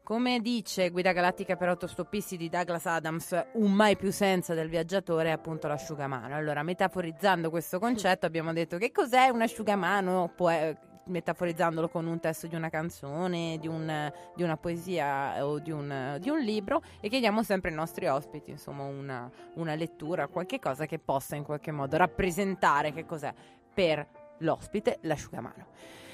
Come 0.04 0.40
dice 0.40 0.92
Guida 0.92 1.14
Galattica 1.14 1.56
per 1.56 1.70
autostoppisti 1.70 2.38
di 2.38 2.50
Douglas 2.50 2.86
Adams, 2.86 3.46
un 3.54 3.72
mai 3.72 3.98
più 3.98 4.12
senza 4.12 4.54
del 4.54 4.70
viaggiatore 4.70 5.30
è 5.30 5.32
appunto 5.32 5.68
l'asciugamano. 5.68 6.36
Allora, 6.36 6.62
metaforizzando 6.62 7.50
questo 7.50 7.80
concetto, 7.80 8.28
abbiamo 8.28 8.54
detto 8.54 8.78
che 8.78 8.92
cos'è 8.92 9.30
un 9.30 9.42
asciugamano? 9.42 10.32
Può, 10.36 10.52
eh, 10.52 10.78
metaforizzandolo 11.06 11.90
con 11.90 12.06
un 12.08 12.20
testo 12.20 12.48
di 12.48 12.56
una 12.56 12.70
canzone, 12.70 13.58
di, 13.60 13.68
un- 13.68 14.12
di 14.36 14.44
una 14.44 14.58
poesia 14.58 15.36
eh, 15.38 15.42
o 15.42 15.60
di 15.60 15.72
un, 15.72 16.18
di 16.20 16.30
un 16.30 16.40
libro 16.40 16.82
e 17.02 17.10
chiediamo 17.10 17.44
sempre 17.44 17.70
ai 17.70 17.76
nostri 17.76 18.08
ospiti 18.08 18.52
insomma 18.52 18.84
una, 18.84 19.30
una 19.56 19.76
lettura, 19.76 20.28
qualche 20.28 20.60
cosa 20.60 20.86
che 20.86 21.00
possa 21.00 21.36
in 21.36 21.44
qualche 21.44 21.72
modo 21.72 21.98
rappresentare 21.98 22.94
che 22.94 23.06
cos'è 23.06 23.34
per 23.74 24.06
l'ospite 24.40 25.00
l'asciugamano. 25.02 25.68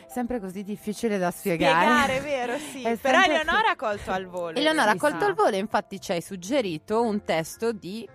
Sempre 0.07 0.39
così 0.39 0.63
difficile 0.63 1.19
da 1.19 1.29
spiegare. 1.29 1.85
Spiegare, 1.85 2.19
vero? 2.47 2.57
Sì. 2.57 2.83
È 2.83 2.97
Però 2.97 3.21
Eleonora 3.21 3.71
ha 3.71 3.75
colto 3.75 4.11
al 4.11 4.25
volo. 4.25 4.57
Eleonora 4.57 4.91
ha 4.91 4.97
colto 4.97 5.25
al 5.25 5.35
volo, 5.35 5.55
infatti 5.55 6.01
ci 6.01 6.11
hai 6.13 6.21
suggerito 6.21 7.01
un 7.03 7.23
testo 7.23 7.71
di 7.71 8.07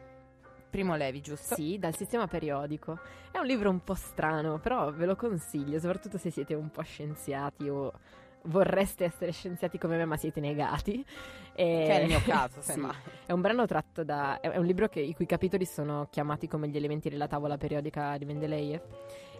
Primo 0.74 0.96
Levi, 0.96 1.20
giusto? 1.20 1.54
Sì, 1.54 1.78
dal 1.78 1.94
sistema 1.94 2.26
periodico. 2.26 2.98
È 3.30 3.38
un 3.38 3.46
libro 3.46 3.70
un 3.70 3.84
po' 3.84 3.94
strano, 3.94 4.58
però 4.58 4.90
ve 4.90 5.06
lo 5.06 5.14
consiglio, 5.14 5.78
soprattutto 5.78 6.18
se 6.18 6.30
siete 6.30 6.52
un 6.54 6.68
po' 6.72 6.82
scienziati 6.82 7.68
o 7.68 7.92
vorreste 8.46 9.04
essere 9.04 9.30
scienziati 9.30 9.78
come 9.78 9.96
me, 9.96 10.04
ma 10.04 10.16
siete 10.16 10.40
negati. 10.40 10.94
E- 11.54 11.84
Che 11.86 11.96
è 11.96 12.00
il 12.00 12.08
mio 12.08 12.20
caso, 12.26 12.58
Sì. 12.60 12.72
semmai. 12.72 12.96
È 13.24 13.30
un 13.30 13.40
brano 13.40 13.66
tratto 13.66 14.02
da. 14.02 14.40
È 14.40 14.50
è 14.50 14.56
un 14.56 14.64
libro 14.66 14.88
che- 14.88 14.98
i 14.98 15.14
cui 15.14 15.26
capitoli 15.26 15.64
sono 15.64 16.08
chiamati 16.10 16.48
come 16.48 16.66
gli 16.66 16.76
elementi 16.76 17.08
della 17.08 17.28
tavola 17.28 17.56
periodica 17.56 18.18
di 18.18 18.24
Mendeleev. 18.24 18.80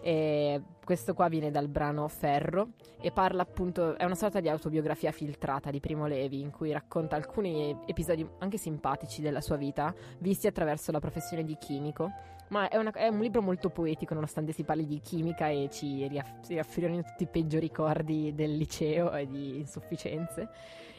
E 0.05 0.61
questo 0.85 1.15
qua 1.15 1.29
viene 1.29 1.49
dal 1.49 1.67
brano 1.67 2.07
Ferro 2.07 2.73
e 3.01 3.09
parla 3.09 3.41
appunto. 3.41 3.97
È 3.97 4.03
una 4.03 4.13
sorta 4.13 4.39
di 4.39 4.47
autobiografia 4.47 5.11
filtrata 5.11 5.71
di 5.71 5.79
Primo 5.79 6.05
Levi 6.05 6.41
in 6.41 6.51
cui 6.51 6.71
racconta 6.71 7.15
alcuni 7.15 7.75
episodi 7.87 8.23
anche 8.37 8.59
simpatici 8.59 9.23
della 9.23 9.41
sua 9.41 9.55
vita 9.55 9.91
visti 10.19 10.45
attraverso 10.45 10.91
la 10.91 10.99
professione 10.99 11.43
di 11.43 11.57
chimico. 11.57 12.11
Ma 12.49 12.69
è, 12.69 12.77
una- 12.77 12.91
è 12.91 13.07
un 13.07 13.17
libro 13.19 13.41
molto 13.41 13.71
poetico, 13.71 14.13
nonostante 14.13 14.51
si 14.51 14.63
parli 14.63 14.85
di 14.85 14.99
chimica 14.99 15.47
e 15.47 15.69
ci 15.71 16.07
riaffiorino 16.07 17.01
tutti 17.01 17.23
i 17.23 17.27
peggiori 17.27 17.65
ricordi 17.65 18.31
del 18.35 18.55
liceo 18.55 19.11
e 19.11 19.25
di 19.25 19.57
insufficienze 19.57 20.49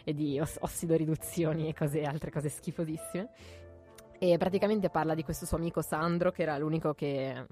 e 0.03 0.13
di 0.15 0.41
os- 0.41 0.59
ossidoriduzioni 0.61 1.69
e 1.69 1.75
cose, 1.75 2.03
altre 2.03 2.33
cose 2.33 2.49
schifosissime. 2.49 3.29
E 4.19 4.39
praticamente 4.39 4.89
parla 4.89 5.15
di 5.15 5.23
questo 5.23 5.45
suo 5.45 5.59
amico 5.59 5.83
Sandro, 5.83 6.31
che 6.31 6.43
era 6.43 6.57
l'unico 6.57 6.95
che 6.95 7.47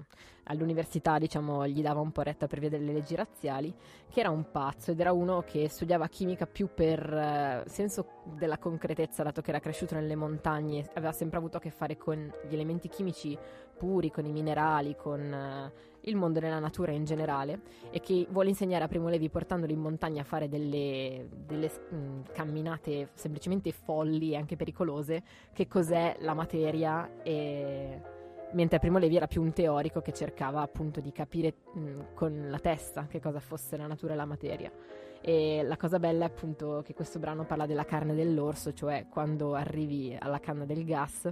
all'università, 0.45 1.19
diciamo, 1.19 1.67
gli 1.67 1.81
dava 1.81 1.99
un 1.99 2.11
po' 2.11 2.21
retta 2.21 2.47
per 2.47 2.59
via 2.59 2.69
delle 2.69 2.91
leggi 2.91 3.13
razziali, 3.13 3.73
che 4.09 4.19
era 4.19 4.31
un 4.31 4.49
pazzo 4.49 4.91
ed 4.91 4.99
era 4.99 5.11
uno 5.11 5.43
che 5.45 5.69
studiava 5.69 6.07
chimica 6.07 6.47
più 6.47 6.69
per 6.73 6.99
eh, 7.13 7.63
senso 7.67 8.21
della 8.23 8.57
concretezza, 8.57 9.21
dato 9.21 9.41
che 9.41 9.51
era 9.51 9.59
cresciuto 9.59 9.93
nelle 9.93 10.15
montagne, 10.15 10.89
aveva 10.95 11.11
sempre 11.11 11.37
avuto 11.37 11.57
a 11.57 11.59
che 11.59 11.69
fare 11.69 11.97
con 11.97 12.33
gli 12.47 12.53
elementi 12.53 12.87
chimici 12.87 13.37
puri, 13.77 14.09
con 14.09 14.25
i 14.25 14.31
minerali, 14.31 14.95
con 14.95 15.21
eh, 15.21 15.71
il 16.05 16.15
mondo 16.15 16.39
della 16.39 16.59
natura 16.59 16.91
in 16.91 17.05
generale 17.05 17.61
e 17.91 17.99
che 17.99 18.25
vuole 18.29 18.49
insegnare 18.49 18.83
a 18.83 18.87
Primo 18.87 19.09
Levi 19.09 19.29
portandolo 19.29 19.71
in 19.71 19.79
montagna 19.79 20.21
a 20.21 20.25
fare 20.25 20.49
delle, 20.49 21.27
delle, 21.45 21.71
mm, 21.93 22.21
camminate 22.33 23.09
semplicemente 23.13 23.71
folli 23.71 24.31
e 24.31 24.35
anche 24.35 24.55
pericolose 24.55 25.23
che 25.53 25.67
cos'è 25.67 26.17
la 26.19 26.33
materia 26.33 27.21
e 27.23 28.01
mentre 28.51 28.79
Primo 28.79 28.97
Levi 28.97 29.15
era 29.15 29.27
più 29.27 29.41
un 29.41 29.53
teorico 29.53 30.01
che 30.01 30.13
cercava 30.13 30.61
appunto 30.61 30.99
di 31.01 31.11
capire 31.11 31.53
mh, 31.73 32.13
con 32.13 32.47
la 32.49 32.59
testa 32.59 33.07
che 33.07 33.19
cosa 33.19 33.39
fosse 33.39 33.77
la 33.77 33.87
natura 33.87 34.13
e 34.13 34.15
la 34.15 34.25
materia. 34.25 34.71
E 35.27 35.63
la 35.63 35.75
cosa 35.75 35.97
bella 35.97 36.25
è 36.25 36.27
appunto 36.27 36.83
che 36.85 36.93
questo 36.93 37.17
brano 37.17 37.45
parla 37.45 37.65
della 37.65 37.83
carne 37.83 38.13
dell'orso, 38.13 38.73
cioè 38.73 39.07
quando 39.09 39.55
arrivi 39.55 40.15
alla 40.19 40.39
canna 40.39 40.65
del 40.65 40.85
gas 40.85 41.27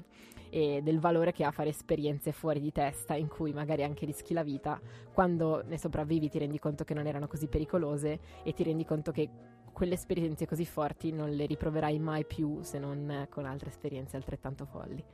e 0.49 0.81
del 0.81 0.99
valore 0.99 1.31
che 1.31 1.43
ha 1.43 1.51
fare 1.51 1.69
esperienze 1.69 2.31
fuori 2.31 2.59
di 2.59 2.71
testa 2.71 3.13
in 3.13 3.27
cui 3.27 3.53
magari 3.53 3.83
anche 3.83 4.07
rischi 4.07 4.33
la 4.33 4.41
vita, 4.41 4.81
quando 5.13 5.61
ne 5.63 5.77
sopravvivi 5.77 6.27
ti 6.27 6.39
rendi 6.39 6.57
conto 6.57 6.83
che 6.83 6.95
non 6.95 7.05
erano 7.05 7.27
così 7.27 7.45
pericolose 7.45 8.19
e 8.41 8.51
ti 8.53 8.63
rendi 8.63 8.83
conto 8.83 9.11
che 9.11 9.29
quelle 9.71 9.93
esperienze 9.93 10.47
così 10.47 10.65
forti 10.65 11.11
non 11.11 11.29
le 11.29 11.45
riproverai 11.45 11.99
mai 11.99 12.25
più 12.25 12.63
se 12.63 12.79
non 12.79 13.27
con 13.29 13.45
altre 13.45 13.69
esperienze 13.69 14.15
altrettanto 14.15 14.65
folli. 14.65 15.05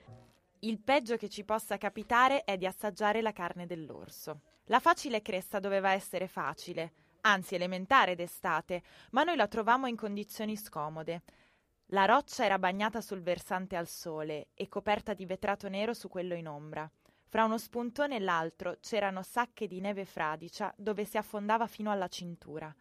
Il 0.59 0.80
peggio 0.80 1.17
che 1.17 1.27
ci 1.27 1.43
possa 1.43 1.77
capitare 1.77 2.45
è 2.45 2.55
di 2.55 2.65
assaggiare 2.65 3.21
la 3.21 3.34
carne 3.34 3.65
dell'orso. 3.65 4.39
La 4.67 4.80
facile 4.80 5.21
cresta 5.21 5.59
doveva 5.59 5.91
essere 5.91 6.27
facile, 6.30 6.93
anzi 7.22 7.55
elementare 7.55 8.15
d'estate, 8.15 8.84
ma 9.11 9.24
noi 9.24 9.36
la 9.36 9.47
trovammo 9.47 9.88
in 9.88 9.95
condizioni 9.95 10.55
scomode. 10.55 11.24
La 11.88 12.05
roccia 12.05 12.45
era 12.45 12.59
bagnata 12.59 13.01
sul 13.01 13.22
versante 13.22 13.76
al 13.76 13.88
sole 13.88 14.49
e 14.53 14.67
coperta 14.67 15.13
di 15.13 15.26
vetrato 15.26 15.67
nero 15.70 15.93
su 15.93 16.07
quello 16.07 16.36
in 16.36 16.47
ombra. 16.47 16.89
Fra 17.26 17.45
uno 17.45 17.57
spuntone 17.57 18.15
e 18.15 18.20
l'altro 18.20 18.78
c'erano 18.80 19.24
sacche 19.24 19.67
di 19.67 19.80
neve 19.80 20.05
fradicia 20.05 20.74
dove 20.76 21.05
si 21.05 21.17
affondava 21.17 21.67
fino 21.67 21.91
alla 21.91 22.07
cintura. 22.07 22.74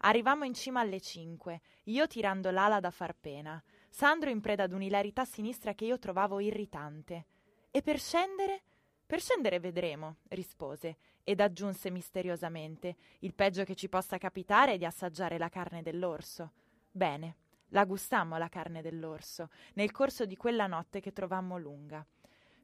Arrivammo 0.00 0.44
in 0.44 0.54
cima 0.54 0.80
alle 0.80 1.00
cinque, 1.00 1.60
io 1.84 2.06
tirando 2.06 2.50
l'ala 2.50 2.80
da 2.80 2.90
far 2.90 3.14
pena, 3.18 3.62
Sandro 3.88 4.28
in 4.28 4.42
preda 4.42 4.64
ad 4.64 4.72
un'ilarità 4.72 5.24
sinistra 5.24 5.72
che 5.72 5.86
io 5.86 5.98
trovavo 5.98 6.38
irritante. 6.38 7.24
E 7.70 7.80
per 7.80 7.98
scendere? 7.98 8.62
Per 9.06 9.20
scendere 9.20 9.60
vedremo, 9.60 10.16
rispose, 10.30 10.96
ed 11.22 11.40
aggiunse 11.40 11.90
misteriosamente: 11.90 12.96
Il 13.20 13.34
peggio 13.34 13.62
che 13.62 13.76
ci 13.76 13.88
possa 13.88 14.18
capitare 14.18 14.72
è 14.72 14.78
di 14.78 14.84
assaggiare 14.84 15.38
la 15.38 15.48
carne 15.48 15.80
dell'orso. 15.80 16.50
Bene, 16.90 17.36
la 17.68 17.84
gustammo 17.84 18.36
la 18.36 18.48
carne 18.48 18.82
dell'orso, 18.82 19.50
nel 19.74 19.92
corso 19.92 20.24
di 20.24 20.36
quella 20.36 20.66
notte 20.66 21.00
che 21.00 21.12
trovammo 21.12 21.56
lunga. 21.56 22.04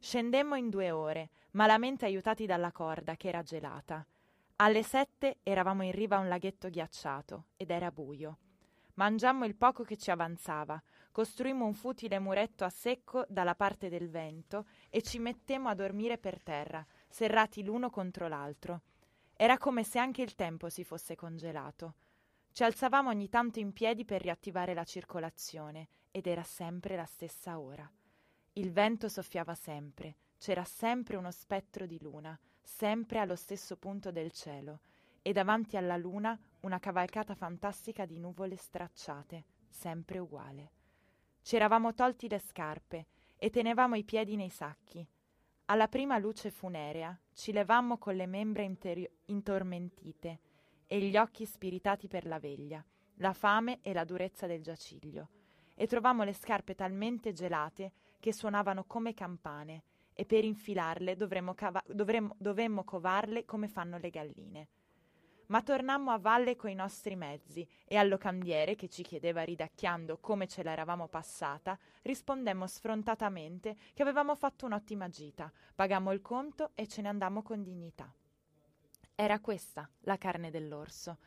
Scendemmo 0.00 0.56
in 0.56 0.68
due 0.68 0.90
ore, 0.90 1.30
malamente 1.52 2.06
aiutati 2.06 2.44
dalla 2.44 2.72
corda 2.72 3.14
che 3.16 3.28
era 3.28 3.42
gelata. 3.42 4.04
Alle 4.56 4.82
sette 4.82 5.38
eravamo 5.44 5.84
in 5.84 5.92
riva 5.92 6.16
a 6.16 6.20
un 6.20 6.28
laghetto 6.28 6.68
ghiacciato 6.68 7.46
ed 7.56 7.70
era 7.70 7.92
buio. 7.92 8.38
Mangiammo 8.94 9.44
il 9.44 9.54
poco 9.54 9.84
che 9.84 9.96
ci 9.96 10.10
avanzava, 10.10 10.80
costruimmo 11.12 11.66
un 11.66 11.74
futile 11.74 12.18
muretto 12.18 12.64
a 12.64 12.70
secco 12.70 13.26
dalla 13.28 13.54
parte 13.54 13.90
del 13.90 14.08
vento 14.08 14.66
e 14.88 15.02
ci 15.02 15.18
mettemmo 15.18 15.68
a 15.68 15.74
dormire 15.74 16.16
per 16.16 16.40
terra, 16.40 16.84
serrati 17.06 17.62
l'uno 17.62 17.90
contro 17.90 18.26
l'altro. 18.28 18.80
Era 19.36 19.58
come 19.58 19.84
se 19.84 19.98
anche 19.98 20.22
il 20.22 20.34
tempo 20.34 20.70
si 20.70 20.84
fosse 20.84 21.14
congelato. 21.14 21.94
Ci 22.52 22.64
alzavamo 22.64 23.10
ogni 23.10 23.28
tanto 23.28 23.60
in 23.60 23.72
piedi 23.72 24.04
per 24.04 24.22
riattivare 24.22 24.74
la 24.74 24.84
circolazione 24.84 25.88
ed 26.10 26.26
era 26.26 26.42
sempre 26.42 26.96
la 26.96 27.04
stessa 27.04 27.58
ora. 27.58 27.88
Il 28.54 28.72
vento 28.72 29.08
soffiava 29.08 29.54
sempre, 29.54 30.16
c'era 30.38 30.64
sempre 30.64 31.16
uno 31.16 31.30
spettro 31.30 31.86
di 31.86 31.98
luna, 32.00 32.38
sempre 32.62 33.18
allo 33.18 33.36
stesso 33.36 33.76
punto 33.76 34.10
del 34.10 34.32
cielo, 34.32 34.80
e 35.22 35.32
davanti 35.32 35.76
alla 35.76 35.96
luna 35.96 36.38
una 36.60 36.78
cavalcata 36.78 37.34
fantastica 37.34 38.06
di 38.06 38.18
nuvole 38.18 38.56
stracciate, 38.56 39.44
sempre 39.68 40.18
uguale. 40.18 40.70
Ci 41.42 41.56
eravamo 41.56 41.92
tolti 41.92 42.28
le 42.28 42.38
scarpe 42.38 43.06
e 43.36 43.50
tenevamo 43.50 43.96
i 43.96 44.04
piedi 44.04 44.36
nei 44.36 44.48
sacchi. 44.48 45.04
Alla 45.66 45.88
prima 45.88 46.16
luce 46.16 46.52
funerea 46.52 47.18
ci 47.32 47.50
levammo 47.50 47.98
con 47.98 48.14
le 48.14 48.26
membra 48.26 48.62
interi- 48.62 49.10
intormentite 49.26 50.38
e 50.86 51.00
gli 51.00 51.16
occhi 51.16 51.44
spiritati 51.44 52.06
per 52.06 52.26
la 52.26 52.38
veglia, 52.38 52.84
la 53.16 53.32
fame 53.32 53.80
e 53.82 53.92
la 53.92 54.04
durezza 54.04 54.46
del 54.46 54.62
giaciglio, 54.62 55.30
e 55.74 55.88
trovammo 55.88 56.22
le 56.22 56.32
scarpe 56.32 56.76
talmente 56.76 57.32
gelate 57.32 57.92
che 58.20 58.32
suonavano 58.32 58.84
come 58.84 59.12
campane, 59.12 59.82
e 60.12 60.24
per 60.24 60.44
infilarle 60.44 61.16
dovremmo 61.16 61.54
cava- 61.54 61.82
dovremmo- 61.88 62.36
dovemmo 62.38 62.84
covarle 62.84 63.44
come 63.44 63.66
fanno 63.66 63.98
le 63.98 64.10
galline. 64.10 64.68
Ma 65.52 65.60
tornammo 65.60 66.12
a 66.12 66.18
valle 66.18 66.56
coi 66.56 66.72
nostri 66.72 67.14
mezzi 67.14 67.68
e 67.84 67.98
al 67.98 68.08
locandiere, 68.08 68.74
che 68.74 68.88
ci 68.88 69.02
chiedeva 69.02 69.42
ridacchiando 69.42 70.16
come 70.16 70.46
ce 70.46 70.62
l'eravamo 70.62 71.08
passata, 71.08 71.78
rispondemmo 72.00 72.66
sfrontatamente 72.66 73.76
che 73.92 74.00
avevamo 74.00 74.34
fatto 74.34 74.64
un'ottima 74.64 75.10
gita, 75.10 75.52
pagammo 75.74 76.10
il 76.12 76.22
conto 76.22 76.70
e 76.72 76.88
ce 76.88 77.02
ne 77.02 77.08
andammo 77.08 77.42
con 77.42 77.62
dignità. 77.62 78.10
Era 79.14 79.40
questa 79.40 79.86
la 80.04 80.16
carne 80.16 80.50
dell'orso. 80.50 81.18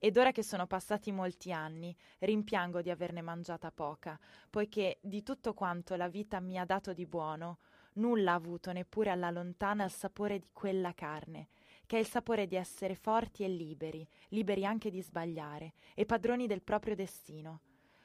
Ed 0.00 0.16
ora 0.16 0.32
che 0.32 0.42
sono 0.42 0.66
passati 0.66 1.12
molti 1.12 1.52
anni, 1.52 1.96
rimpiango 2.18 2.82
di 2.82 2.90
averne 2.90 3.22
mangiata 3.22 3.70
poca, 3.70 4.18
poiché 4.50 4.98
di 5.02 5.22
tutto 5.22 5.54
quanto 5.54 5.94
la 5.94 6.08
vita 6.08 6.40
mi 6.40 6.58
ha 6.58 6.64
dato 6.64 6.92
di 6.92 7.06
buono, 7.06 7.58
nulla 7.94 8.32
ha 8.32 8.34
avuto 8.34 8.72
neppure 8.72 9.10
alla 9.10 9.30
lontana 9.30 9.84
il 9.84 9.92
sapore 9.92 10.40
di 10.40 10.50
quella 10.52 10.92
carne, 10.94 11.50
che 11.88 11.96
è 11.96 12.00
il 12.00 12.06
sapore 12.06 12.46
di 12.46 12.54
essere 12.54 12.94
forti 12.94 13.44
e 13.44 13.48
liberi, 13.48 14.06
liberi 14.28 14.66
anche 14.66 14.90
di 14.90 15.00
sbagliare, 15.00 15.72
e 15.94 16.04
padroni 16.04 16.46
del 16.46 16.60
proprio 16.60 16.94
destino. 16.94 17.62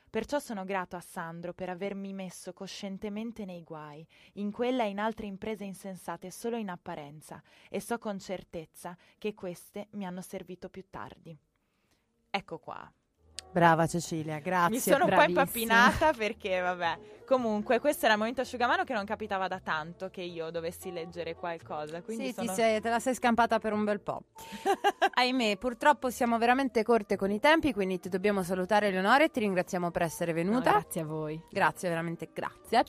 Perciò 0.10 0.40
sono 0.40 0.64
grato 0.64 0.96
a 0.96 1.02
Sandro 1.02 1.54
per 1.54 1.68
avermi 1.68 2.14
messo 2.14 2.54
coscientemente 2.54 3.44
nei 3.44 3.62
guai, 3.62 4.08
in 4.36 4.52
quella 4.52 4.86
e 4.86 4.90
in 4.90 5.00
altre 5.00 5.26
imprese 5.26 5.66
insensate 5.66 6.32
solo 6.32 6.56
in 6.56 6.70
apparenza, 6.70 7.44
e 7.70 7.82
so 7.82 7.98
con 7.98 8.20
certezza 8.20 8.96
che 9.18 9.34
queste 9.34 9.88
mi 9.92 10.06
hanno 10.06 10.22
servito 10.22 10.70
più 10.70 10.86
tardi. 10.90 11.38
Ecco 12.30 12.60
qua. 12.60 12.90
Brava 13.54 13.86
Cecilia, 13.88 14.40
grazie. 14.40 14.70
Mi 14.74 14.80
sono 14.80 15.06
bravissima. 15.06 15.42
un 15.42 15.48
po' 15.48 15.60
impappinata 15.60 16.14
perché, 16.14 16.60
vabbè. 16.60 16.98
Comunque, 17.26 17.80
questo 17.80 18.04
era 18.06 18.14
il 18.16 18.20
momento 18.20 18.42
asciugamano 18.42 18.84
che 18.84 18.94
non 18.94 19.06
capitava 19.06 19.48
da 19.48 19.60
tanto 19.60 20.10
che 20.10 20.22
io 20.22 20.50
dovessi 20.50 20.92
leggere 20.92 21.36
qualcosa. 21.36 22.02
Quindi 22.02 22.28
Sì, 22.28 22.34
sono... 22.34 22.54
sei- 22.54 22.82
te 22.82 22.90
la 22.90 23.00
sei 23.00 23.16
scampata 23.16 23.60
per 23.60 23.72
un 23.74 23.84
bel 23.86 24.02
po'. 24.02 24.24
Ahimè, 25.14 25.58
purtroppo 25.58 26.10
siamo 26.10 26.38
veramente 26.38 26.84
corte 26.84 27.16
con 27.16 27.32
i 27.32 27.40
tempi, 27.40 27.72
quindi 27.74 28.00
ti 28.00 28.10
dobbiamo 28.10 28.44
salutare 28.44 28.88
Eleonora 28.88 29.24
e 29.24 29.30
ti 29.30 29.40
ringraziamo 29.40 29.90
per 29.90 30.02
essere 30.02 30.32
No, 30.32 30.38
venuta. 30.38 30.72
grazie 30.72 31.02
a 31.02 31.06
voi. 31.06 31.42
grazie, 31.50 31.90
veramente 31.90 32.30
grazie 32.34 32.84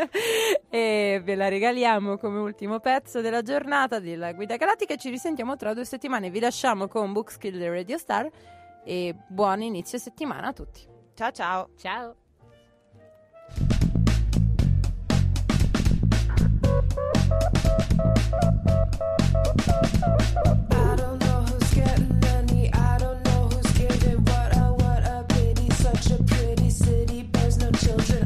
e 0.70 1.22
ve 1.24 1.36
la 1.36 1.48
regaliamo 1.48 2.18
come 2.18 2.40
ultimo 2.40 2.80
pezzo 2.80 3.22
della 3.22 3.42
giornata 3.42 4.00
della 4.00 4.34
Guida 4.34 4.58
Galattica. 4.58 4.96
Ci 4.96 5.10
risentiamo 5.10 5.56
tra 5.56 5.74
due 5.74 5.86
settimane. 5.86 6.30
Vi 6.30 6.40
lasciamo 6.40 6.88
con 6.88 7.14
Bookskill 7.14 7.62
e 7.62 7.70
Radio 7.70 7.98
Star. 7.98 8.30
E 8.84 9.16
buon 9.28 9.62
inizio 9.62 9.98
settimana 9.98 10.48
a 10.48 10.54
tutti. 10.54 10.86
Ciao 11.14 11.32
ciao. 11.32 11.70
Ciao. 11.78 12.16
I 20.70 20.96
don't 20.96 21.20
know 21.20 21.42
who's 21.42 21.74
getting 21.74 22.23
children. 27.84 28.23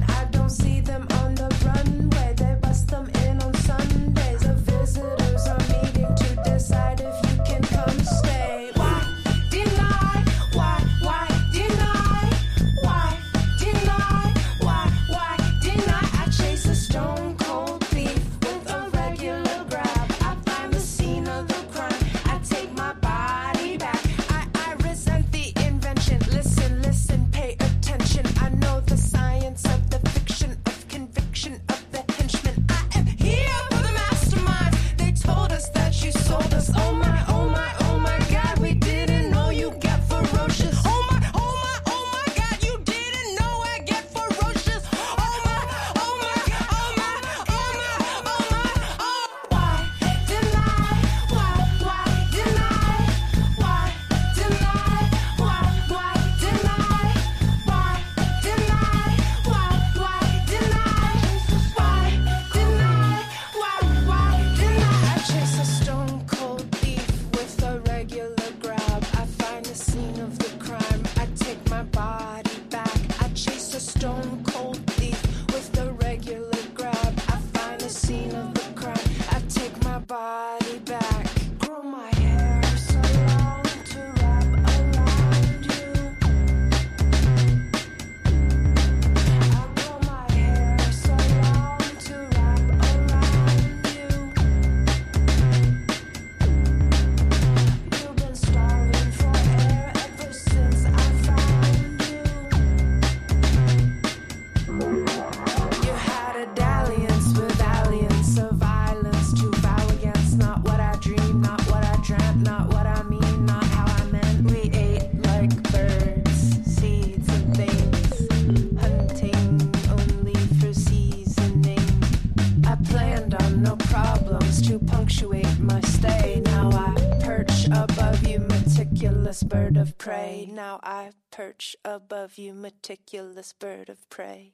Perch 131.58 131.76
above 131.84 132.38
you, 132.38 132.54
meticulous 132.54 133.54
bird 133.54 133.90
of 133.90 134.10
prey. 134.10 134.54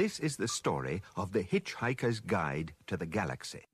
This 0.07 0.21
is 0.21 0.37
the 0.37 0.47
story 0.47 1.03
of 1.17 1.33
The 1.33 1.43
Hitchhiker's 1.43 2.21
Guide 2.21 2.75
to 2.87 2.97
the 2.97 3.07
Galaxy. 3.07 3.67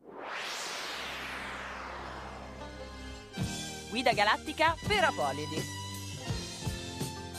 Guida 3.93 4.15
galattica 4.15 4.75
per 4.89 5.05
Apolidi. 5.05 5.61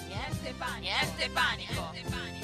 Niente 0.08 0.54
panico. 0.60 0.92
Niente 0.92 1.30
panico. 1.34 2.43